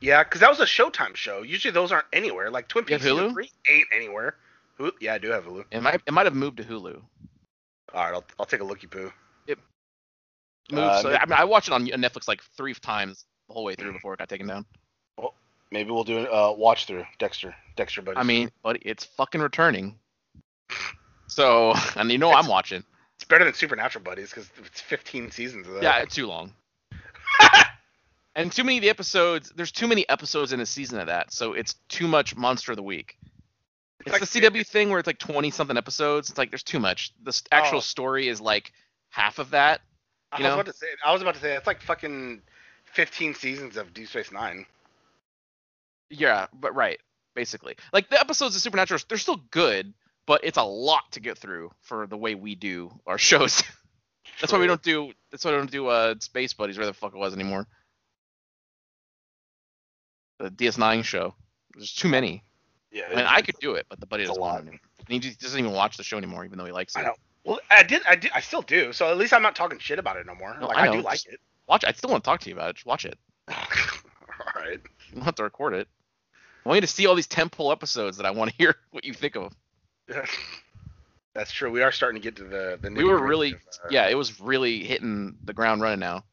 Yeah, 0.00 0.22
because 0.24 0.40
that 0.40 0.50
was 0.50 0.60
a 0.60 0.64
Showtime 0.64 1.14
show. 1.14 1.42
Usually 1.42 1.72
those 1.72 1.92
aren't 1.92 2.06
anywhere. 2.12 2.50
Like 2.50 2.66
Twin 2.68 2.84
Peaks 2.84 3.04
Hulu? 3.04 3.36
ain't 3.68 3.86
anywhere. 3.94 4.36
Hulu? 4.80 4.92
Yeah, 5.00 5.14
I 5.14 5.18
do 5.18 5.30
have 5.30 5.44
Hulu. 5.44 5.64
It 5.70 5.82
might 5.82 6.00
it 6.06 6.12
might 6.12 6.26
have 6.26 6.34
moved 6.34 6.56
to 6.58 6.64
Hulu. 6.64 7.00
All 7.94 8.04
right, 8.04 8.14
I'll, 8.14 8.24
I'll 8.38 8.46
take 8.46 8.60
a 8.60 8.64
looky 8.64 8.86
poo. 8.86 9.12
Moved, 10.70 10.82
Uh, 10.82 11.02
so, 11.02 11.12
I 11.12 11.26
mean, 11.26 11.32
I 11.32 11.44
watched 11.44 11.68
it 11.68 11.74
on 11.74 11.86
Netflix 11.86 12.28
like 12.28 12.42
three 12.56 12.72
times 12.74 13.26
the 13.48 13.54
whole 13.54 13.64
way 13.64 13.74
through 13.74 13.92
before 13.92 14.14
it 14.14 14.18
got 14.18 14.28
taken 14.28 14.46
down. 14.46 14.64
Well, 15.18 15.34
Maybe 15.70 15.90
we'll 15.90 16.04
do 16.04 16.18
a 16.18 16.50
uh, 16.50 16.52
watch 16.52 16.86
through 16.86 17.04
Dexter. 17.18 17.54
Dexter, 17.76 18.02
buddies. 18.02 18.18
I 18.18 18.22
mean, 18.22 18.50
but 18.62 18.78
it's 18.82 19.04
fucking 19.04 19.40
returning. 19.40 19.98
So, 21.26 21.74
and 21.96 22.10
you 22.10 22.18
know 22.18 22.32
I'm 22.32 22.46
watching. 22.46 22.84
it's 23.16 23.24
better 23.24 23.44
than 23.44 23.54
Supernatural 23.54 24.04
buddies 24.04 24.30
because 24.30 24.50
it's 24.64 24.80
15 24.80 25.30
seasons 25.30 25.66
of 25.66 25.74
that. 25.74 25.82
Yeah, 25.82 25.98
it's 25.98 26.14
too 26.14 26.26
long. 26.26 26.52
and 28.34 28.52
too 28.52 28.64
many 28.64 28.78
of 28.78 28.82
the 28.82 28.90
episodes. 28.90 29.52
There's 29.56 29.72
too 29.72 29.88
many 29.88 30.08
episodes 30.08 30.52
in 30.52 30.60
a 30.60 30.66
season 30.66 31.00
of 31.00 31.06
that, 31.08 31.32
so 31.32 31.54
it's 31.54 31.74
too 31.88 32.06
much 32.06 32.36
monster 32.36 32.72
of 32.72 32.76
the 32.76 32.82
week. 32.82 33.18
It's, 34.06 34.12
like- 34.12 34.20
the 34.20 34.40
CW 34.40 34.66
thing 34.66 34.90
where 34.90 34.98
it's 34.98 35.06
like 35.06 35.18
20 35.18 35.50
something 35.50 35.76
episodes. 35.76 36.28
It's 36.30 36.38
like 36.38 36.50
there's 36.50 36.62
too 36.62 36.80
much. 36.80 37.12
The 37.22 37.40
actual 37.52 37.78
Oh. 37.78 37.82
story 37.82 38.28
is 38.28 38.40
like 38.40 38.72
half 39.10 39.38
of 39.38 39.50
that. 39.50 39.80
I 40.30 40.36
was 40.38 40.44
know? 40.44 40.54
about 40.54 40.66
to 40.66 40.72
say. 40.72 40.86
I 41.04 41.12
was 41.12 41.22
about 41.22 41.34
to 41.34 41.40
say 41.40 41.54
it's 41.54 41.66
like 41.66 41.82
fucking 41.82 42.42
15 42.92 43.34
seasons 43.34 43.76
of 43.76 43.92
Deep 43.94 44.08
Space 44.08 44.32
Nine. 44.32 44.66
Yeah, 46.10 46.46
but 46.52 46.74
right, 46.74 47.00
basically. 47.34 47.76
Like 47.92 48.08
the 48.10 48.18
episodes 48.20 48.54
of 48.56 48.62
Supernatural, 48.62 49.00
they're 49.08 49.18
still 49.18 49.40
good, 49.50 49.92
but 50.26 50.42
it's 50.44 50.58
a 50.58 50.62
lot 50.62 51.10
to 51.12 51.20
get 51.20 51.38
through 51.38 51.70
for 51.80 52.06
the 52.06 52.16
way 52.16 52.34
we 52.34 52.54
do 52.54 52.92
our 53.06 53.18
shows. 53.30 53.62
that's 54.40 54.52
why 54.52 54.58
we 54.58 54.66
don't 54.66 54.82
do. 54.82 55.12
That's 55.30 55.44
why 55.44 55.52
we 55.52 55.56
don't 55.58 55.70
do 55.70 55.86
uh 55.88 56.14
Space 56.20 56.52
Buddies, 56.54 56.76
where 56.78 56.86
the 56.86 56.92
fuck 56.94 57.14
it 57.14 57.18
was 57.18 57.34
anymore. 57.34 57.66
The 60.38 60.50
DS9 60.50 61.04
show. 61.04 61.34
There's 61.74 61.92
too 61.92 62.08
many. 62.08 62.42
Yeah. 62.92 63.04
I 63.10 63.14
mean, 63.16 63.26
I 63.26 63.40
could 63.40 63.56
do 63.60 63.74
it, 63.74 63.86
but 63.88 63.98
the 64.00 64.06
buddy 64.06 64.24
doesn't 64.24 64.40
want 64.40 64.66
to. 64.70 64.78
He 65.08 65.18
doesn't 65.18 65.58
even 65.58 65.72
watch 65.72 65.96
the 65.96 66.04
show 66.04 66.16
anymore, 66.18 66.44
even 66.44 66.58
though 66.58 66.64
he 66.64 66.72
likes 66.72 66.94
it. 66.94 67.00
I 67.00 67.02
know. 67.04 67.14
Well, 67.44 67.58
I 67.70 67.82
did. 67.82 68.02
I 68.06 68.14
did. 68.14 68.30
I 68.34 68.40
still 68.40 68.62
do. 68.62 68.92
So 68.92 69.10
at 69.10 69.16
least 69.18 69.32
I'm 69.32 69.42
not 69.42 69.56
talking 69.56 69.78
shit 69.78 69.98
about 69.98 70.16
it 70.16 70.26
no 70.26 70.34
more. 70.34 70.56
No, 70.60 70.68
like 70.68 70.76
I 70.76 70.88
I, 70.88 70.92
do 70.92 71.00
like 71.02 71.14
just- 71.14 71.26
it. 71.28 71.40
Watch. 71.68 71.84
I 71.84 71.92
still 71.92 72.10
want 72.10 72.22
to 72.22 72.28
talk 72.28 72.40
to 72.40 72.48
you 72.50 72.54
about 72.54 72.70
it. 72.70 72.76
Just 72.76 72.86
watch 72.86 73.04
it. 73.04 73.18
All 73.48 73.56
right. 74.56 74.80
You 75.08 75.14
don't 75.16 75.24
have 75.24 75.34
to 75.36 75.42
record 75.44 75.74
it. 75.74 75.88
I 76.64 76.68
want 76.68 76.76
you 76.76 76.80
to 76.82 76.86
see 76.86 77.06
all 77.06 77.14
these 77.16 77.26
temple 77.26 77.72
episodes 77.72 78.16
that 78.18 78.26
I 78.26 78.30
want 78.30 78.50
to 78.50 78.56
hear 78.56 78.76
what 78.90 79.04
you 79.04 79.12
think 79.14 79.36
of. 79.36 79.52
That's 81.34 81.50
true. 81.50 81.70
We 81.70 81.82
are 81.82 81.90
starting 81.92 82.20
to 82.20 82.24
get 82.24 82.36
to 82.36 82.44
the 82.44 82.78
the. 82.80 82.90
We 82.90 83.04
were 83.04 83.20
really, 83.20 83.52
of, 83.52 83.58
uh, 83.84 83.88
yeah, 83.90 84.08
it 84.08 84.14
was 84.16 84.40
really 84.40 84.84
hitting 84.84 85.36
the 85.44 85.54
ground 85.54 85.80
running 85.80 86.00
now. 86.00 86.24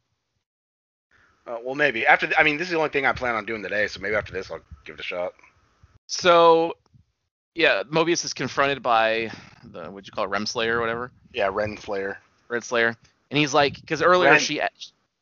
Uh, 1.47 1.57
well, 1.63 1.75
maybe 1.75 2.05
after. 2.05 2.27
th- 2.27 2.37
I 2.39 2.43
mean, 2.43 2.57
this 2.57 2.67
is 2.67 2.71
the 2.71 2.77
only 2.77 2.89
thing 2.89 3.05
I 3.05 3.13
plan 3.13 3.35
on 3.35 3.45
doing 3.45 3.63
today. 3.63 3.87
So 3.87 4.01
maybe 4.01 4.15
after 4.15 4.33
this, 4.33 4.51
I'll 4.51 4.59
give 4.85 4.95
it 4.95 4.99
a 4.99 5.03
shot. 5.03 5.33
So, 6.11 6.73
yeah, 7.53 7.83
Mobius 7.83 8.25
is 8.25 8.33
confronted 8.33 8.81
by 8.81 9.29
the 9.63 9.91
what'd 9.91 10.07
you 10.07 10.11
call 10.11 10.25
it, 10.25 10.31
Remslayer 10.31 10.73
or 10.73 10.79
whatever, 10.81 11.11
Yeah, 11.33 11.49
Ren 11.53 11.77
Slayer. 11.77 12.17
Red 12.47 12.63
Slayer, 12.63 12.97
and 13.29 13.37
he's 13.37 13.53
like, 13.53 13.79
because 13.79 14.01
earlier 14.01 14.31
Ren. 14.31 14.39
she, 14.39 14.59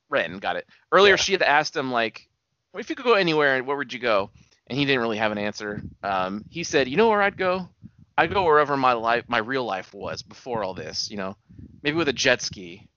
Ren, 0.10 0.40
got 0.40 0.56
it. 0.56 0.66
Earlier 0.94 1.14
Yeah. 1.14 1.18
she 1.18 1.34
had 1.34 1.42
asked 1.42 1.76
him 1.76 1.92
like, 1.92 2.30
well, 2.72 2.80
if 2.80 2.90
you 2.90 2.96
could 2.96 3.04
go 3.06 3.16
anywhere, 3.16 3.58
and 3.58 3.68
where 3.68 3.76
would 3.76 3.92
you 3.92 4.00
go? 4.00 4.30
And 4.68 4.80
he 4.80 4.86
didn't 4.86 5.02
really 5.02 5.18
have 5.18 5.34
an 5.34 5.38
answer. 5.38 5.82
Um, 6.04 6.46
he 6.50 6.64
said, 6.64 6.88
you 6.88 6.96
know 6.96 7.10
where 7.10 7.22
I'd 7.22 7.38
go? 7.38 7.68
I'd 8.18 8.34
go 8.34 8.44
wherever 8.46 8.78
my 8.78 8.94
life, 8.94 9.26
my 9.28 9.40
real 9.40 9.66
life 9.66 9.94
was 9.94 10.22
before 10.22 10.64
all 10.64 10.74
this. 10.74 11.12
You 11.12 11.18
know, 11.18 11.36
maybe 11.84 11.98
with 11.98 12.08
a 12.08 12.14
jet 12.14 12.42
ski, 12.42 12.88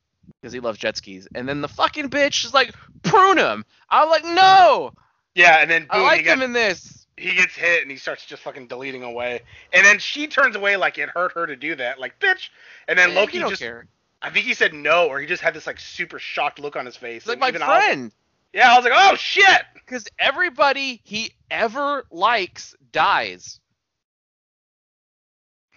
because 0.40 0.52
he 0.52 0.60
loves 0.60 0.78
jet 0.78 0.96
skis. 0.96 1.26
And 1.34 1.48
then 1.48 1.60
the 1.60 1.68
fucking 1.68 2.08
bitch 2.10 2.44
is 2.44 2.54
like, 2.54 2.72
prune 3.02 3.38
him. 3.38 3.64
I'm 3.88 4.08
like, 4.08 4.24
no, 4.24 4.92
Yeah, 5.34 5.56
and 5.60 5.68
then 5.68 5.82
boom, 5.82 5.90
I 5.90 6.02
like 6.02 6.24
got, 6.24 6.34
him 6.38 6.42
in 6.42 6.52
this. 6.52 6.99
He 7.20 7.34
gets 7.34 7.54
hit 7.54 7.82
and 7.82 7.90
he 7.90 7.96
starts 7.98 8.24
just 8.24 8.42
fucking 8.42 8.66
deleting 8.66 9.02
away. 9.02 9.42
And 9.72 9.84
then 9.84 9.98
she 9.98 10.26
turns 10.26 10.56
away 10.56 10.76
like 10.76 10.96
it 10.98 11.10
hurt 11.10 11.32
her 11.34 11.46
to 11.46 11.54
do 11.54 11.74
that, 11.74 12.00
like 12.00 12.18
bitch. 12.18 12.48
And 12.88 12.98
then 12.98 13.14
Loki 13.14 13.38
just, 13.38 13.60
care. 13.60 13.86
I 14.22 14.30
think 14.30 14.46
he 14.46 14.54
said 14.54 14.72
no, 14.72 15.06
or 15.08 15.20
he 15.20 15.26
just 15.26 15.42
had 15.42 15.54
this 15.54 15.66
like 15.66 15.78
super 15.78 16.18
shocked 16.18 16.58
look 16.58 16.76
on 16.76 16.86
his 16.86 16.96
face. 16.96 17.26
Like 17.26 17.38
my 17.38 17.48
even 17.48 17.62
I 17.62 17.68
was- 17.68 17.84
friend. 17.84 18.12
yeah, 18.54 18.72
I 18.72 18.76
was 18.76 18.84
like, 18.84 18.94
oh 18.96 19.14
shit. 19.16 19.62
because 19.74 20.08
everybody 20.18 21.00
he 21.04 21.32
ever 21.50 22.06
likes 22.10 22.74
dies. 22.90 23.60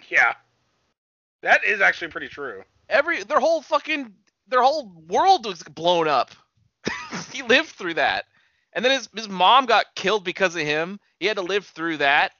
Yeah, 0.09 0.33
that 1.41 1.63
is 1.65 1.81
actually 1.81 2.09
pretty 2.09 2.27
true. 2.27 2.63
Every 2.89 3.23
their 3.23 3.39
whole 3.39 3.61
fucking 3.61 4.13
their 4.47 4.61
whole 4.61 4.91
world 5.07 5.45
was 5.45 5.63
blown 5.63 6.07
up. 6.07 6.31
he 7.31 7.43
lived 7.43 7.69
through 7.69 7.95
that, 7.95 8.25
and 8.73 8.83
then 8.83 8.91
his 8.91 9.09
his 9.15 9.29
mom 9.29 9.65
got 9.65 9.95
killed 9.95 10.23
because 10.23 10.55
of 10.55 10.61
him. 10.61 10.99
He 11.19 11.25
had 11.25 11.37
to 11.37 11.43
live 11.43 11.65
through 11.65 11.97
that. 11.97 12.31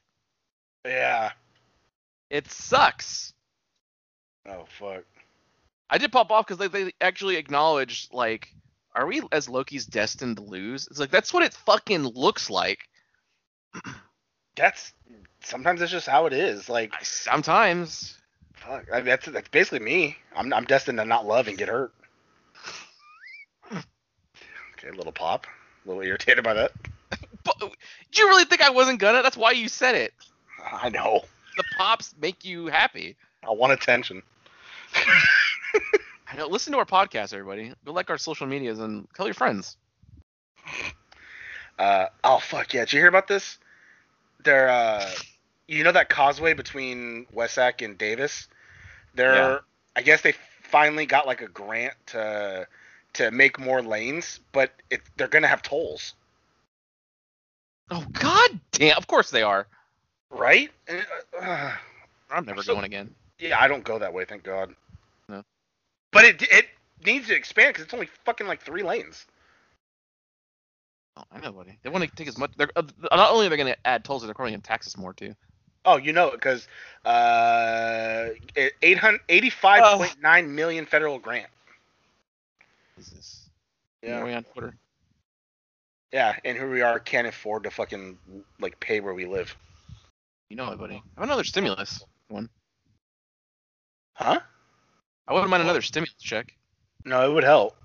Yeah. 0.86 1.32
It 2.30 2.50
sucks. 2.52 3.34
Oh 4.48 4.66
fuck. 4.80 5.04
I 5.90 5.98
did 5.98 6.12
pop 6.12 6.32
off 6.32 6.48
because 6.48 6.58
they, 6.58 6.68
they 6.68 6.92
actually 7.02 7.36
acknowledged 7.36 8.14
like, 8.14 8.50
are 8.96 9.06
we 9.06 9.22
as 9.32 9.48
Loki's 9.48 9.86
destined 9.86 10.38
to 10.38 10.44
lose? 10.44 10.88
It's 10.88 11.00
like 11.00 11.12
that's 11.12 11.34
what 11.34 11.44
it 11.44 11.54
fucking 11.54 12.04
looks 12.04 12.50
like. 12.50 12.80
That's 14.56 14.94
sometimes 15.44 15.82
it's 15.82 15.92
just 15.92 16.08
how 16.08 16.28
it 16.28 16.34
is. 16.34 16.70
Like 16.70 16.94
I, 16.94 17.02
sometimes. 17.02 18.20
fuck, 18.54 18.86
I, 18.94 18.98
mean, 18.98 19.06
that's 19.06 19.26
that's 19.26 19.50
basically 19.50 19.80
me. 19.80 20.16
I'm 20.36 20.54
I'm 20.54 20.66
destined 20.66 21.00
to 21.00 21.06
not 21.06 21.26
love 21.26 21.48
and 21.48 21.58
get 21.58 21.70
hurt. 21.70 21.92
Okay, 24.78 24.96
little 24.98 25.14
pop. 25.14 25.48
A 25.86 25.88
little 25.88 26.04
irritated 26.04 26.44
by 26.44 26.54
that. 26.54 26.72
But, 27.44 27.60
do 27.60 28.22
you 28.22 28.28
really 28.30 28.46
think 28.46 28.62
I 28.62 28.70
wasn't 28.70 29.00
gonna? 29.00 29.22
That's 29.22 29.36
why 29.36 29.52
you 29.52 29.68
said 29.68 29.96
it. 29.96 30.14
I 30.72 30.90
know. 30.90 31.24
The 31.58 31.64
pops 31.78 32.16
make 32.20 32.46
you 32.46 32.68
happy. 32.68 33.16
I 33.46 33.52
want 33.52 33.74
attention. 33.74 34.24
I 36.32 36.38
know. 36.38 36.48
Listen 36.48 36.72
to 36.74 36.80
our 36.80 36.86
podcast, 36.86 37.34
everybody. 37.34 37.74
Go 37.86 37.92
like 37.92 38.10
our 38.10 38.18
social 38.18 38.48
medias 38.48 38.80
and 38.80 39.08
tell 39.14 39.28
your 39.28 39.34
friends. 39.34 39.76
Uh, 41.78 42.06
oh 42.24 42.40
fuck 42.40 42.74
yeah! 42.74 42.82
Did 42.82 42.94
you 42.94 43.00
hear 43.00 43.10
about 43.10 43.28
this? 43.28 43.58
They're 44.44 44.70
uh, 44.70 45.10
you 45.68 45.84
know 45.84 45.92
that 45.92 46.10
causeway 46.10 46.54
between 46.54 47.26
West 47.34 47.56
Sac 47.56 47.82
and 47.82 47.98
Davis. 47.98 48.48
They're 49.16 49.36
Yeah. 49.36 49.58
I 49.96 50.02
guess 50.02 50.22
they 50.22 50.34
finally 50.64 51.06
got 51.06 51.28
like 51.28 51.42
a 51.42 51.48
grant 51.48 51.94
to 52.08 52.68
to 53.14 53.32
make 53.32 53.60
more 53.60 53.82
lanes, 53.82 54.40
but 54.52 54.72
it 54.90 55.02
they're 55.18 55.28
gonna 55.28 55.48
have 55.48 55.62
tolls, 55.62 56.14
Oh 57.92 58.06
God 58.14 58.60
damn! 58.72 58.98
Of 58.98 59.08
course 59.08 59.30
they 59.30 59.44
are. 59.44 59.68
right? 60.30 60.72
Uh, 61.40 61.76
I'm 62.32 62.46
never 62.46 62.64
So- 62.64 62.74
going 62.74 62.86
again. 62.86 63.14
yeah, 63.40 63.60
I 63.62 63.68
don't 63.68 63.84
go 63.84 64.00
that 64.00 64.14
way, 64.14 64.26
thank 64.26 64.44
God. 64.44 64.74
No. 65.30 65.44
But 66.12 66.26
it 66.26 66.42
it 66.52 66.68
needs 67.06 67.28
to 67.28 67.36
expand 67.36 67.74
because 67.74 67.84
it's 67.86 67.94
only 67.94 68.08
fucking 68.26 68.48
like 68.48 68.62
three 68.64 68.82
lanes. 68.84 69.26
Oh, 71.16 71.24
I 71.32 71.40
know, 71.40 71.52
buddy. 71.52 71.78
They 71.84 71.90
want 71.90 72.04
to 72.04 72.16
take 72.16 72.28
as 72.28 72.38
much. 72.40 72.52
They're 72.58 72.72
uh, 72.76 72.82
not 73.12 73.30
only 73.32 73.46
are 73.46 73.50
they 73.50 73.58
going 73.58 73.72
to 73.72 73.88
add 73.88 74.04
tolls, 74.04 74.24
they're 74.24 74.34
probably 74.34 74.54
going 74.54 74.62
to 74.62 74.68
tax 74.68 74.88
us 74.88 74.98
more 74.98 75.14
too. 75.14 75.36
Oh, 75.86 75.98
you 75.98 76.12
know 76.14 76.30
it 76.30 76.32
because 76.34 76.68
uh, 77.06 78.30
800 78.82 79.20
85.9 79.28 80.48
million 80.50 80.86
federal 80.88 81.20
grant. 81.20 81.48
Jesus. 82.98 83.50
Yeah. 84.02 84.20
Are 84.20 84.26
we 84.26 84.34
on 84.34 84.44
Twitter? 84.44 84.76
Yeah, 86.12 86.36
and 86.46 86.58
here 86.58 86.70
we 86.70 86.82
are 86.82 87.00
can't 87.00 87.28
afford 87.28 87.64
to 87.64 87.72
fucking 87.72 88.18
like 88.60 88.80
pay 88.80 89.00
where 89.00 89.14
we 89.14 89.26
live. 89.26 89.56
You 90.50 90.58
know 90.58 90.72
it, 90.72 90.78
buddy. 90.78 91.02
I 91.18 91.20
want 91.20 91.30
another 91.32 91.44
stimulus 91.44 92.04
one. 92.28 92.50
Huh? 94.16 94.40
I 95.28 95.34
wouldn't 95.34 95.50
mind 95.50 95.64
another 95.64 95.82
stimulus 95.82 96.14
check. 96.20 96.54
No, 97.06 97.30
it 97.30 97.34
would 97.34 97.44
help. 97.44 97.76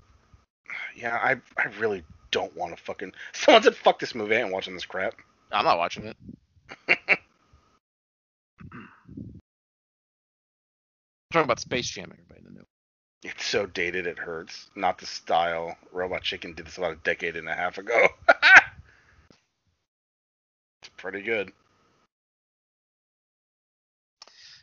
Yeah, 0.95 1.15
I 1.15 1.37
I 1.59 1.67
really 1.79 2.03
don't 2.31 2.55
want 2.55 2.75
to 2.77 2.83
fucking. 2.83 3.13
Someone 3.33 3.63
said 3.63 3.75
fuck 3.75 3.99
this 3.99 4.13
movie. 4.13 4.35
I 4.35 4.41
ain't 4.41 4.51
watching 4.53 4.75
this 4.75 4.85
crap. 4.85 5.15
I'm 5.51 5.65
not 5.65 5.79
watching 5.79 6.05
it. 6.05 6.17
Talking 11.31 11.45
about 11.45 11.59
Space 11.59 11.89
Jam, 11.89 12.11
everybody. 12.11 12.41
to 12.41 12.53
know. 12.53 12.68
It's 13.23 13.45
so 13.45 13.65
dated 13.65 14.07
it 14.07 14.17
hurts. 14.17 14.69
Not 14.75 14.97
the 14.97 15.05
style. 15.05 15.75
Robot 15.91 16.23
Chicken 16.23 16.53
did 16.53 16.65
this 16.67 16.77
about 16.77 16.93
a 16.93 16.97
decade 16.97 17.35
and 17.35 17.49
a 17.49 17.53
half 17.53 17.77
ago. 17.77 18.07
it's 20.81 20.89
pretty 20.97 21.21
good. 21.21 21.51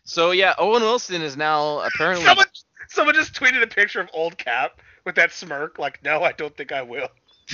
So 0.05 0.31
yeah, 0.31 0.55
Owen 0.59 0.83
Wilson 0.83 1.21
is 1.21 1.37
now 1.37 1.81
apparently 1.81 2.25
Someone, 2.25 2.47
someone 2.89 3.15
just 3.15 3.35
tweeted 3.35 3.63
a 3.63 3.67
picture 3.67 4.01
of 4.01 4.09
old 4.15 4.39
Cap 4.39 4.81
with 5.05 5.17
that 5.17 5.33
smirk. 5.33 5.79
Like, 5.79 6.03
no, 6.03 6.23
I 6.23 6.33
don't 6.33 6.57
think 6.57 6.73
I 6.73 6.83
will. 6.83 7.09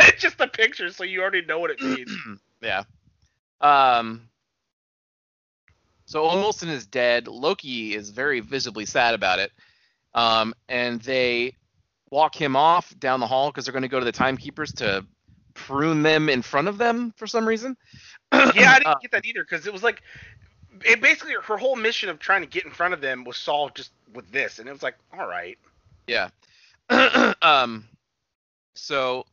it's 0.00 0.20
just 0.20 0.40
a 0.40 0.48
picture, 0.48 0.90
so 0.90 1.04
you 1.04 1.20
already 1.20 1.42
know 1.42 1.60
what 1.60 1.70
it 1.70 1.80
means. 1.80 2.10
yeah. 2.62 2.84
Um. 3.60 4.28
So 6.06 6.24
Owen 6.24 6.38
Wilson 6.38 6.70
is 6.70 6.86
dead. 6.86 7.28
Loki 7.28 7.94
is 7.94 8.10
very 8.10 8.40
visibly 8.40 8.86
sad 8.86 9.14
about 9.14 9.38
it. 9.38 9.52
Um, 10.18 10.54
and 10.68 11.00
they 11.02 11.54
walk 12.10 12.34
him 12.34 12.56
off 12.56 12.92
down 12.98 13.20
the 13.20 13.26
hall 13.26 13.50
because 13.50 13.64
they're 13.64 13.72
going 13.72 13.82
to 13.82 13.88
go 13.88 14.00
to 14.00 14.04
the 14.04 14.12
timekeepers 14.12 14.72
to 14.74 15.06
prune 15.54 16.02
them 16.02 16.28
in 16.28 16.42
front 16.42 16.66
of 16.66 16.76
them 16.76 17.12
for 17.16 17.26
some 17.26 17.46
reason. 17.46 17.76
yeah, 18.32 18.42
I 18.42 18.78
didn't 18.78 18.86
Uh, 18.86 18.94
get 19.00 19.12
that 19.12 19.26
either 19.26 19.44
because 19.44 19.66
it 19.66 19.72
was 19.72 19.82
like, 19.82 20.02
it 20.84 21.00
basically 21.00 21.34
her 21.34 21.56
whole 21.56 21.76
mission 21.76 22.08
of 22.08 22.18
trying 22.18 22.42
to 22.42 22.48
get 22.48 22.64
in 22.64 22.70
front 22.72 22.94
of 22.94 23.00
them 23.00 23.24
was 23.24 23.36
solved 23.36 23.76
just 23.76 23.92
with 24.12 24.30
this, 24.32 24.58
and 24.58 24.68
it 24.68 24.72
was 24.72 24.82
like, 24.82 24.96
all 25.16 25.26
right. 25.26 25.56
Yeah. 26.08 26.30
um. 27.42 27.84
So 28.74 29.24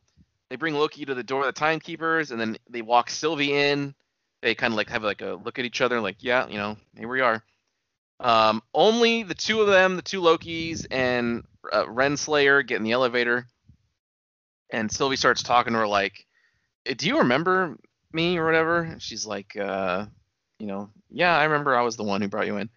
they 0.50 0.56
bring 0.56 0.74
Loki 0.74 1.04
to 1.04 1.14
the 1.14 1.22
door 1.22 1.40
of 1.40 1.46
the 1.46 1.52
timekeepers, 1.52 2.30
and 2.30 2.40
then 2.40 2.56
they 2.70 2.82
walk 2.82 3.10
Sylvie 3.10 3.52
in. 3.54 3.94
They 4.42 4.54
kind 4.54 4.72
of 4.72 4.76
like 4.76 4.90
have 4.90 5.02
like 5.02 5.22
a 5.22 5.38
look 5.44 5.58
at 5.58 5.64
each 5.64 5.80
other, 5.80 6.00
like, 6.00 6.16
yeah, 6.20 6.46
you 6.48 6.58
know, 6.58 6.76
here 6.96 7.08
we 7.08 7.20
are. 7.20 7.42
Um, 8.18 8.62
only 8.72 9.22
the 9.22 9.34
two 9.34 9.60
of 9.60 9.66
them, 9.66 9.96
the 9.96 10.02
two 10.02 10.20
Lokis, 10.22 10.86
and 10.90 11.44
uh, 11.70 11.84
Renslayer 11.84 12.66
get 12.66 12.76
in 12.76 12.82
the 12.82 12.92
elevator, 12.92 13.46
and 14.70 14.90
Sylvie 14.90 15.16
starts 15.16 15.42
talking 15.42 15.72
to 15.74 15.80
her 15.80 15.86
like, 15.86 16.26
"Eh, 16.86 16.94
"Do 16.96 17.06
you 17.08 17.18
remember 17.18 17.76
me 18.12 18.38
or 18.38 18.46
whatever?" 18.46 18.80
And 18.80 19.02
she's 19.02 19.26
like, 19.26 19.56
uh, 19.56 20.06
"You 20.58 20.66
know, 20.66 20.90
yeah, 21.10 21.36
I 21.36 21.44
remember. 21.44 21.76
I 21.76 21.82
was 21.82 21.96
the 21.96 22.04
one 22.04 22.22
who 22.22 22.28
brought 22.28 22.46
you 22.46 22.56
in." 22.56 22.70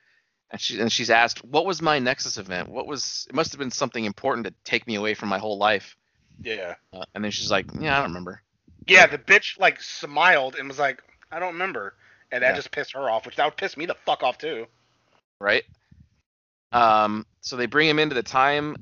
And 0.51 0.59
she 0.59 0.79
and 0.79 0.91
she's 0.91 1.09
asked, 1.09 1.43
"What 1.45 1.65
was 1.65 1.81
my 1.81 1.99
Nexus 1.99 2.37
event? 2.37 2.69
What 2.69 2.87
was? 2.87 3.25
It 3.29 3.35
must 3.35 3.51
have 3.53 3.59
been 3.59 3.71
something 3.71 4.03
important 4.03 4.47
to 4.47 4.53
take 4.65 4.87
me 4.87 4.95
away 4.95 5.13
from 5.13 5.29
my 5.29 5.39
whole 5.39 5.57
life." 5.57 5.95
Yeah. 6.41 6.75
Uh, 6.91 7.03
and 7.15 7.23
then 7.23 7.31
she's 7.31 7.51
like, 7.51 7.65
"Yeah, 7.79 7.97
I 7.97 8.01
don't 8.01 8.09
remember." 8.09 8.41
Yeah, 8.87 9.05
the 9.07 9.19
bitch 9.19 9.59
like 9.59 9.81
smiled 9.81 10.55
and 10.55 10.67
was 10.67 10.79
like, 10.79 11.03
I 11.31 11.39
don't 11.39 11.53
remember, 11.53 11.93
and 12.31 12.41
that 12.43 12.49
Yeah. 12.49 12.55
just 12.55 12.71
pissed 12.71 12.93
her 12.93 13.09
off, 13.09 13.25
which 13.25 13.35
that 13.35 13.45
would 13.45 13.55
piss 13.57 13.77
me 13.77 13.85
the 13.85 13.93
fuck 13.93 14.23
off 14.23 14.37
too. 14.39 14.65
Right? 15.41 15.63
Um, 16.73 17.25
so 17.41 17.57
they 17.57 17.67
bring 17.67 17.89
him 17.89 17.99
into 17.99 18.15
the 18.15 18.23
time 18.23 18.77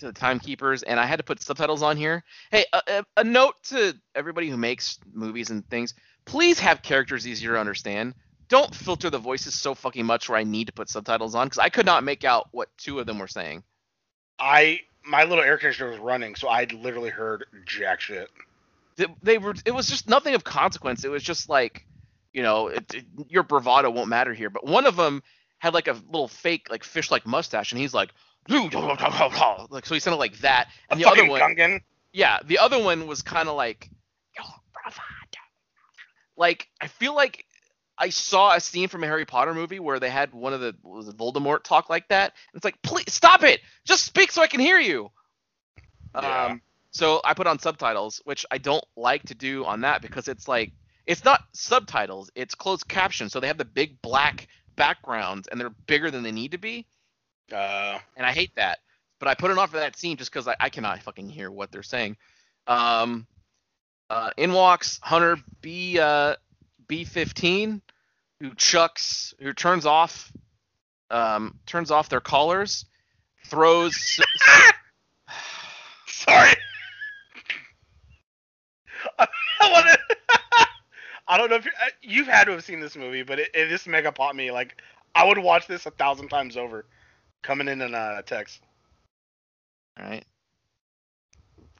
to 0.00 0.06
the 0.06 0.12
timekeepers, 0.12 0.82
and 0.84 1.00
I 1.00 1.06
had 1.06 1.18
to 1.18 1.24
put 1.24 1.42
subtitles 1.42 1.82
on 1.82 1.96
here. 1.96 2.24
Hey, 2.52 2.66
a, 2.72 2.82
a, 2.88 3.04
a 3.18 3.24
note 3.24 3.56
to 3.66 3.94
everybody 4.14 4.50
who 4.50 4.56
makes 4.58 4.98
movies 5.12 5.50
and 5.50 5.68
things: 5.70 5.94
please 6.26 6.60
have 6.60 6.82
characters 6.82 7.26
easier 7.28 7.54
to 7.54 7.60
understand. 7.60 8.14
Don't 8.48 8.74
filter 8.74 9.10
the 9.10 9.18
voices 9.18 9.54
so 9.54 9.74
fucking 9.74 10.06
much 10.06 10.28
where 10.28 10.38
I 10.38 10.44
need 10.44 10.68
to 10.68 10.74
put 10.74 10.90
subtitles 10.90 11.34
on 11.34 11.46
because 11.48 11.58
I 11.58 11.70
could 11.70 11.86
not 11.86 12.04
make 12.04 12.24
out 12.24 12.48
what 12.52 12.68
two 12.78 13.00
of 13.00 13.06
them 13.06 13.18
were 13.18 13.28
saying. 13.28 13.64
I 14.38 14.80
my 15.04 15.24
little 15.24 15.44
air 15.44 15.58
conditioner 15.58 15.90
was 15.90 16.00
running, 16.00 16.34
so 16.36 16.48
I 16.48 16.64
literally 16.66 17.10
heard 17.10 17.46
jack 17.66 18.00
shit. 18.00 18.30
They, 18.96 19.06
they 19.22 19.38
were. 19.38 19.54
It 19.66 19.72
was 19.74 19.88
just 19.88 20.08
nothing 20.08 20.36
of 20.36 20.44
consequence. 20.44 21.04
It 21.04 21.10
was 21.10 21.24
just 21.24 21.48
like, 21.50 21.86
you 22.32 22.42
know, 22.44 22.68
it, 22.68 22.94
it- 22.94 23.06
your 23.28 23.44
bravado 23.44 23.90
won't 23.90 24.10
matter 24.10 24.34
here. 24.34 24.50
But 24.50 24.66
one 24.66 24.86
of 24.86 24.96
them 24.96 25.22
had 25.58 25.74
like 25.74 25.88
a 25.88 25.92
little 25.92 26.28
fake 26.28 26.68
like 26.70 26.84
fish-like 26.84 27.26
mustache, 27.26 27.72
and 27.72 27.80
he's 27.80 27.94
like, 27.94 28.10
like 28.48 29.86
so 29.86 29.94
he 29.94 30.00
sounded 30.00 30.18
like 30.18 30.38
that. 30.38 30.68
And 30.90 31.00
A 31.00 31.04
the 31.04 31.10
other 31.10 31.28
one, 31.28 31.40
Gungan. 31.40 31.80
yeah, 32.12 32.38
the 32.44 32.58
other 32.58 32.82
one 32.82 33.06
was 33.06 33.22
kind 33.22 33.48
of 33.48 33.56
like. 33.56 33.90
Like 36.36 36.68
I 36.80 36.86
feel 36.86 37.14
like 37.14 37.44
I 37.98 38.10
saw 38.10 38.54
a 38.54 38.60
scene 38.60 38.88
from 38.88 39.02
a 39.02 39.06
Harry 39.08 39.24
Potter 39.24 39.52
movie 39.52 39.80
where 39.80 39.98
they 39.98 40.08
had 40.08 40.32
one 40.32 40.52
of 40.52 40.60
the 40.60 40.74
was 40.84 41.08
it 41.08 41.16
Voldemort 41.16 41.64
talk 41.64 41.90
like 41.90 42.08
that. 42.08 42.32
And 42.52 42.58
it's 42.58 42.64
like, 42.64 42.80
please 42.82 43.12
stop 43.12 43.42
it, 43.42 43.60
just 43.84 44.04
speak 44.04 44.30
so 44.30 44.40
I 44.40 44.46
can 44.46 44.60
hear 44.60 44.78
you. 44.78 45.10
Yeah. 46.14 46.44
Um, 46.44 46.62
so 46.92 47.20
I 47.24 47.34
put 47.34 47.46
on 47.48 47.58
subtitles, 47.58 48.22
which 48.24 48.46
I 48.50 48.58
don't 48.58 48.84
like 48.96 49.24
to 49.24 49.34
do 49.34 49.64
on 49.64 49.80
that 49.82 50.00
because 50.00 50.28
it's 50.28 50.46
like 50.46 50.72
it's 51.06 51.24
not 51.24 51.42
subtitles, 51.52 52.30
it's 52.34 52.54
closed 52.54 52.86
caption. 52.86 53.28
So 53.28 53.40
they 53.40 53.48
have 53.48 53.58
the 53.58 53.64
big 53.64 54.00
black 54.00 54.46
backgrounds 54.78 55.48
and 55.48 55.60
they're 55.60 55.68
bigger 55.86 56.10
than 56.10 56.22
they 56.22 56.32
need 56.32 56.52
to 56.52 56.58
be, 56.58 56.86
Uh, 57.52 57.98
and 58.16 58.26
I 58.26 58.32
hate 58.32 58.54
that. 58.56 58.78
But 59.18 59.28
I 59.28 59.34
put 59.34 59.50
it 59.50 59.58
on 59.58 59.68
for 59.68 59.78
that 59.78 59.96
scene 59.98 60.16
just 60.16 60.32
because 60.32 60.48
I, 60.48 60.56
I 60.60 60.70
cannot 60.70 61.02
fucking 61.02 61.28
hear 61.28 61.50
what 61.50 61.72
they're 61.72 61.82
saying. 61.82 62.16
Um, 62.66 63.26
uh, 64.10 64.30
in 64.36 64.52
walks 64.52 65.00
Hunter 65.02 65.36
B 65.60 65.98
uh, 65.98 66.36
B15, 66.88 67.80
who 68.40 68.54
chucks, 68.54 69.34
who 69.40 69.52
turns 69.52 69.86
off, 69.86 70.32
um, 71.10 71.58
turns 71.66 71.90
off 71.90 72.08
their 72.08 72.20
collars, 72.20 72.86
throws. 73.46 74.20
sorry. 76.06 76.50
I 79.18 79.26
want 79.72 79.86
to. 79.86 80.07
I 81.28 81.36
don't 81.36 81.50
know 81.50 81.56
if 81.56 81.66
you 81.66 81.72
uh, 81.80 81.88
you've 82.02 82.26
had 82.26 82.44
to 82.44 82.52
have 82.52 82.64
seen 82.64 82.80
this 82.80 82.96
movie, 82.96 83.22
but 83.22 83.38
it, 83.38 83.50
it 83.54 83.68
just 83.68 83.86
mega 83.86 84.10
popped 84.10 84.34
me. 84.34 84.50
Like 84.50 84.80
I 85.14 85.24
would 85.26 85.38
watch 85.38 85.66
this 85.66 85.86
a 85.86 85.90
thousand 85.90 86.28
times 86.28 86.56
over. 86.56 86.86
Coming 87.42 87.68
in 87.68 87.80
in 87.82 87.94
a 87.94 88.22
text 88.26 88.62
All 90.00 90.06
right. 90.06 90.24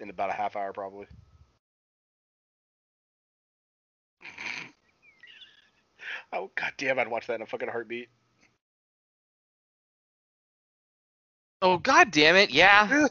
in 0.01 0.11
about 0.11 0.31
a 0.31 0.35
half 0.35 0.55
hour, 0.57 0.73
probably. 0.73 1.07
Oh 6.33 6.51
god 6.57 6.73
damn! 6.77 6.99
I'd 6.99 7.09
watch 7.09 7.27
that 7.27 7.37
in 7.37 7.43
a 7.43 7.47
fucking 7.47 7.69
heartbeat. 7.71 8.09
Oh 11.63 11.79
god 11.79 12.11
damn 12.11 12.37
it! 12.37 12.51
Yeah, 12.51 12.87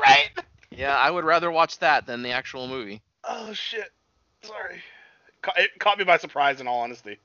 right. 0.00 0.30
yeah. 0.70 0.96
I 0.96 1.10
would 1.10 1.24
rather 1.24 1.50
watch 1.50 1.78
that 1.80 2.06
than 2.06 2.22
the 2.22 2.30
actual 2.30 2.68
movie. 2.68 3.02
Oh 3.24 3.52
shit. 3.52 3.90
Sorry. 4.42 4.82
It 5.56 5.70
caught 5.78 5.98
me 5.98 6.04
by 6.04 6.18
surprise, 6.18 6.60
in 6.60 6.66
all 6.66 6.80
honesty. 6.80 7.18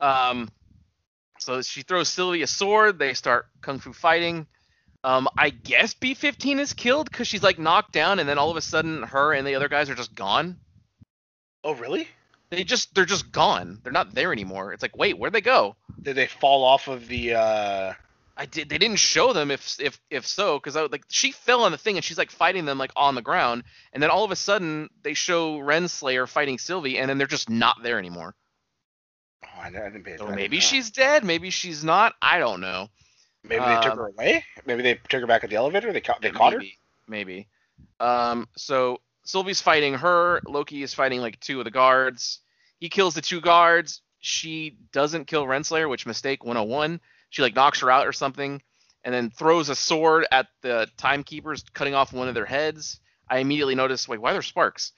Um, 0.00 0.48
so 1.38 1.62
she 1.62 1.82
throws 1.82 2.08
Sylvie 2.08 2.42
a 2.42 2.46
sword. 2.46 2.98
They 2.98 3.14
start 3.14 3.46
kung 3.60 3.78
fu 3.78 3.92
fighting. 3.92 4.46
Um, 5.04 5.28
I 5.36 5.50
guess 5.50 5.94
B15 5.94 6.58
is 6.58 6.72
killed 6.72 7.10
because 7.10 7.28
she's 7.28 7.42
like 7.42 7.58
knocked 7.58 7.92
down, 7.92 8.18
and 8.18 8.28
then 8.28 8.38
all 8.38 8.50
of 8.50 8.56
a 8.56 8.60
sudden, 8.60 9.02
her 9.02 9.32
and 9.32 9.46
the 9.46 9.54
other 9.54 9.68
guys 9.68 9.90
are 9.90 9.94
just 9.94 10.14
gone. 10.14 10.58
Oh 11.64 11.74
really? 11.74 12.08
They 12.50 12.64
just 12.64 12.94
they're 12.94 13.04
just 13.04 13.30
gone. 13.30 13.80
They're 13.82 13.92
not 13.92 14.14
there 14.14 14.32
anymore. 14.32 14.72
It's 14.72 14.82
like, 14.82 14.96
wait, 14.96 15.18
where'd 15.18 15.32
they 15.32 15.40
go? 15.40 15.76
Did 16.00 16.16
they 16.16 16.26
fall 16.26 16.64
off 16.64 16.88
of 16.88 17.08
the? 17.08 17.34
uh 17.34 17.92
I 18.40 18.46
did. 18.46 18.68
They 18.68 18.78
didn't 18.78 19.00
show 19.00 19.32
them 19.32 19.50
if 19.50 19.80
if 19.80 20.00
if 20.10 20.24
so, 20.24 20.58
because 20.58 20.76
I 20.76 20.82
like 20.82 21.04
she 21.08 21.32
fell 21.32 21.64
on 21.64 21.72
the 21.72 21.78
thing 21.78 21.96
and 21.96 22.04
she's 22.04 22.16
like 22.18 22.30
fighting 22.30 22.64
them 22.66 22.78
like 22.78 22.92
on 22.94 23.16
the 23.16 23.22
ground, 23.22 23.64
and 23.92 24.00
then 24.00 24.10
all 24.10 24.22
of 24.24 24.30
a 24.30 24.36
sudden 24.36 24.88
they 25.02 25.14
show 25.14 25.58
Renslayer 25.58 26.28
fighting 26.28 26.56
Sylvie, 26.56 26.98
and 26.98 27.10
then 27.10 27.18
they're 27.18 27.26
just 27.26 27.50
not 27.50 27.82
there 27.82 27.98
anymore. 27.98 28.36
Oh, 29.44 29.60
I 29.60 29.70
didn't 29.70 30.04
pay 30.04 30.12
So 30.16 30.24
attention. 30.24 30.36
maybe 30.36 30.60
she's 30.60 30.90
dead, 30.90 31.24
maybe 31.24 31.50
she's 31.50 31.82
not. 31.82 32.14
I 32.22 32.38
don't 32.38 32.60
know. 32.60 32.88
Maybe 33.42 33.64
they 33.64 33.80
took 33.82 33.92
um, 33.92 33.98
her 33.98 34.06
away. 34.08 34.44
Maybe 34.66 34.82
they 34.82 34.94
took 35.08 35.20
her 35.20 35.26
back 35.26 35.42
at 35.42 35.50
the 35.50 35.56
elevator. 35.56 35.92
They 35.92 36.00
caught. 36.00 36.22
They 36.22 36.30
caught 36.30 36.52
her. 36.52 36.58
maybe, 36.60 36.78
Maybe. 37.08 37.48
Um. 37.98 38.48
So 38.56 39.00
Sylvie's 39.24 39.60
fighting 39.60 39.94
her. 39.94 40.40
Loki 40.46 40.82
is 40.82 40.94
fighting 40.94 41.20
like 41.20 41.40
two 41.40 41.58
of 41.58 41.64
the 41.64 41.70
guards. 41.72 42.40
He 42.78 42.88
kills 42.88 43.14
the 43.14 43.20
two 43.20 43.40
guards. 43.40 44.00
She 44.20 44.76
doesn't 44.92 45.26
kill 45.26 45.44
Renslayer, 45.44 45.88
which 45.88 46.06
mistake 46.06 46.44
101. 46.44 47.00
She 47.30 47.42
like 47.42 47.54
knocks 47.54 47.80
her 47.80 47.90
out 47.90 48.06
or 48.06 48.12
something, 48.12 48.62
and 49.04 49.14
then 49.14 49.30
throws 49.30 49.68
a 49.68 49.74
sword 49.74 50.26
at 50.32 50.48
the 50.62 50.88
timekeepers, 50.96 51.64
cutting 51.72 51.94
off 51.94 52.12
one 52.12 52.28
of 52.28 52.34
their 52.34 52.46
heads. 52.46 53.00
I 53.28 53.38
immediately 53.38 53.74
noticed, 53.74 54.08
wait, 54.08 54.20
why 54.20 54.30
are 54.30 54.34
there 54.34 54.42
sparks? 54.42 54.92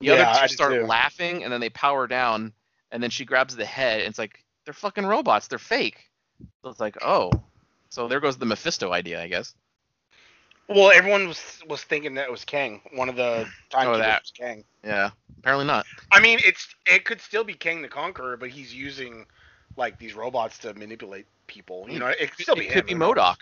The 0.00 0.06
Yeah, 0.06 0.14
other 0.14 0.40
two 0.40 0.48
did 0.48 0.54
start 0.54 0.86
laughing, 0.86 1.44
and 1.44 1.52
then 1.52 1.60
they 1.60 1.70
power 1.70 2.06
down, 2.06 2.52
and 2.90 3.02
then 3.02 3.10
she 3.10 3.24
grabs 3.24 3.54
the 3.54 3.64
head, 3.64 4.00
and 4.00 4.08
it's 4.08 4.18
like 4.18 4.44
they're 4.64 4.74
fucking 4.74 5.06
robots. 5.06 5.48
They're 5.48 5.58
fake. 5.58 6.10
So 6.62 6.70
it's 6.70 6.80
like, 6.80 6.96
oh, 7.02 7.30
so 7.90 8.08
there 8.08 8.20
goes 8.20 8.36
the 8.36 8.46
Mephisto 8.46 8.92
idea, 8.92 9.22
I 9.22 9.28
guess. 9.28 9.54
Well, 10.68 10.90
everyone 10.90 11.28
was 11.28 11.62
was 11.68 11.82
thinking 11.82 12.14
that 12.14 12.24
it 12.24 12.30
was 12.30 12.44
Kang. 12.44 12.80
One 12.94 13.08
of 13.08 13.16
the 13.16 13.46
oh, 13.46 13.50
timekeepers 13.70 13.98
that. 13.98 14.22
was 14.22 14.30
Kang. 14.30 14.64
Yeah, 14.82 15.10
apparently 15.38 15.66
not. 15.66 15.86
I 16.10 16.20
mean, 16.20 16.40
it's 16.42 16.74
it 16.86 17.04
could 17.04 17.20
still 17.20 17.44
be 17.44 17.54
Kang 17.54 17.82
the 17.82 17.88
Conqueror, 17.88 18.36
but 18.36 18.48
he's 18.48 18.74
using 18.74 19.26
like 19.76 19.98
these 19.98 20.14
robots 20.14 20.58
to 20.58 20.72
manipulate 20.74 21.26
people. 21.46 21.86
You 21.88 21.98
know, 21.98 22.08
it 22.08 22.32
could 22.32 22.42
still 22.42 22.56
be 22.56 22.66
it 22.66 22.72
could 22.72 22.86
be? 22.86 22.94
MODOK. 22.94 23.36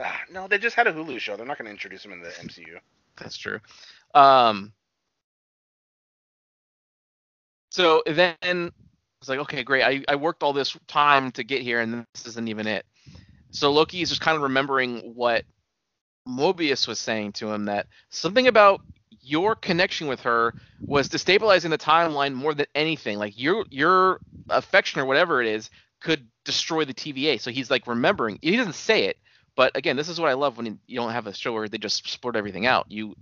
Ah, 0.00 0.20
no, 0.30 0.46
they 0.46 0.58
just 0.58 0.76
had 0.76 0.86
a 0.86 0.92
Hulu 0.92 1.18
show. 1.18 1.36
They're 1.36 1.46
not 1.46 1.58
going 1.58 1.66
to 1.66 1.70
introduce 1.70 2.04
him 2.04 2.12
in 2.12 2.20
the 2.20 2.28
MCU. 2.28 2.78
That's 3.16 3.36
true. 3.36 3.60
Um. 4.14 4.72
So 7.70 8.02
then 8.06 8.72
it's 9.20 9.28
like, 9.28 9.40
okay, 9.40 9.62
great. 9.62 9.82
I, 9.82 10.04
I 10.08 10.16
worked 10.16 10.42
all 10.42 10.52
this 10.52 10.76
time 10.86 11.30
to 11.32 11.44
get 11.44 11.62
here, 11.62 11.80
and 11.80 12.06
this 12.14 12.26
isn't 12.26 12.48
even 12.48 12.66
it. 12.66 12.86
So 13.50 13.72
Loki 13.72 14.02
is 14.02 14.08
just 14.08 14.20
kind 14.20 14.36
of 14.36 14.42
remembering 14.42 15.14
what 15.14 15.44
Mobius 16.28 16.86
was 16.86 16.98
saying 16.98 17.32
to 17.32 17.50
him 17.50 17.66
that 17.66 17.86
something 18.10 18.48
about 18.48 18.80
your 19.20 19.54
connection 19.56 20.06
with 20.06 20.20
her 20.20 20.54
was 20.80 21.08
destabilizing 21.08 21.70
the 21.70 21.78
timeline 21.78 22.34
more 22.34 22.54
than 22.54 22.66
anything. 22.74 23.18
Like 23.18 23.38
your 23.38 23.64
your 23.70 24.20
affection 24.48 25.00
or 25.00 25.04
whatever 25.04 25.42
it 25.42 25.48
is 25.48 25.70
could 26.06 26.28
destroy 26.44 26.84
the 26.84 26.94
TVA. 26.94 27.40
So 27.40 27.50
he's 27.50 27.68
like 27.68 27.88
remembering. 27.88 28.38
He 28.40 28.56
doesn't 28.56 28.74
say 28.74 29.06
it, 29.06 29.18
but 29.56 29.76
again, 29.76 29.96
this 29.96 30.08
is 30.08 30.20
what 30.20 30.30
I 30.30 30.34
love 30.34 30.56
when 30.56 30.78
you 30.86 30.96
don't 30.96 31.10
have 31.10 31.26
a 31.26 31.34
show 31.34 31.52
where 31.52 31.68
they 31.68 31.78
just 31.78 32.08
split 32.08 32.36
everything 32.36 32.64
out. 32.64 32.86
You 32.88 33.16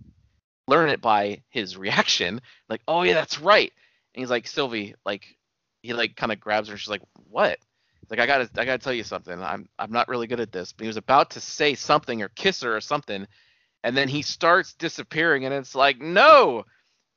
learn 0.68 0.90
it 0.90 1.00
by 1.00 1.40
his 1.48 1.78
reaction. 1.78 2.42
Like, 2.68 2.82
oh 2.86 3.02
yeah, 3.02 3.14
that's 3.14 3.40
right. 3.40 3.72
And 4.14 4.20
he's 4.20 4.28
like, 4.30 4.46
Sylvie, 4.46 4.94
like 5.06 5.24
he 5.80 5.94
like 5.94 6.14
kind 6.14 6.30
of 6.30 6.40
grabs 6.40 6.68
her. 6.68 6.76
She's 6.76 6.90
like, 6.90 7.00
what? 7.30 7.58
He's 8.02 8.10
like, 8.10 8.20
I 8.20 8.26
gotta, 8.26 8.50
I 8.58 8.66
gotta 8.66 8.78
tell 8.78 8.92
you 8.92 9.02
something. 9.02 9.42
I'm, 9.42 9.66
I'm 9.78 9.90
not 9.90 10.08
really 10.08 10.26
good 10.26 10.40
at 10.40 10.52
this. 10.52 10.74
But 10.74 10.82
he 10.84 10.88
was 10.88 10.98
about 10.98 11.30
to 11.30 11.40
say 11.40 11.74
something 11.74 12.20
or 12.20 12.28
kiss 12.28 12.60
her 12.62 12.76
or 12.76 12.82
something, 12.82 13.26
and 13.82 13.96
then 13.96 14.08
he 14.08 14.20
starts 14.20 14.74
disappearing, 14.74 15.46
and 15.46 15.54
it's 15.54 15.74
like, 15.74 16.02
no, 16.02 16.66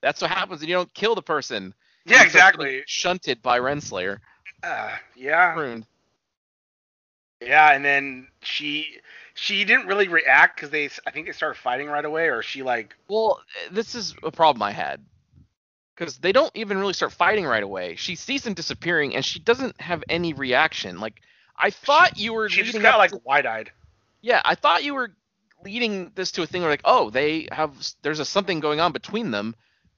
that's 0.01 0.22
what 0.22 0.32
happens 0.32 0.61
and 0.61 0.70
you 0.70 0.76
don't 0.76 0.93
kill 0.93 1.15
the 1.15 1.22
person. 1.22 1.74
Yeah, 2.05 2.24
exactly. 2.24 2.84
Shunted 2.86 3.41
by 3.41 3.59
Renslayer. 3.59 4.20
Uh, 4.63 4.95
yeah, 5.15 5.53
Pruned. 5.53 5.85
yeah, 7.41 7.71
and 7.73 7.85
then 7.85 8.27
she 8.41 8.87
she 9.35 9.63
didn't 9.65 9.87
really 9.87 10.07
react 10.07 10.55
because 10.55 10.69
they 10.71 10.89
I 11.05 11.11
think 11.11 11.27
they 11.27 11.31
started 11.31 11.59
fighting 11.59 11.87
right 11.87 12.03
away, 12.05 12.27
or 12.29 12.41
she 12.41 12.63
like 12.63 12.95
Well, 13.07 13.41
this 13.71 13.95
is 13.95 14.15
a 14.23 14.31
problem 14.31 14.63
I 14.63 14.71
had. 14.71 15.01
Because 15.95 16.17
they 16.19 16.31
don't 16.31 16.51
even 16.53 16.77
really 16.77 16.93
start 16.93 17.11
fighting 17.11 17.45
right 17.45 17.63
away. 17.63 17.95
She 17.95 18.13
sees 18.15 18.45
him 18.45 18.53
disappearing, 18.53 19.15
and 19.15 19.25
she 19.25 19.39
doesn't 19.39 19.81
have 19.81 20.03
any 20.09 20.33
reaction. 20.33 20.99
Like, 20.99 21.21
I 21.57 21.71
thought 21.71 22.19
you 22.19 22.33
were 22.33 22.49
she 22.49 22.61
just 22.61 22.79
got 22.79 22.99
like 22.99 23.11
to- 23.11 23.21
wide 23.23 23.47
eyed. 23.47 23.71
Yeah, 24.21 24.41
I 24.45 24.53
thought 24.53 24.83
you 24.83 24.93
were 24.93 25.11
leading 25.63 26.11
this 26.13 26.31
to 26.33 26.43
a 26.43 26.45
thing 26.45 26.61
where 26.61 26.69
like, 26.69 26.81
oh, 26.85 27.09
they 27.09 27.47
have 27.51 27.73
there's 28.03 28.19
a 28.19 28.25
something 28.25 28.59
going 28.59 28.79
on 28.79 28.91
between 28.91 29.31
them, 29.31 29.55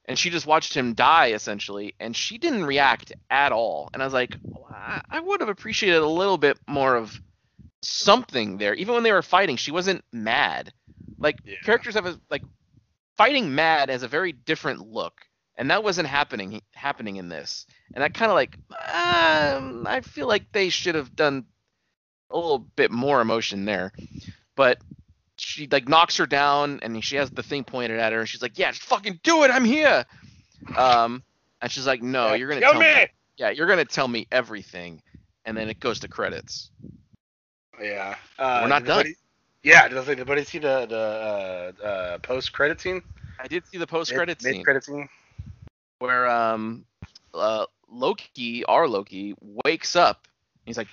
and 0.10 0.20
she 0.20 0.32
just 0.32 0.47
watched 0.47 0.76
him 0.76 0.95
die 0.95 1.28
essentially, 1.34 1.95
and 2.01 2.16
she 2.18 2.39
didn't 2.39 2.66
react 2.66 3.14
at 3.30 3.53
all. 3.53 3.89
And 3.93 4.03
I 4.03 4.05
was 4.05 4.14
like, 4.14 4.36
I, 4.74 5.01
I 5.10 5.22
would 5.22 5.39
have 5.41 5.49
appreciated 5.49 6.01
a 6.01 6.07
little 6.07 6.38
bit 6.38 6.60
more 6.68 6.97
of 6.97 7.22
something 7.84 8.57
there. 8.57 8.74
Even 8.74 8.95
when 8.95 9.03
they 9.03 9.14
were 9.14 9.22
fighting, 9.22 9.57
she 9.57 9.72
wasn't 9.72 10.03
mad. 10.12 10.74
Like 11.20 11.38
Yeah. 11.45 11.55
characters 11.64 11.95
have 11.95 12.07
a 12.07 12.20
like 12.32 12.43
fighting 13.18 13.55
mad 13.55 13.89
has 13.89 14.03
a 14.03 14.07
very 14.07 14.34
different 14.34 14.82
look, 14.88 15.22
and 15.57 15.72
that 15.72 15.84
wasn't 15.84 16.07
happening 16.10 16.62
happening 16.74 17.18
in 17.18 17.30
this. 17.30 17.68
And 17.93 18.03
i 18.03 18.10
kind 18.10 18.32
of 18.32 18.36
like, 18.36 18.57
um, 18.72 19.86
I 19.88 20.01
feel 20.03 20.28
like 20.28 20.51
they 20.51 20.70
should 20.70 20.95
have 20.95 21.16
done 21.16 21.45
a 22.32 22.36
little 22.36 22.60
bit 22.60 22.91
more 22.91 23.22
emotion 23.22 23.66
there. 23.66 23.93
But 24.55 24.80
she 25.40 25.68
like 25.72 25.88
knocks 25.88 26.18
her 26.18 26.26
down 26.26 26.80
and 26.82 27.04
she 27.04 27.16
has 27.16 27.30
the 27.32 27.44
thing 27.44 27.64
pointed 27.64 28.00
at 28.00 28.14
her 28.14 28.20
and 28.20 28.30
she's 28.30 28.42
like, 28.42 28.58
Yeah, 28.58 28.72
just 28.72 28.84
fucking 28.84 29.20
do 29.24 29.44
it, 29.44 29.52
I'm 29.52 29.66
here. 29.66 30.06
Um 30.76 31.24
and 31.62 31.72
she's 31.72 31.88
like, 31.88 32.02
No, 32.02 32.34
you're 32.34 32.48
gonna 32.50 32.62
kill 32.62 32.74
tell 32.74 32.82
me. 32.82 32.94
me! 32.94 33.08
Yeah, 33.38 33.50
you're 33.50 33.68
gonna 33.68 33.86
tell 33.86 34.08
me 34.08 34.28
everything. 34.32 35.02
And 35.46 35.58
then 35.58 35.70
it 35.70 35.80
goes 35.80 36.00
to 36.02 36.08
credits. 36.08 36.70
Yeah, 37.82 38.16
uh, 38.38 38.60
We're 38.64 38.68
not 38.70 38.86
done. 38.86 39.06
Yeah, 39.64 39.88
does 39.88 40.08
anybody 40.10 40.44
see 40.44 40.60
the 40.60 40.86
the 40.86 41.76
uh, 41.84 41.86
uh, 41.86 42.18
post 42.20 42.54
credit 42.54 42.80
scene? 42.80 43.02
I 43.40 43.48
did 43.48 43.66
see 43.68 43.78
the 43.78 43.88
post 43.88 44.14
credit 44.14 44.42
scene 44.42 44.64
credit 44.64 44.84
scene. 44.84 45.08
where 46.00 46.28
um 46.28 46.86
uh 47.34 47.66
Loki, 47.92 48.64
our 48.66 48.88
Loki, 48.88 49.34
wakes 49.66 49.96
up. 49.96 50.28
He's 50.66 50.78
like, 50.78 50.88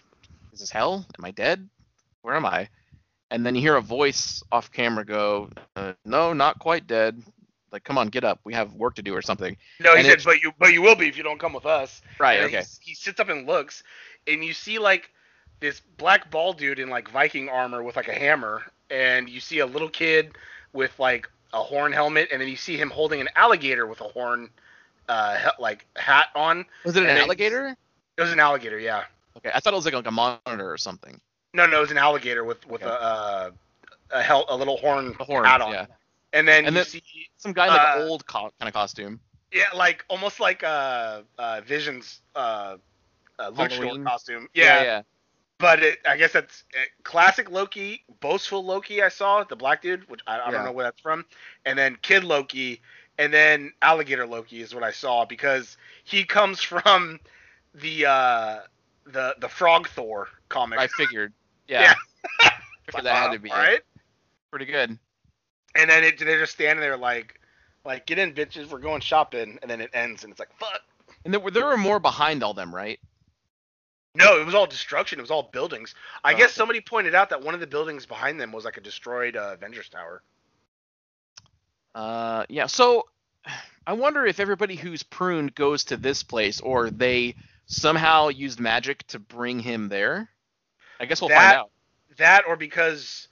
Is 0.53 0.61
this 0.61 0.71
hell? 0.71 1.05
Am 1.19 1.25
I 1.25 1.31
dead? 1.31 1.69
Where 2.23 2.35
am 2.35 2.47
I? 2.47 2.69
And 3.31 3.45
then 3.45 3.55
you 3.55 3.61
hear 3.61 3.77
a 3.77 3.83
voice 3.83 4.43
off 4.53 4.71
camera 4.71 5.05
go, 5.05 5.51
uh, 5.75 5.93
No, 6.05 6.33
not 6.33 6.59
quite 6.59 6.87
dead. 6.87 7.23
Like, 7.73 7.85
come 7.85 7.99
on, 7.99 8.09
get 8.09 8.25
up. 8.25 8.39
We 8.45 8.55
have 8.55 8.73
work 8.75 8.95
to 8.95 9.03
do 9.03 9.15
or 9.15 9.23
something. 9.23 9.57
No, 9.81 9.93
he 9.93 9.99
And 9.99 10.07
said, 10.07 10.23
but 10.25 10.41
you 10.41 10.53
but 10.59 10.73
you 10.73 10.81
will 10.81 10.95
be 10.95 11.09
if 11.09 11.17
you 11.17 11.23
don't 11.23 11.39
come 11.41 11.53
with 11.53 11.67
us. 11.67 12.01
Right. 12.19 12.39
And 12.39 12.47
Okay. 12.47 12.63
He, 12.81 12.91
he 12.91 12.95
sits 12.95 13.21
up 13.21 13.29
and 13.29 13.47
looks, 13.47 13.83
and 14.27 14.45
you 14.45 14.53
see 14.53 14.79
like 14.79 15.11
this 15.61 15.81
black 15.99 16.31
bald 16.31 16.59
dude 16.59 16.79
in 16.79 16.89
like 16.89 17.11
Viking 17.11 17.49
armor 17.49 17.83
with 17.83 17.97
like 17.97 18.09
a 18.09 18.15
hammer, 18.15 18.63
and 18.91 19.29
you 19.29 19.41
see 19.41 19.59
a 19.59 19.67
little 19.67 19.89
kid 19.89 20.37
with 20.73 20.99
like 20.99 21.29
a 21.53 21.63
horn 21.63 21.93
helmet, 21.93 22.29
and 22.33 22.41
then 22.41 22.49
you 22.49 22.57
see 22.57 22.77
him 22.77 22.91
holding 22.91 23.21
an 23.21 23.29
alligator 23.35 23.87
with 23.87 24.01
a 24.01 24.05
horn, 24.09 24.49
uh, 25.09 25.37
he- 25.37 25.63
like 25.63 25.85
hat 25.97 26.29
on. 26.35 26.65
Was 26.85 26.97
it 26.97 27.03
an 27.03 27.11
and 27.11 27.19
alligator? 27.19 27.77
It 28.17 28.23
was 28.23 28.33
an 28.33 28.41
alligator, 28.41 28.79
yeah. 28.79 29.05
Okay, 29.37 29.51
I 29.53 29.61
thought 29.61 29.73
it 29.73 29.77
was 29.77 29.85
like, 29.85 29.95
like 29.95 30.07
a 30.07 30.11
monitor 30.11 30.71
or 30.71 30.79
something. 30.79 31.21
No, 31.57 31.67
no, 31.67 31.79
it 31.79 31.81
was 31.81 31.91
an 31.91 31.99
alligator 31.99 32.45
with 32.45 32.67
with 32.67 32.83
Okay. 32.83 32.91
a 32.91 32.95
uh, 32.95 33.51
a 34.11 34.23
hel- 34.23 34.47
a 34.49 34.57
little 34.57 34.77
horn, 34.77 35.15
The 35.19 35.25
horn, 35.25 35.45
hat 35.47 35.61
on. 35.63 35.73
yeah. 35.73 35.87
And 36.33 36.47
then 36.47 36.67
And 36.67 36.75
you 36.77 36.83
then- 36.83 36.85
see, 36.87 37.03
Some 37.39 37.53
guy 37.53 37.67
in 37.67 37.73
like 37.73 37.81
Uh, 37.97 38.01
an 38.03 38.09
old 38.09 38.27
co- 38.27 38.53
kind 38.59 38.69
of 38.69 38.73
costume. 38.75 39.21
yeah, 39.53 39.65
like 39.75 40.05
almost 40.09 40.39
like 40.39 40.63
uh, 40.63 41.23
uh 41.39 41.61
Vision's 41.63 42.21
uh, 42.35 42.77
uh 43.39 43.53
Halloween? 43.53 44.05
costume. 44.05 44.49
yeah, 44.55 44.65
Yeah, 44.65 44.83
yeah. 44.83 45.03
but 45.59 45.83
it, 45.83 45.99
I 46.07 46.17
guess 46.19 46.33
that's 46.33 46.65
uh, 46.75 46.81
classic 47.05 47.51
Loki, 47.51 48.05
boastful 48.21 48.65
Loki. 48.65 49.03
I 49.03 49.09
saw 49.09 49.45
the 49.45 49.57
black 49.57 49.81
dude, 49.83 50.09
which 50.09 50.21
I, 50.27 50.37
I 50.39 50.45
Yeah. 50.47 50.51
don't 50.53 50.65
know 50.67 50.73
where 50.73 50.85
that's 50.85 51.01
from, 51.01 51.25
and 51.65 51.79
then 51.79 51.97
Kid 52.03 52.23
Loki, 52.25 52.81
and 53.19 53.33
then 53.33 53.73
Alligator 53.83 54.27
Loki 54.27 54.61
is 54.61 54.75
what 54.75 54.85
I 54.85 54.91
saw 54.93 55.25
because 55.25 55.77
he 56.05 56.25
comes 56.25 56.61
from 56.73 57.19
the 57.75 58.07
uh 58.07 58.59
the 59.07 59.35
the 59.41 59.49
Frog 59.49 59.89
Thor 59.89 60.29
comic. 60.49 60.79
I 60.79 60.87
figured. 60.89 61.33
Yeah. 61.69 61.95
Yeah. 62.43 62.51
That 63.03 63.05
had 63.17 63.33
to 63.33 63.39
be 63.41 63.51
right. 63.51 63.81
pretty 64.51 64.67
good. 64.67 64.97
And 65.75 65.91
then 65.91 66.05
it, 66.05 66.19
they're 66.21 66.39
just 66.39 66.53
standing 66.53 66.81
there 66.81 66.97
like, 66.97 67.41
like 67.85 68.07
get 68.07 68.19
in, 68.19 68.33
bitches, 68.33 68.71
we're 68.71 68.79
going 68.79 69.01
shopping, 69.01 69.59
and 69.61 69.69
then 69.71 69.81
it 69.81 69.91
ends, 69.93 70.23
and 70.23 70.31
it's 70.31 70.39
like 70.39 70.57
fuck. 70.59 70.81
And 71.25 71.35
there 71.35 71.41
were 71.41 71.51
there 71.51 71.67
were 71.67 71.77
more 71.77 71.99
behind 71.99 72.45
all 72.45 72.55
them, 72.55 72.73
right? 72.73 73.01
No, 74.15 74.41
it 74.41 74.47
was 74.47 74.55
all 74.55 74.67
destruction. 74.67 75.19
It 75.19 75.23
was 75.23 75.33
all 75.33 75.51
buildings. 75.53 75.95
I 76.25 76.33
Oh, 76.33 76.37
guess 76.37 76.47
okay. 76.47 76.55
somebody 76.55 76.81
pointed 76.81 77.15
out 77.15 77.29
that 77.31 77.43
one 77.43 77.55
of 77.55 77.61
the 77.61 77.67
buildings 77.67 78.07
behind 78.07 78.41
them 78.41 78.53
was 78.53 78.65
like 78.65 78.77
a 78.77 78.81
destroyed 78.81 79.37
uh, 79.37 79.51
Avengers 79.55 79.89
Tower. 79.89 80.23
Uh, 81.95 82.45
yeah. 82.49 82.67
So 82.67 83.07
I 83.87 83.93
wonder 83.95 84.25
if 84.27 84.41
everybody 84.41 84.77
who's 84.77 85.03
pruned 85.03 85.55
goes 85.55 85.85
to 85.85 85.97
this 85.97 86.23
place, 86.23 86.61
or 86.61 86.89
they 86.91 87.35
somehow 87.67 88.29
used 88.29 88.61
magic 88.61 89.07
to 89.09 89.19
bring 89.19 89.59
him 89.61 89.89
there. 89.89 90.31
I 91.01 91.07
guess 91.07 91.21
we'll 91.21 91.29
That- 91.29 91.37
find 91.37 91.59
out. 91.61 91.71
That 92.17 92.45
or 92.47 92.57
because 92.57 93.29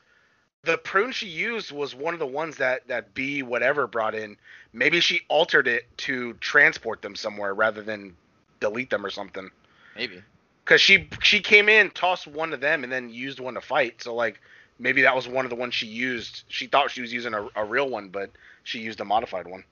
the 0.64 0.76
prune 0.76 1.12
she 1.12 1.26
used 1.28 1.72
was 1.72 1.94
one 1.94 2.12
of 2.14 2.20
the 2.20 2.26
ones 2.26 2.56
that 2.56 2.86
that 2.88 3.14
B 3.14 3.42
whatever 3.42 3.86
brought 3.86 4.14
in. 4.14 4.36
Maybe 4.72 5.00
she 5.00 5.22
altered 5.28 5.68
it 5.68 5.84
to 5.98 6.34
transport 6.34 7.00
them 7.02 7.14
somewhere 7.14 7.54
rather 7.54 7.82
than 7.82 8.16
delete 8.60 8.90
them 8.90 9.04
or 9.04 9.10
something. 9.10 9.50
Maybe. 9.96 10.22
Because 10.64 10.80
she 10.80 11.08
she 11.22 11.40
came 11.40 11.68
in, 11.68 11.90
tossed 11.90 12.26
one 12.26 12.50
to 12.50 12.56
them, 12.56 12.84
and 12.84 12.92
then 12.92 13.08
used 13.10 13.40
one 13.40 13.54
to 13.54 13.60
fight. 13.60 14.02
So 14.02 14.14
like 14.14 14.40
maybe 14.78 15.02
that 15.02 15.14
was 15.14 15.28
one 15.28 15.44
of 15.46 15.50
the 15.50 15.56
ones 15.56 15.74
she 15.74 15.86
used. 15.86 16.44
She 16.48 16.66
thought 16.66 16.90
she 16.90 17.00
was 17.00 17.12
using 17.12 17.34
a, 17.34 17.48
a 17.54 17.64
real 17.64 17.88
one, 17.88 18.08
but 18.08 18.30
she 18.64 18.80
used 18.80 19.00
a 19.00 19.04
modified 19.04 19.46
one. 19.46 19.64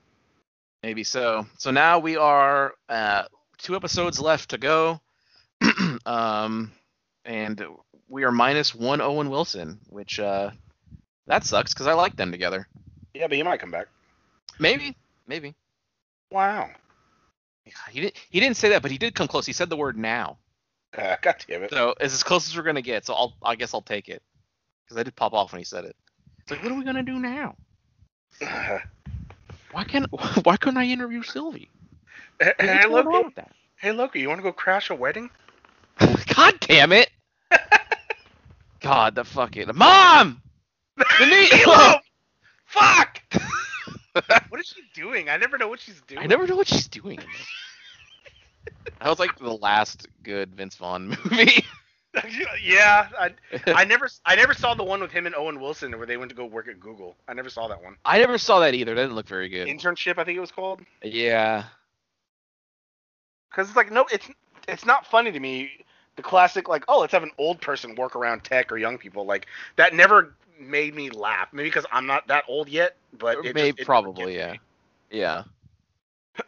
Maybe 0.83 1.03
so. 1.03 1.47
So 1.57 1.71
now 1.71 1.99
we 1.99 2.17
are 2.17 2.73
uh, 2.89 3.23
two 3.57 3.75
episodes 3.75 4.19
left 4.19 4.49
to 4.49 4.57
go, 4.57 5.01
um, 6.05 6.71
and 7.25 7.63
we 8.09 8.23
are 8.23 8.31
minus 8.31 8.75
one 8.75 9.01
Owen 9.01 9.29
Wilson, 9.29 9.79
which 9.89 10.19
uh, 10.19 10.51
that 11.27 11.43
sucks 11.43 11.73
because 11.73 11.87
I 11.87 11.93
like 11.93 12.15
them 12.15 12.31
together. 12.31 12.67
Yeah, 13.13 13.27
but 13.27 13.37
he 13.37 13.43
might 13.43 13.59
come 13.59 13.71
back. 13.71 13.87
Maybe, 14.59 14.95
maybe. 15.27 15.55
Wow. 16.31 16.69
He 17.89 18.01
didn't. 18.01 18.17
He 18.29 18.39
didn't 18.39 18.57
say 18.57 18.69
that, 18.69 18.81
but 18.81 18.91
he 18.91 18.97
did 18.97 19.15
come 19.15 19.27
close. 19.27 19.45
He 19.45 19.53
said 19.53 19.69
the 19.69 19.77
word 19.77 19.97
now. 19.97 20.37
Uh, 20.97 21.15
God 21.21 21.35
damn 21.47 21.63
it. 21.63 21.69
So 21.71 21.95
it's 21.99 22.13
as 22.13 22.23
close 22.23 22.47
as 22.47 22.57
we're 22.57 22.63
gonna 22.63 22.81
get. 22.81 23.05
So 23.05 23.13
I'll. 23.13 23.33
I 23.41 23.55
guess 23.55 23.73
I'll 23.73 23.81
take 23.81 24.09
it 24.09 24.21
because 24.83 24.97
I 24.97 25.03
did 25.03 25.15
pop 25.15 25.33
off 25.33 25.53
when 25.53 25.59
he 25.59 25.65
said 25.65 25.85
it. 25.85 25.95
It's 26.41 26.51
like, 26.51 26.61
what 26.61 26.71
are 26.71 26.75
we 26.75 26.83
gonna 26.83 27.03
do 27.03 27.19
now? 27.19 27.55
Why 29.71 29.83
can't? 29.85 30.07
Why 30.43 30.57
couldn't 30.57 30.77
I 30.77 30.85
interview 30.85 31.23
Sylvie? 31.23 31.69
hey, 32.41 32.53
hey, 32.59 32.85
Loki. 32.87 33.33
Hey, 33.77 33.91
Loki, 33.91 34.19
you 34.19 34.29
want 34.29 34.39
to 34.39 34.43
go 34.43 34.51
crash 34.51 34.89
a 34.89 34.95
wedding? 34.95 35.29
God 35.99 36.59
damn 36.59 36.91
it! 36.91 37.09
God, 38.81 39.15
the 39.15 39.23
fucking 39.23 39.71
mom. 39.73 40.41
Denise! 41.17 41.53
Elope! 41.65 42.01
Fuck! 42.65 43.21
what 44.49 44.59
is 44.59 44.67
she 44.67 44.81
doing? 44.93 45.29
I 45.29 45.37
never 45.37 45.57
know 45.57 45.67
what 45.67 45.79
she's 45.79 46.01
doing. 46.01 46.21
I 46.21 46.27
never 46.27 46.45
know 46.45 46.55
what 46.55 46.67
she's 46.67 46.87
doing. 46.87 47.19
That 48.99 49.09
was 49.09 49.19
like 49.19 49.37
the 49.39 49.53
last 49.53 50.07
good 50.23 50.55
Vince 50.55 50.75
Vaughn 50.75 51.07
movie. 51.25 51.65
yeah, 52.61 53.07
I, 53.17 53.31
I 53.67 53.85
never, 53.85 54.09
I 54.25 54.35
never 54.35 54.53
saw 54.53 54.75
the 54.75 54.83
one 54.83 55.01
with 55.01 55.11
him 55.11 55.25
and 55.25 55.35
Owen 55.35 55.59
Wilson 55.59 55.97
where 55.97 56.05
they 56.05 56.17
went 56.17 56.29
to 56.29 56.35
go 56.35 56.45
work 56.45 56.67
at 56.67 56.79
Google. 56.79 57.15
I 57.27 57.33
never 57.33 57.49
saw 57.49 57.67
that 57.69 57.81
one. 57.81 57.95
I 58.05 58.19
never 58.19 58.37
saw 58.37 58.59
that 58.59 58.75
either. 58.75 58.93
That 58.93 59.01
didn't 59.01 59.15
look 59.15 59.27
very 59.27 59.49
good. 59.49 59.67
Internship, 59.67 60.17
I 60.17 60.23
think 60.23 60.37
it 60.37 60.41
was 60.41 60.51
called. 60.51 60.81
Yeah. 61.01 61.63
Because 63.49 63.67
it's 63.67 63.77
like 63.77 63.91
no, 63.91 64.05
it's 64.11 64.27
it's 64.67 64.85
not 64.85 65.05
funny 65.05 65.31
to 65.31 65.39
me 65.39 65.85
the 66.15 66.23
classic 66.23 66.67
like, 66.67 66.83
oh, 66.87 66.99
let's 66.99 67.13
have 67.13 67.23
an 67.23 67.31
old 67.37 67.61
person 67.61 67.95
work 67.95 68.15
around 68.15 68.43
tech 68.43 68.71
or 68.71 68.77
young 68.77 68.97
people. 68.97 69.25
Like 69.25 69.47
that 69.75 69.93
never 69.93 70.33
made 70.59 70.95
me 70.95 71.09
laugh. 71.09 71.49
Maybe 71.51 71.69
because 71.69 71.85
I'm 71.91 72.05
not 72.05 72.27
that 72.27 72.43
old 72.47 72.69
yet, 72.69 72.95
but 73.17 73.45
it 73.45 73.55
Maybe 73.55 73.83
probably, 73.83 74.35
yeah. 74.35 74.55
Yeah. 75.09 75.43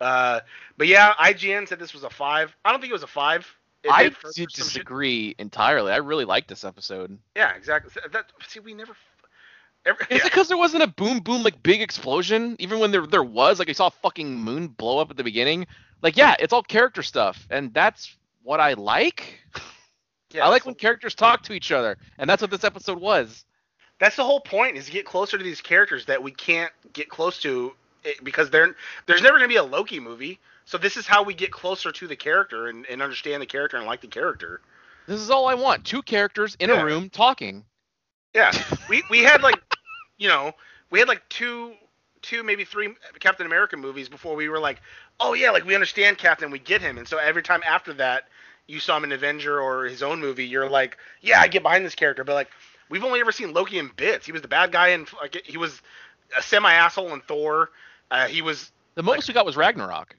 uh, 0.00 0.40
but 0.76 0.86
yeah, 0.86 1.14
IGN 1.14 1.68
said 1.68 1.78
this 1.78 1.94
was 1.94 2.04
a 2.04 2.10
five. 2.10 2.54
I 2.64 2.70
don't 2.70 2.80
think 2.80 2.90
it 2.90 2.94
was 2.94 3.02
a 3.02 3.06
five. 3.06 3.46
It 3.82 3.90
I 3.90 4.04
did 4.04 4.16
for- 4.16 4.32
did 4.32 4.50
for 4.50 4.50
some 4.50 4.64
shit. 4.64 4.64
disagree 4.64 5.34
entirely. 5.38 5.92
I 5.92 5.96
really 5.96 6.24
liked 6.24 6.48
this 6.48 6.64
episode. 6.64 7.18
Yeah, 7.36 7.54
exactly. 7.54 7.90
That 8.12 8.26
see, 8.46 8.60
we 8.60 8.74
never. 8.74 8.94
Every, 9.86 10.04
Is 10.10 10.10
yeah. 10.10 10.16
it 10.18 10.24
because 10.24 10.48
there 10.48 10.56
wasn't 10.56 10.82
a 10.82 10.88
boom 10.88 11.20
boom 11.20 11.42
like 11.42 11.62
big 11.62 11.80
explosion? 11.80 12.56
Even 12.58 12.80
when 12.80 12.90
there 12.90 13.06
there 13.06 13.22
was, 13.22 13.58
like 13.58 13.68
I 13.68 13.72
saw 13.72 13.86
a 13.86 13.90
fucking 13.90 14.38
moon 14.38 14.68
blow 14.68 14.98
up 14.98 15.10
at 15.10 15.16
the 15.16 15.24
beginning. 15.24 15.66
Like 16.02 16.16
yeah, 16.16 16.34
it's 16.38 16.52
all 16.52 16.62
character 16.62 17.02
stuff, 17.02 17.46
and 17.50 17.72
that's 17.72 18.16
what 18.48 18.60
I 18.60 18.72
like. 18.72 19.40
Yeah, 20.32 20.44
I 20.46 20.48
like 20.48 20.64
when 20.64 20.74
characters 20.74 21.14
talk 21.14 21.42
to 21.44 21.52
each 21.52 21.70
other, 21.70 21.98
and 22.16 22.28
that's 22.28 22.40
what 22.40 22.50
this 22.50 22.64
episode 22.64 22.98
was. 22.98 23.44
That's 24.00 24.16
the 24.16 24.24
whole 24.24 24.40
point 24.40 24.76
is 24.78 24.86
to 24.86 24.92
get 24.92 25.04
closer 25.04 25.36
to 25.36 25.44
these 25.44 25.60
characters 25.60 26.06
that 26.06 26.22
we 26.22 26.30
can't 26.30 26.72
get 26.94 27.10
close 27.10 27.38
to 27.40 27.74
eh, 28.06 28.12
because 28.22 28.48
they're 28.48 28.74
there's 29.06 29.20
never 29.20 29.36
going 29.38 29.50
to 29.50 29.52
be 29.52 29.58
a 29.58 29.62
Loki 29.62 30.00
movie. 30.00 30.40
So 30.64 30.78
this 30.78 30.96
is 30.96 31.06
how 31.06 31.24
we 31.24 31.34
get 31.34 31.50
closer 31.50 31.92
to 31.92 32.06
the 32.06 32.16
character 32.16 32.68
and, 32.68 32.86
and 32.86 33.02
understand 33.02 33.42
the 33.42 33.46
character 33.46 33.76
and 33.76 33.86
like 33.86 34.00
the 34.00 34.08
character. 34.08 34.62
This 35.06 35.20
is 35.20 35.30
all 35.30 35.46
I 35.46 35.54
want: 35.54 35.84
two 35.84 36.02
characters 36.02 36.56
in 36.58 36.70
Yeah. 36.70 36.80
a 36.80 36.84
room 36.84 37.10
talking. 37.10 37.64
Yeah, 38.34 38.52
we 38.88 39.02
we 39.10 39.18
had 39.24 39.42
like, 39.42 39.60
you 40.16 40.28
know, 40.28 40.52
we 40.90 41.00
had 41.00 41.08
like 41.08 41.28
two 41.28 41.74
two 42.22 42.42
maybe 42.42 42.64
three 42.64 42.94
Captain 43.20 43.46
America 43.46 43.76
movies 43.76 44.08
before 44.08 44.34
we 44.36 44.48
were 44.48 44.58
like, 44.60 44.80
oh 45.20 45.34
yeah, 45.34 45.50
like 45.50 45.64
we 45.64 45.74
understand 45.74 46.18
Captain, 46.18 46.50
we 46.50 46.58
get 46.58 46.80
him, 46.80 46.98
and 46.98 47.06
so 47.08 47.18
every 47.18 47.42
time 47.42 47.62
after 47.66 47.92
that 47.94 48.24
you 48.66 48.80
saw 48.80 48.96
him 48.96 49.04
in 49.04 49.12
Avenger 49.12 49.60
or 49.60 49.84
his 49.84 50.02
own 50.02 50.20
movie, 50.20 50.46
you're 50.46 50.68
like, 50.68 50.98
yeah, 51.22 51.40
I 51.40 51.48
get 51.48 51.62
behind 51.62 51.84
this 51.84 51.94
character, 51.94 52.24
but 52.24 52.34
like 52.34 52.48
we've 52.90 53.04
only 53.04 53.20
ever 53.20 53.32
seen 53.32 53.52
Loki 53.52 53.78
in 53.78 53.90
bits. 53.96 54.26
He 54.26 54.32
was 54.32 54.42
the 54.42 54.48
bad 54.48 54.72
guy 54.72 54.88
in 54.88 55.06
like 55.20 55.40
he 55.44 55.56
was 55.56 55.80
a 56.36 56.42
semi 56.42 56.72
asshole 56.72 57.12
in 57.14 57.20
Thor. 57.22 57.70
Uh, 58.10 58.26
he 58.26 58.42
was 58.42 58.70
The 58.94 59.02
most 59.02 59.28
we 59.28 59.34
got 59.34 59.46
was 59.46 59.56
Ragnarok, 59.56 60.16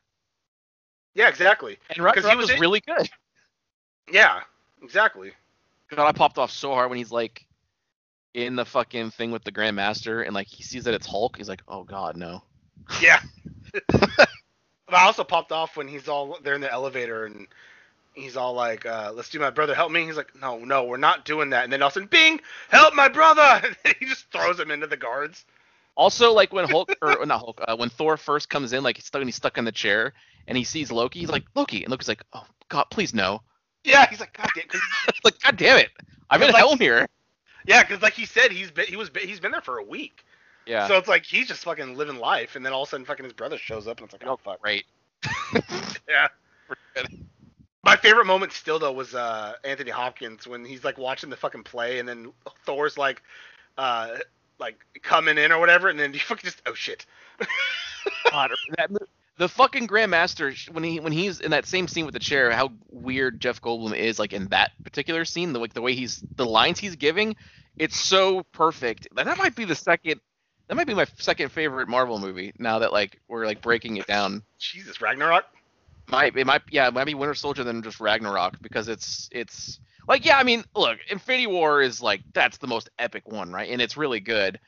yeah, 1.16 1.28
exactly. 1.28 1.78
and 1.90 1.98
'Cause 1.98 2.06
Ragnarok 2.06 2.32
he 2.32 2.38
was 2.38 2.48
was, 2.48 2.56
in- 2.56 2.60
really 2.62 2.80
good. 2.82 3.10
Yeah, 4.12 4.42
exactly. 4.82 5.34
God, 5.90 6.08
I 6.08 6.12
popped 6.12 6.38
off 6.38 6.52
so 6.52 6.74
hard 6.74 6.90
when 6.90 6.98
he's 6.98 7.12
like 7.12 7.46
in 8.34 8.56
the 8.56 8.66
fucking 8.66 9.12
thing 9.12 9.32
with 9.32 9.44
the 9.44 9.52
Grandmaster, 9.52 10.26
and 10.26 10.34
like 10.34 10.48
he 10.48 10.64
sees 10.64 10.84
that 10.86 10.94
it's 10.94 11.08
Hulk. 11.08 11.38
He's 11.38 11.50
like, 11.50 11.64
oh 11.68 11.84
god, 11.84 12.18
no. 12.18 12.44
Yeah. 13.02 13.22
but 13.88 14.30
I 14.92 15.04
also 15.06 15.24
popped 15.24 15.52
off 15.52 15.78
when 15.78 15.88
he's 15.88 16.08
all 16.08 16.38
there 16.44 16.56
in 16.56 16.62
the 16.62 16.72
elevator 16.72 17.26
and 17.26 17.48
he's 18.14 18.38
all 18.38 18.54
like, 18.54 18.86
uh, 18.86 19.12
"Let's 19.14 19.30
do 19.30 19.40
my 19.40 19.50
brother 19.50 19.76
help 19.76 19.92
me." 19.92 20.06
He's 20.06 20.18
like, 20.18 20.36
"No, 20.40 20.60
no, 20.60 20.84
we're 20.84 20.98
not 20.98 21.26
doing 21.26 21.52
that." 21.52 21.64
And 21.64 21.74
then 21.74 21.82
all 21.82 21.88
of 21.88 21.94
a 21.94 21.96
sudden, 21.96 22.10
Bing, 22.10 22.42
help 22.70 22.94
my 22.94 23.08
brother! 23.08 23.62
And 23.86 23.96
he 24.00 24.06
just 24.06 24.32
throws 24.32 24.60
him 24.60 24.72
into 24.72 24.88
the 24.88 24.98
guards. 24.98 25.46
Also, 25.96 26.34
like 26.34 26.54
when 26.54 26.68
Hulk 26.70 26.94
or 27.02 27.26
not 27.26 27.40
Hulk, 27.40 27.62
uh, 27.68 27.76
when 27.76 27.90
Thor 27.90 28.18
first 28.18 28.50
comes 28.50 28.74
in, 28.74 28.84
like 28.84 28.98
he's 28.98 29.06
stuck, 29.06 29.22
and 29.22 29.28
he's 29.28 29.36
stuck 29.36 29.58
in 29.58 29.66
the 29.66 29.72
chair, 29.72 30.14
and 30.48 30.58
he 30.58 30.64
sees 30.64 30.92
Loki. 30.92 31.20
He's 31.20 31.30
like, 31.30 31.46
Loki, 31.56 31.84
and 31.84 31.92
Loki's 31.92 32.08
like, 32.08 32.24
oh 32.34 32.46
god, 32.70 32.86
please 32.90 33.14
no. 33.14 33.42
Yeah, 33.84 34.08
he's 34.10 34.20
like, 34.20 34.34
"God 34.36 34.50
damn!" 34.56 34.82
like, 35.24 35.40
god 35.42 35.58
damn 35.58 35.78
it, 35.78 35.90
I'm 36.30 36.42
in 36.42 36.52
like- 36.52 36.58
hell 36.58 36.76
here. 36.76 37.08
Yeah, 37.66 37.84
because 37.84 38.02
like 38.02 38.14
he 38.14 38.26
said, 38.26 38.52
he's 38.52 38.72
been 38.72 38.88
he 38.88 38.96
was 38.96 39.10
he's 39.22 39.40
been 39.40 39.52
there 39.52 39.62
for 39.62 39.78
a 39.78 39.84
week. 39.84 40.26
Yeah. 40.66 40.88
So 40.88 40.98
it's 40.98 41.08
like 41.08 41.26
he's 41.26 41.48
just 41.48 41.64
fucking 41.64 41.96
living 41.98 42.18
life, 42.18 42.56
and 42.56 42.66
then 42.66 42.74
all 42.74 42.84
of 42.84 42.90
a 42.90 42.92
sudden, 42.92 43.06
fucking 43.06 43.24
his 43.24 43.34
brother 43.34 43.58
shows 43.58 43.88
up, 43.88 44.00
and 44.00 44.06
it's 44.06 44.14
like, 44.14 44.26
oh 44.26 44.38
fuck. 44.38 44.60
Right. 44.64 44.86
Yeah. 46.10 46.28
My 47.84 47.96
favorite 47.96 48.26
moment 48.26 48.52
still 48.52 48.78
though 48.80 48.92
was 48.92 49.16
uh, 49.16 49.54
Anthony 49.64 49.92
Hopkins 49.92 50.46
when 50.48 50.66
he's 50.66 50.84
like 50.84 50.98
watching 50.98 51.30
the 51.30 51.36
fucking 51.38 51.64
play 51.64 52.00
and 52.00 52.08
then 52.08 52.32
Thor's 52.66 52.98
like 52.98 53.22
uh 53.78 54.18
like 54.60 54.78
coming 55.02 55.38
in 55.38 55.52
or 55.52 55.60
whatever 55.60 55.88
and 55.88 56.00
then 56.00 56.14
you 56.14 56.20
fucking 56.20 56.48
just 56.48 56.62
oh 56.66 56.74
shit. 56.74 57.06
God, 58.32 58.52
that, 58.78 58.92
the 59.40 59.48
fucking 59.48 59.88
Grandmaster 59.88 60.54
when 60.74 60.84
he 60.84 61.00
when 61.00 61.14
he's 61.14 61.40
in 61.40 61.52
that 61.52 61.66
same 61.66 61.88
scene 61.88 62.06
with 62.06 62.14
the 62.14 62.20
chair, 62.20 62.52
how 62.52 62.72
weird 62.92 63.40
Jeff 63.40 63.62
Goldblum 63.62 63.96
is 63.96 64.20
like 64.20 64.34
in 64.34 64.50
that 64.50 64.72
particular 64.84 65.24
scene, 65.26 65.54
the 65.54 65.60
like 65.60 65.74
the 65.74 65.82
way 65.82 65.96
he's 65.96 66.22
the 66.36 66.46
lines 66.46 66.78
he's 66.78 66.98
giving, 66.98 67.36
it's 67.78 67.98
so 67.98 68.44
perfect. 68.52 69.08
That 69.16 69.26
that 69.26 69.38
might 69.38 69.56
be 69.56 69.64
the 69.66 69.76
second. 69.76 70.20
That 70.68 70.76
might 70.76 70.88
be 70.88 70.94
my 70.94 71.08
second 71.18 71.52
favorite 71.52 71.88
Marvel 71.88 72.20
movie. 72.20 72.54
Now 72.60 72.80
that 72.80 72.92
like 72.92 73.20
we're 73.30 73.46
like 73.46 73.62
breaking 73.62 73.98
it 73.98 74.08
down, 74.08 74.44
Jesus, 74.60 75.02
Ragnarok? 75.02 75.46
might 76.12 76.36
it 76.36 76.46
might 76.46 76.62
yeah 76.70 76.88
it 76.88 76.94
might 76.94 77.06
be 77.06 77.14
Winter 77.14 77.34
Soldier 77.34 77.64
than 77.64 77.82
just 77.82 78.00
Ragnarok 78.00 78.62
because 78.62 78.88
it's 78.90 79.30
it's 79.32 79.80
like 80.08 80.26
yeah 80.26 80.38
I 80.38 80.44
mean 80.44 80.66
look 80.76 80.98
Infinity 81.10 81.48
War 81.48 81.82
is 81.82 82.02
like 82.02 82.22
that's 82.34 82.58
the 82.58 82.68
most 82.68 82.90
epic 83.00 83.28
one 83.28 83.52
right 83.52 83.70
and 83.70 83.82
it's 83.82 83.96
really 83.96 84.20
good, 84.20 84.60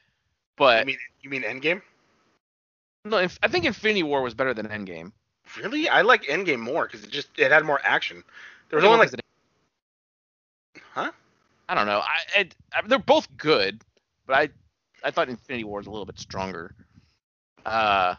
but 0.57 0.79
You 0.81 0.85
mean 0.85 0.97
you 1.21 1.29
mean 1.29 1.43
Endgame? 1.43 1.81
No 3.05 3.17
I 3.17 3.47
think 3.47 3.65
Infinity 3.65 4.03
War 4.03 4.21
was 4.21 4.33
better 4.33 4.53
than 4.53 4.67
Endgame. 4.67 5.11
Really? 5.57 5.89
I 5.89 6.01
like 6.01 6.23
Endgame 6.23 6.59
more 6.59 6.85
because 6.85 7.03
it 7.03 7.09
just 7.09 7.29
it 7.37 7.51
had 7.51 7.65
more 7.65 7.81
action. 7.83 8.23
There 8.69 8.77
was 8.77 8.85
only 8.85 8.99
like 8.99 9.11
huh? 10.93 11.11
I 11.67 11.75
don't 11.75 11.87
know. 11.87 11.99
I, 11.99 12.39
I, 12.39 12.49
I 12.73 12.87
they're 12.87 12.99
both 12.99 13.27
good, 13.37 13.81
but 14.25 14.35
I 14.35 14.49
I 15.03 15.11
thought 15.11 15.29
Infinity 15.29 15.63
War 15.63 15.79
was 15.79 15.87
a 15.87 15.91
little 15.91 16.05
bit 16.05 16.19
stronger. 16.19 16.73
Uh, 17.65 18.15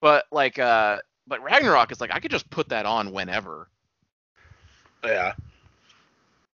but 0.00 0.26
like 0.30 0.58
uh, 0.58 0.98
but 1.26 1.42
Ragnarok 1.42 1.92
is 1.92 2.00
like 2.00 2.12
I 2.12 2.20
could 2.20 2.30
just 2.30 2.48
put 2.50 2.68
that 2.70 2.86
on 2.86 3.12
whenever. 3.12 3.68
Yeah. 5.04 5.34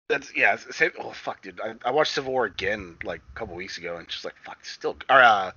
That's 0.08 0.34
yeah. 0.36 0.56
Same, 0.56 0.92
oh 0.98 1.10
fuck, 1.10 1.42
dude. 1.42 1.60
I, 1.60 1.74
I 1.84 1.90
watched 1.90 2.12
Civil 2.12 2.32
War 2.32 2.44
again 2.44 2.96
like 3.02 3.20
a 3.34 3.38
couple 3.38 3.56
weeks 3.56 3.76
ago, 3.76 3.96
and 3.96 4.06
just 4.08 4.24
like 4.24 4.34
fuck, 4.44 4.64
still 4.64 4.96
or 5.10 5.20
uh, 5.20 5.50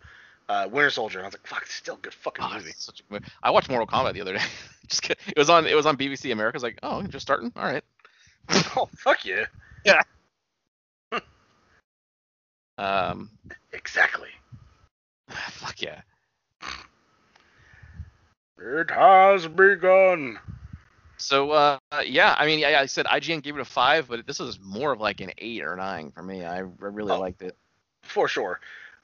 uh, 0.50 0.68
Winter 0.70 0.90
Soldier. 0.90 1.20
And 1.20 1.26
I 1.26 1.28
was 1.28 1.36
like, 1.36 1.48
fuck, 1.48 1.62
it's 1.64 1.74
still 1.76 1.96
a 1.96 2.00
good 2.00 2.14
fucking 2.14 2.44
Oh, 2.44 2.54
movie. 2.56 2.72
such 2.76 3.00
a 3.00 3.04
good 3.04 3.22
movie. 3.22 3.32
I 3.42 3.52
watched 3.52 3.70
Mortal 3.70 3.88
Kombat 3.88 4.14
the 4.14 4.22
other 4.22 4.34
day. 4.34 4.44
just 4.88 5.04
kid- 5.04 5.18
it 5.28 5.38
was 5.38 5.50
on 5.50 5.66
it 5.68 5.76
was 5.76 5.86
on 5.86 5.96
BBC 5.96 6.32
America. 6.34 6.56
I 6.56 6.58
was 6.58 6.64
like, 6.64 6.80
oh, 6.84 7.02
just 7.04 7.26
starting. 7.26 7.52
All 7.56 7.64
right. 7.64 7.84
oh 8.76 8.90
fuck 8.98 9.24
you. 9.26 9.46
yeah. 9.86 10.02
Um, 12.78 13.30
Exactly. 13.74 14.30
fuck 15.30 15.82
yeah. 15.82 16.02
It 18.58 18.90
has 18.92 19.48
begun. 19.48 20.40
So 21.18 21.52
uh, 21.52 21.78
yeah, 22.06 22.36
I 22.38 22.46
mean, 22.46 22.60
yeah, 22.60 22.80
I 22.80 22.86
said 22.86 23.06
IGN 23.06 23.44
gave 23.44 23.56
it 23.58 23.62
a 23.62 23.66
five, 23.66 24.08
but 24.08 24.26
this 24.26 24.40
is 24.40 24.60
more 24.62 24.94
of 24.94 25.02
like 25.02 25.20
an 25.20 25.32
eight 25.38 25.62
or 25.64 25.76
nine 25.76 26.12
for 26.12 26.24
me. 26.24 26.46
I, 26.46 26.58
I 26.60 26.60
really 26.80 27.12
Oh. 27.12 27.20
liked 27.20 27.42
it. 27.42 27.58
For 28.04 28.28
sure. 28.30 28.60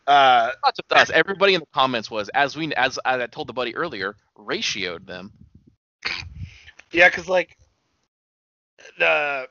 Uh, 0.08 0.52
Not 0.64 0.76
just 0.76 0.92
us. 0.94 1.10
Everybody 1.10 1.56
in 1.56 1.62
the 1.62 1.68
comments 1.74 2.10
was, 2.12 2.30
as 2.30 2.56
we, 2.56 2.74
as 2.76 3.00
I 3.06 3.26
told 3.28 3.48
the 3.48 3.54
buddy 3.54 3.76
earlier, 3.76 4.16
ratioed 4.38 5.06
them. 5.08 5.32
yeah, 6.92 7.10
because 7.10 7.28
like 7.28 7.58
the 9.00 9.48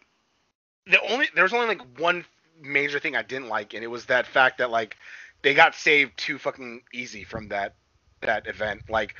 the 0.86 1.00
only 1.10 1.28
there 1.34 1.44
was 1.44 1.52
only 1.52 1.66
like 1.66 1.82
one 1.98 2.24
major 2.60 2.98
thing 2.98 3.16
I 3.16 3.22
didn't 3.22 3.48
like, 3.48 3.74
and 3.74 3.82
it 3.84 3.88
was 3.88 4.06
that 4.06 4.26
fact 4.26 4.58
that 4.58 4.70
like 4.70 4.96
they 5.42 5.54
got 5.54 5.74
saved 5.74 6.16
too 6.16 6.38
fucking 6.38 6.82
easy 6.92 7.24
from 7.24 7.48
that 7.48 7.74
that 8.22 8.46
event. 8.46 8.82
Like 8.88 9.14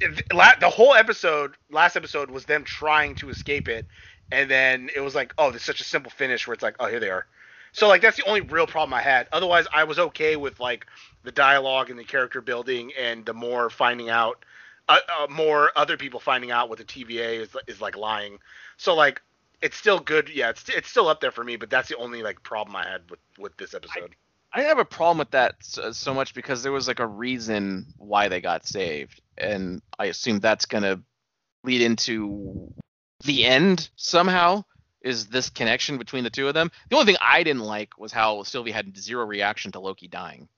if- 0.00 0.22
la- 0.32 0.56
the 0.60 0.70
whole 0.70 0.94
episode, 0.94 1.56
last 1.70 1.96
episode 1.96 2.30
was 2.30 2.44
them 2.44 2.64
trying 2.64 3.14
to 3.16 3.30
escape 3.30 3.68
it, 3.68 3.86
and 4.30 4.50
then 4.50 4.90
it 4.94 5.00
was 5.00 5.14
like, 5.14 5.34
oh, 5.38 5.50
there's 5.50 5.64
such 5.64 5.80
a 5.80 5.84
simple 5.84 6.10
finish 6.10 6.46
where 6.46 6.54
it's 6.54 6.62
like, 6.62 6.76
oh, 6.80 6.86
here 6.86 7.00
they 7.00 7.10
are. 7.10 7.26
So 7.72 7.88
like 7.88 8.02
that's 8.02 8.16
the 8.16 8.26
only 8.26 8.42
real 8.42 8.66
problem 8.66 8.94
I 8.94 9.02
had. 9.02 9.28
Otherwise, 9.32 9.66
I 9.72 9.84
was 9.84 9.98
okay 9.98 10.36
with 10.36 10.60
like 10.60 10.86
the 11.22 11.32
dialogue 11.32 11.90
and 11.90 11.98
the 11.98 12.04
character 12.04 12.40
building 12.40 12.92
and 12.98 13.24
the 13.24 13.34
more 13.34 13.70
finding 13.70 14.10
out, 14.10 14.44
uh, 14.88 14.98
uh, 15.20 15.26
more 15.28 15.70
other 15.74 15.96
people 15.96 16.20
finding 16.20 16.50
out 16.50 16.68
what 16.68 16.78
the 16.78 16.84
TVA 16.84 17.40
is 17.40 17.56
is 17.66 17.80
like 17.80 17.96
lying. 17.96 18.38
So 18.76 18.94
like 18.94 19.22
it's 19.62 19.76
still 19.76 20.00
good. 20.00 20.28
Yeah, 20.28 20.50
it's 20.50 20.68
it's 20.68 20.88
still 20.88 21.08
up 21.08 21.20
there 21.20 21.30
for 21.30 21.44
me. 21.44 21.56
But 21.56 21.70
that's 21.70 21.88
the 21.88 21.96
only 21.96 22.22
like 22.22 22.42
problem 22.42 22.76
I 22.76 22.86
had 22.86 23.10
with 23.10 23.20
with 23.38 23.56
this 23.56 23.74
episode. 23.74 24.14
I 24.52 24.58
didn't 24.58 24.68
have 24.68 24.78
a 24.78 24.84
problem 24.84 25.18
with 25.18 25.30
that 25.30 25.54
so, 25.60 25.92
so 25.92 26.12
much 26.12 26.34
because 26.34 26.62
there 26.62 26.72
was 26.72 26.86
like 26.86 27.00
a 27.00 27.06
reason 27.06 27.86
why 27.96 28.28
they 28.28 28.42
got 28.42 28.66
saved, 28.66 29.22
and 29.38 29.80
I 29.98 30.06
assume 30.06 30.40
that's 30.40 30.66
gonna 30.66 31.00
lead 31.64 31.80
into 31.80 32.70
the 33.24 33.46
end 33.46 33.88
somehow. 33.96 34.64
Is 35.02 35.26
this 35.26 35.50
connection 35.50 35.98
between 35.98 36.24
the 36.24 36.30
two 36.30 36.48
of 36.48 36.54
them? 36.54 36.70
The 36.88 36.96
only 36.96 37.06
thing 37.06 37.20
I 37.20 37.42
didn't 37.42 37.62
like 37.62 37.98
was 37.98 38.12
how 38.12 38.42
Sylvie 38.44 38.70
had 38.70 38.96
zero 38.96 39.26
reaction 39.26 39.72
to 39.72 39.80
Loki 39.80 40.08
dying. 40.08 40.48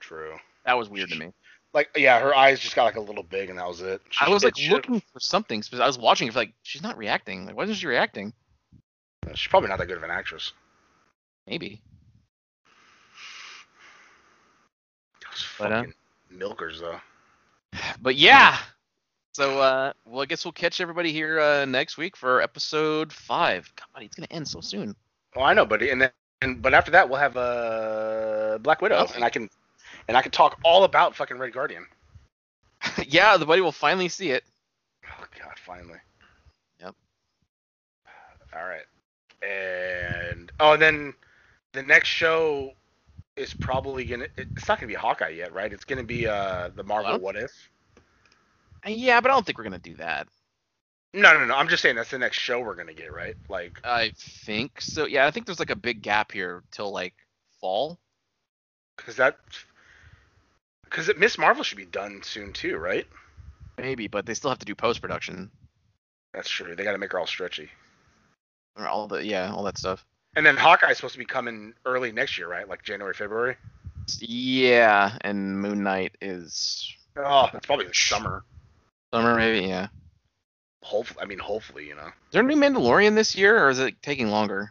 True. 0.00 0.36
That 0.66 0.76
was 0.76 0.88
weird 0.88 1.10
to 1.10 1.16
me. 1.16 1.32
Like 1.72 1.90
yeah, 1.96 2.20
her 2.20 2.34
eyes 2.34 2.60
just 2.60 2.74
got 2.74 2.84
like 2.84 2.96
a 2.96 3.00
little 3.00 3.22
big, 3.22 3.50
and 3.50 3.58
that 3.58 3.66
was 3.66 3.80
it. 3.82 4.00
She- 4.10 4.24
I 4.24 4.28
was 4.28 4.44
like 4.44 4.54
looking 4.70 5.00
for 5.12 5.20
something. 5.20 5.62
I 5.72 5.86
was 5.86 5.98
watching 5.98 6.28
it 6.28 6.32
for 6.32 6.40
like 6.40 6.52
she's 6.62 6.82
not 6.82 6.96
reacting. 6.96 7.46
Like 7.46 7.56
why 7.56 7.64
isn't 7.64 7.76
she 7.76 7.86
reacting? 7.86 8.32
She's 9.34 9.48
probably 9.50 9.68
not 9.68 9.78
that 9.78 9.86
good 9.86 9.96
of 9.96 10.02
an 10.02 10.10
actress. 10.10 10.52
Maybe. 11.46 11.80
Those 15.22 15.46
But, 15.58 15.72
uh, 15.72 15.76
fucking 15.82 15.94
milkers 16.30 16.80
though. 16.80 17.00
But 18.00 18.16
yeah. 18.16 18.58
So, 19.36 19.60
uh, 19.60 19.92
well, 20.06 20.22
I 20.22 20.24
guess 20.24 20.46
we'll 20.46 20.52
catch 20.52 20.80
everybody 20.80 21.12
here 21.12 21.38
uh, 21.38 21.66
next 21.66 21.98
week 21.98 22.16
for 22.16 22.40
episode 22.40 23.12
five. 23.12 23.70
God, 23.76 24.02
it's 24.02 24.16
gonna 24.16 24.28
end 24.30 24.48
so 24.48 24.62
soon. 24.62 24.96
Oh, 25.34 25.42
I 25.42 25.52
know, 25.52 25.66
buddy. 25.66 25.90
And 25.90 26.00
then, 26.00 26.10
and, 26.40 26.62
but 26.62 26.72
after 26.72 26.90
that, 26.92 27.06
we'll 27.06 27.18
have 27.18 27.36
uh, 27.36 28.56
Black 28.62 28.80
Widow, 28.80 28.96
Okay. 29.00 29.12
and 29.14 29.22
I 29.22 29.28
can, 29.28 29.50
and 30.08 30.16
I 30.16 30.22
can 30.22 30.32
talk 30.32 30.58
all 30.64 30.84
about 30.84 31.14
fucking 31.14 31.36
Red 31.36 31.52
Guardian. 31.52 31.84
yeah, 33.06 33.36
the 33.36 33.44
buddy 33.44 33.60
will 33.60 33.72
finally 33.72 34.08
see 34.08 34.30
it. 34.30 34.42
Oh 35.04 35.24
God, 35.38 35.52
finally. 35.66 35.98
Yep. 36.80 36.94
All 38.54 38.64
right. 38.64 38.86
And 39.46 40.50
oh, 40.60 40.72
and 40.72 40.80
then 40.80 41.12
the 41.72 41.82
next 41.82 42.08
show 42.08 42.72
is 43.36 43.52
probably 43.52 44.06
gonna. 44.06 44.28
It's 44.38 44.66
not 44.66 44.78
gonna 44.78 44.88
be 44.88 44.94
Hawkeye 44.94 45.28
yet, 45.28 45.52
right? 45.52 45.70
It's 45.74 45.84
gonna 45.84 46.02
be 46.04 46.26
uh 46.26 46.70
the 46.74 46.84
Marvel 46.84 47.18
What 47.18 47.36
If. 47.36 47.50
Uh, 48.86 48.90
Yeah, 48.90 49.20
but 49.20 49.30
I 49.30 49.34
don't 49.34 49.44
think 49.44 49.58
we're 49.58 49.64
gonna 49.64 49.78
do 49.78 49.94
that. 49.96 50.28
No, 51.12 51.32
no, 51.38 51.44
no. 51.46 51.54
I'm 51.54 51.68
just 51.68 51.82
saying 51.82 51.96
that's 51.96 52.10
the 52.10 52.18
next 52.18 52.38
show 52.38 52.60
we're 52.60 52.74
gonna 52.74 52.92
get, 52.94 53.12
right? 53.12 53.36
Like, 53.48 53.80
I 53.84 54.12
think 54.16 54.80
so. 54.80 55.06
Yeah, 55.06 55.26
I 55.26 55.30
think 55.30 55.46
there's 55.46 55.58
like 55.58 55.70
a 55.70 55.76
big 55.76 56.02
gap 56.02 56.32
here 56.32 56.62
till 56.70 56.92
like 56.92 57.14
fall. 57.60 57.98
because 58.96 59.16
that, 59.16 59.38
because 60.84 61.10
Miss 61.16 61.38
Marvel 61.38 61.64
should 61.64 61.78
be 61.78 61.86
done 61.86 62.22
soon 62.22 62.52
too, 62.52 62.76
right? 62.76 63.06
Maybe, 63.78 64.08
but 64.08 64.26
they 64.26 64.34
still 64.34 64.50
have 64.50 64.58
to 64.60 64.66
do 64.66 64.74
post 64.74 65.02
production 65.02 65.50
That's 66.32 66.48
true. 66.48 66.74
They 66.74 66.84
got 66.84 66.92
to 66.92 66.98
make 66.98 67.12
her 67.12 67.18
all 67.18 67.26
stretchy. 67.26 67.70
or 68.76 68.86
all 68.88 69.06
the 69.06 69.24
yeah, 69.24 69.52
all 69.52 69.64
that 69.64 69.78
stuff. 69.78 70.04
And 70.34 70.44
then 70.44 70.56
Hawkeye's 70.56 70.96
supposed 70.98 71.14
to 71.14 71.18
be 71.18 71.24
coming 71.24 71.72
early 71.86 72.12
next 72.12 72.36
year, 72.36 72.48
right? 72.48 72.68
Like 72.68 72.82
January, 72.82 73.14
February. 73.14 73.56
Yeah, 74.18 75.16
and 75.22 75.60
Moon 75.60 75.82
Knight 75.82 76.16
is 76.20 76.94
Oh, 77.16 77.48
it's 77.54 77.66
probably 77.66 77.86
the 77.86 77.94
summer. 77.94 78.44
Summer 79.12 79.36
maybe. 79.36 79.66
Yeah. 79.66 79.88
Hopefully, 80.82 81.20
I 81.22 81.26
mean, 81.26 81.38
hopefully, 81.40 81.88
you 81.88 81.96
know. 81.96 82.06
Is 82.06 82.32
there 82.32 82.42
a 82.42 82.46
new 82.46 82.56
Mandalorian 82.56 83.14
this 83.16 83.34
year, 83.34 83.64
or 83.64 83.70
is 83.70 83.80
it 83.80 84.00
taking 84.02 84.28
longer? 84.30 84.70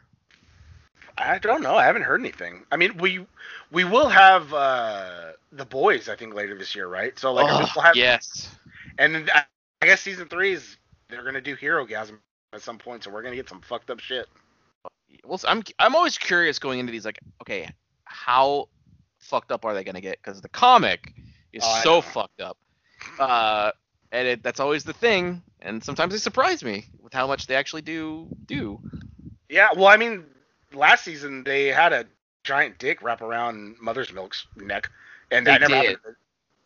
I 1.17 1.39
don't 1.39 1.61
know. 1.61 1.75
I 1.75 1.85
haven't 1.85 2.03
heard 2.03 2.19
anything. 2.21 2.65
I 2.71 2.77
mean, 2.77 2.97
we 2.97 3.25
we 3.71 3.83
will 3.83 4.09
have 4.09 4.53
uh 4.53 5.31
the 5.51 5.65
boys, 5.65 6.09
I 6.09 6.15
think, 6.15 6.33
later 6.33 6.57
this 6.57 6.75
year, 6.75 6.87
right? 6.87 7.17
So 7.17 7.33
like, 7.33 7.47
Oh, 7.49 7.65
we'll 7.75 7.83
have, 7.83 7.95
yes. 7.95 8.49
and 8.97 9.15
then 9.15 9.29
I 9.33 9.43
I 9.81 9.85
guess 9.85 10.01
season 10.01 10.27
three 10.27 10.53
is 10.53 10.77
they're 11.09 11.23
gonna 11.23 11.41
do 11.41 11.55
Hero 11.55 11.85
Gasm 11.85 12.17
at 12.53 12.61
some 12.61 12.77
point, 12.77 13.03
so 13.03 13.11
we're 13.11 13.21
gonna 13.21 13.35
get 13.35 13.49
some 13.49 13.61
fucked 13.61 13.89
up 13.89 13.99
shit. 13.99 14.27
Well, 15.25 15.39
I'm 15.47 15.63
I'm 15.79 15.95
always 15.95 16.17
curious 16.17 16.59
going 16.59 16.79
into 16.79 16.91
these 16.91 17.05
like, 17.05 17.19
okay, 17.41 17.69
how 18.05 18.69
fucked 19.19 19.51
up 19.51 19.65
are 19.65 19.73
they 19.73 19.83
gonna 19.83 20.01
get? 20.01 20.17
Because 20.23 20.41
the 20.41 20.49
comic 20.49 21.13
is 21.53 21.63
Oh, 21.65 21.81
so 21.83 22.01
fucked 22.01 22.41
up. 22.41 22.57
Uh, 23.19 23.71
and 24.15 24.27
it, 24.27 24.43
that's 24.43 24.59
always 24.59 24.83
the 24.83 24.93
thing. 24.93 25.41
And 25.61 25.83
sometimes 25.83 26.13
they 26.13 26.19
surprise 26.19 26.63
me 26.63 26.85
with 27.01 27.13
how 27.13 27.27
much 27.27 27.47
they 27.47 27.55
actually 27.55 27.81
do 27.81 28.27
do. 28.45 28.79
Yeah, 29.49 29.69
well, 29.75 29.87
I 29.87 29.97
mean, 29.97 30.25
last 30.73 31.03
season 31.03 31.43
they 31.43 31.67
had 31.67 31.93
a 31.93 32.05
giant 32.43 32.77
dick 32.79 33.01
wrap 33.01 33.21
around 33.21 33.75
Mother's 33.81 34.11
Milk's 34.13 34.45
neck, 34.55 34.89
and 35.31 35.45
that 35.47 35.61
They 35.61 35.67
never 35.67 35.81
did. 35.81 35.89
happened. 35.97 36.15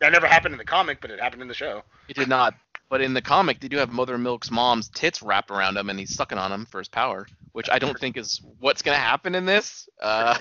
That 0.00 0.12
never 0.12 0.26
happened 0.26 0.54
in 0.54 0.58
the 0.58 0.64
comic, 0.64 1.00
but 1.00 1.10
it 1.10 1.20
happened 1.20 1.42
in 1.42 1.48
the 1.48 1.54
show. 1.54 1.82
It 2.08 2.16
did 2.16 2.28
not. 2.28 2.54
But 2.88 3.02
in 3.02 3.12
the 3.14 3.22
comic, 3.22 3.60
they 3.60 3.68
do 3.68 3.76
have 3.76 3.92
Mother 3.92 4.16
Milk's 4.18 4.50
mom's 4.50 4.88
tits 4.88 5.22
wrapped 5.22 5.50
around 5.50 5.76
him, 5.76 5.90
and 5.90 5.98
he's 5.98 6.14
sucking 6.14 6.38
on 6.38 6.50
him 6.50 6.66
for 6.66 6.78
his 6.78 6.88
power, 6.88 7.26
which 7.52 7.68
I 7.70 7.78
don't 7.78 7.98
think 7.98 8.16
is 8.16 8.40
what's 8.60 8.82
gonna 8.82 8.96
happen 8.96 9.34
in 9.34 9.44
this. 9.46 9.88
Uh, 10.00 10.36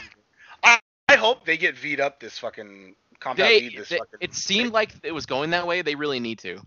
I 0.63 1.15
hope 1.15 1.45
they 1.45 1.57
get 1.57 1.75
V'd 1.75 1.99
up 1.99 2.19
this 2.19 2.37
fucking 2.37 2.95
compound 3.19 3.49
they, 3.49 3.67
V 3.69 3.77
this 3.77 3.89
they- 3.89 3.97
fucking. 3.97 4.19
it 4.21 4.33
seemed 4.33 4.71
like 4.71 4.91
it 5.03 5.11
was 5.11 5.25
going 5.25 5.49
that 5.51 5.65
way. 5.67 5.81
They 5.81 5.95
really 5.95 6.19
need 6.19 6.39
to. 6.39 6.59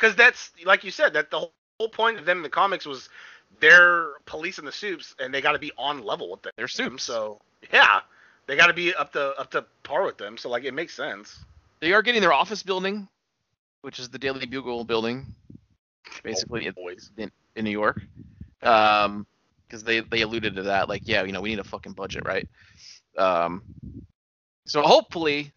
Because 0.00 0.16
that's 0.16 0.52
like 0.64 0.84
you 0.84 0.90
said 0.90 1.12
that 1.14 1.30
the 1.30 1.38
whole, 1.38 1.52
whole 1.78 1.88
point 1.88 2.18
of 2.18 2.24
them 2.24 2.38
in 2.38 2.42
the 2.42 2.48
comics 2.48 2.86
was 2.86 3.08
they're 3.60 4.12
policing 4.26 4.64
the 4.64 4.72
soups 4.72 5.14
and 5.18 5.32
they 5.32 5.40
got 5.40 5.52
to 5.52 5.58
be 5.58 5.72
on 5.76 6.02
level 6.02 6.30
with 6.30 6.42
them. 6.42 6.52
They're 6.56 6.68
soups. 6.68 7.02
So 7.02 7.40
yeah, 7.72 8.00
they 8.46 8.56
got 8.56 8.68
to 8.68 8.74
be 8.74 8.94
up 8.94 9.12
to 9.12 9.30
up 9.38 9.50
to 9.52 9.64
par 9.82 10.04
with 10.04 10.18
them. 10.18 10.36
So 10.36 10.48
like 10.48 10.64
it 10.64 10.74
makes 10.74 10.94
sense. 10.94 11.40
They 11.80 11.92
are 11.92 12.02
getting 12.02 12.20
their 12.20 12.32
office 12.32 12.62
building, 12.62 13.08
which 13.82 13.98
is 13.98 14.08
the 14.08 14.18
Daily 14.18 14.46
Bugle 14.46 14.84
building, 14.84 15.26
basically 16.22 16.70
Oh, 16.76 16.90
in, 17.16 17.30
in 17.56 17.64
New 17.64 17.70
York. 17.70 18.02
Um, 18.62 19.26
because 19.66 19.84
they 19.84 20.00
they 20.00 20.22
alluded 20.22 20.56
to 20.56 20.62
that, 20.64 20.88
like, 20.88 21.02
yeah, 21.04 21.22
you 21.22 21.32
know, 21.32 21.40
we 21.40 21.50
need 21.50 21.60
a 21.60 21.64
fucking 21.64 21.92
budget, 21.92 22.24
right? 22.26 22.46
Um, 23.16 23.62
so 24.66 24.82
hopefully 24.82 25.52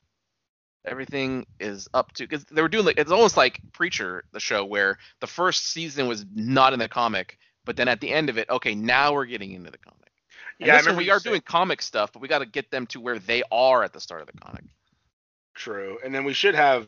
everything 0.85 1.45
is 1.59 1.87
up 1.93 2.11
to 2.13 2.23
because 2.23 2.43
they 2.45 2.61
were 2.61 2.69
doing 2.69 2.85
like 2.85 2.97
it's 2.97 3.11
almost 3.11 3.37
like 3.37 3.59
Preacher, 3.71 4.23
the 4.31 4.39
show, 4.39 4.65
where 4.65 4.97
the 5.19 5.27
first 5.27 5.71
season 5.71 6.07
was 6.07 6.25
not 6.33 6.73
in 6.73 6.79
the 6.79 6.89
comic, 6.89 7.37
but 7.65 7.75
then 7.75 7.87
at 7.87 8.01
the 8.01 8.09
end 8.09 8.29
of 8.29 8.37
it, 8.37 8.49
okay, 8.49 8.75
now 8.75 9.13
we're 9.13 9.25
getting 9.25 9.51
into 9.51 9.71
the 9.71 9.77
comic. 9.77 10.11
And 10.59 10.67
Yeah, 10.67 10.85
one 10.85 10.97
we 10.97 11.09
are 11.09 11.19
doing 11.19 11.41
comic 11.41 11.81
stuff, 11.81 12.11
but 12.13 12.21
we 12.21 12.27
got 12.27 12.39
to 12.39 12.45
get 12.45 12.69
them 12.71 12.85
to 12.87 12.99
where 12.99 13.19
they 13.19 13.43
are 13.51 13.83
at 13.83 13.93
the 13.93 13.99
start 13.99 14.21
of 14.21 14.27
the 14.27 14.33
comic. 14.33 14.65
True, 15.55 15.99
and 16.03 16.13
then 16.13 16.23
we 16.23 16.33
should 16.33 16.55
have 16.55 16.87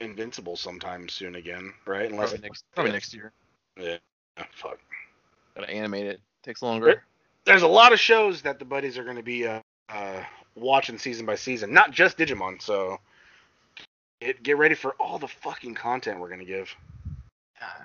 Invincible 0.00 0.56
sometime 0.56 1.08
soon 1.08 1.36
again, 1.36 1.72
right? 1.86 2.10
Unless 2.10 2.30
Probably 2.30 2.48
next, 2.48 2.64
probably 2.74 2.92
next 2.92 3.14
year. 3.14 3.32
yeah, 3.76 3.98
fuck. 4.52 4.78
Gotta 5.54 5.70
animate 5.70 6.06
it. 6.06 6.20
Takes 6.42 6.62
longer. 6.62 7.04
There's 7.44 7.62
a 7.62 7.68
lot 7.68 7.92
of 7.92 8.00
shows 8.00 8.42
that 8.42 8.58
the 8.58 8.64
buddies 8.64 8.98
are 8.98 9.04
going 9.04 9.16
to 9.16 9.22
be 9.22 9.46
uh, 9.46 9.60
uh, 9.88 10.22
watching 10.54 10.98
season 10.98 11.26
by 11.26 11.34
season, 11.34 11.72
not 11.72 11.90
just 11.90 12.18
Digimon. 12.18 12.60
So 12.60 12.98
get 14.24 14.42
get 14.42 14.56
ready 14.58 14.74
for 14.74 14.92
all 15.00 15.18
the 15.18 15.28
fucking 15.28 15.74
content 15.74 16.20
we're 16.20 16.28
going 16.28 16.40
to 16.40 16.46
give. 16.46 16.74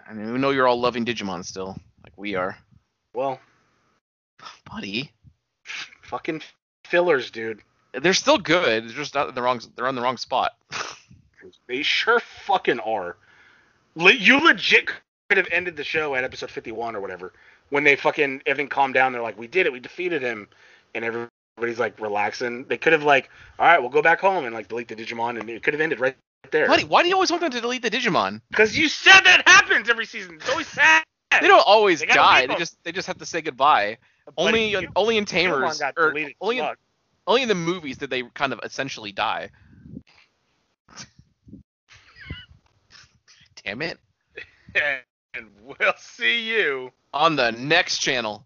I 0.09 0.13
mean, 0.13 0.33
we 0.33 0.39
know 0.39 0.49
you're 0.49 0.67
all 0.67 0.79
loving 0.79 1.05
Digimon 1.05 1.45
still, 1.45 1.77
like 2.03 2.13
we 2.17 2.33
are, 2.35 2.57
Well, 3.13 3.39
buddy. 4.69 5.11
fucking 6.01 6.41
fillers, 6.85 7.29
dude. 7.29 7.61
They're 7.93 8.13
still 8.15 8.37
good. 8.39 8.85
They're 8.85 8.95
just 8.95 9.13
not 9.13 9.29
in 9.29 9.35
the 9.35 9.41
wrong. 9.41 9.61
They're 9.75 9.87
on 9.87 9.95
the 9.95 10.01
wrong 10.01 10.17
spot. 10.17 10.51
They 11.67 11.81
sure 11.81 12.19
fucking 12.19 12.79
are. 12.81 13.15
You 13.95 14.39
legit 14.39 14.87
could 15.29 15.37
have 15.37 15.47
ended 15.49 15.77
the 15.77 15.83
show 15.83 16.13
at 16.13 16.25
episode 16.25 16.51
51 16.51 16.93
or 16.93 16.99
whatever. 16.99 17.31
When 17.69 17.85
they 17.85 17.95
fucking 17.95 18.41
everything 18.45 18.67
calmed 18.67 18.93
down, 18.95 19.13
they're 19.13 19.21
like, 19.21 19.37
"We 19.37 19.47
did 19.47 19.65
it. 19.65 19.71
We 19.71 19.79
defeated 19.79 20.21
him," 20.21 20.49
and 20.93 21.05
everybody's 21.05 21.79
like 21.79 22.01
relaxing. 22.01 22.65
They 22.65 22.77
could 22.77 22.91
have 22.91 23.03
like, 23.03 23.29
"All 23.59 23.65
right, 23.65 23.79
we'll 23.79 23.89
go 23.89 24.01
back 24.01 24.19
home 24.19 24.43
and 24.43 24.53
like 24.53 24.67
delete 24.67 24.89
the 24.89 24.95
Digimon," 24.95 25.39
and 25.39 25.49
it 25.49 25.63
could 25.63 25.73
have 25.73 25.79
ended 25.79 26.01
right 26.01 26.17
there. 26.51 26.67
Buddy, 26.67 26.83
why 26.83 27.03
do 27.03 27.09
you 27.09 27.15
always 27.15 27.29
want 27.31 27.41
them 27.41 27.51
to 27.51 27.61
delete 27.61 27.81
the 27.81 27.89
Digimon? 27.89 28.41
Because 28.49 28.77
you 28.77 28.87
said 28.89 29.21
that 29.21 29.47
happens 29.47 29.89
every 29.89 30.05
season. 30.05 30.35
It's 30.35 30.49
always 30.49 30.67
sad. 30.67 31.03
They 31.41 31.47
don't 31.47 31.63
always 31.65 31.99
They 31.99 32.05
die. 32.07 32.47
They 32.47 32.55
just 32.55 32.83
they 32.83 32.91
just 32.91 33.07
have 33.07 33.17
to 33.19 33.25
say 33.25 33.41
goodbye. 33.41 33.97
But 34.25 34.33
Only 34.37 34.71
you- 34.71 34.89
only 34.95 35.17
in 35.17 35.25
Tamers 35.25 35.81
or 35.95 36.13
only 36.41 36.59
in, 36.59 36.69
only 37.27 37.41
in 37.43 37.47
the 37.47 37.55
movies 37.55 37.97
did 37.97 38.09
they 38.09 38.23
kind 38.33 38.53
of 38.53 38.59
essentially 38.63 39.11
die. 39.11 39.49
Damn 43.63 43.81
it! 43.81 43.99
and 45.33 45.47
we'll 45.63 45.93
see 45.97 46.41
you. 46.49 46.91
On 47.13 47.35
the 47.35 47.51
next 47.51 47.99
channel. 47.99 48.45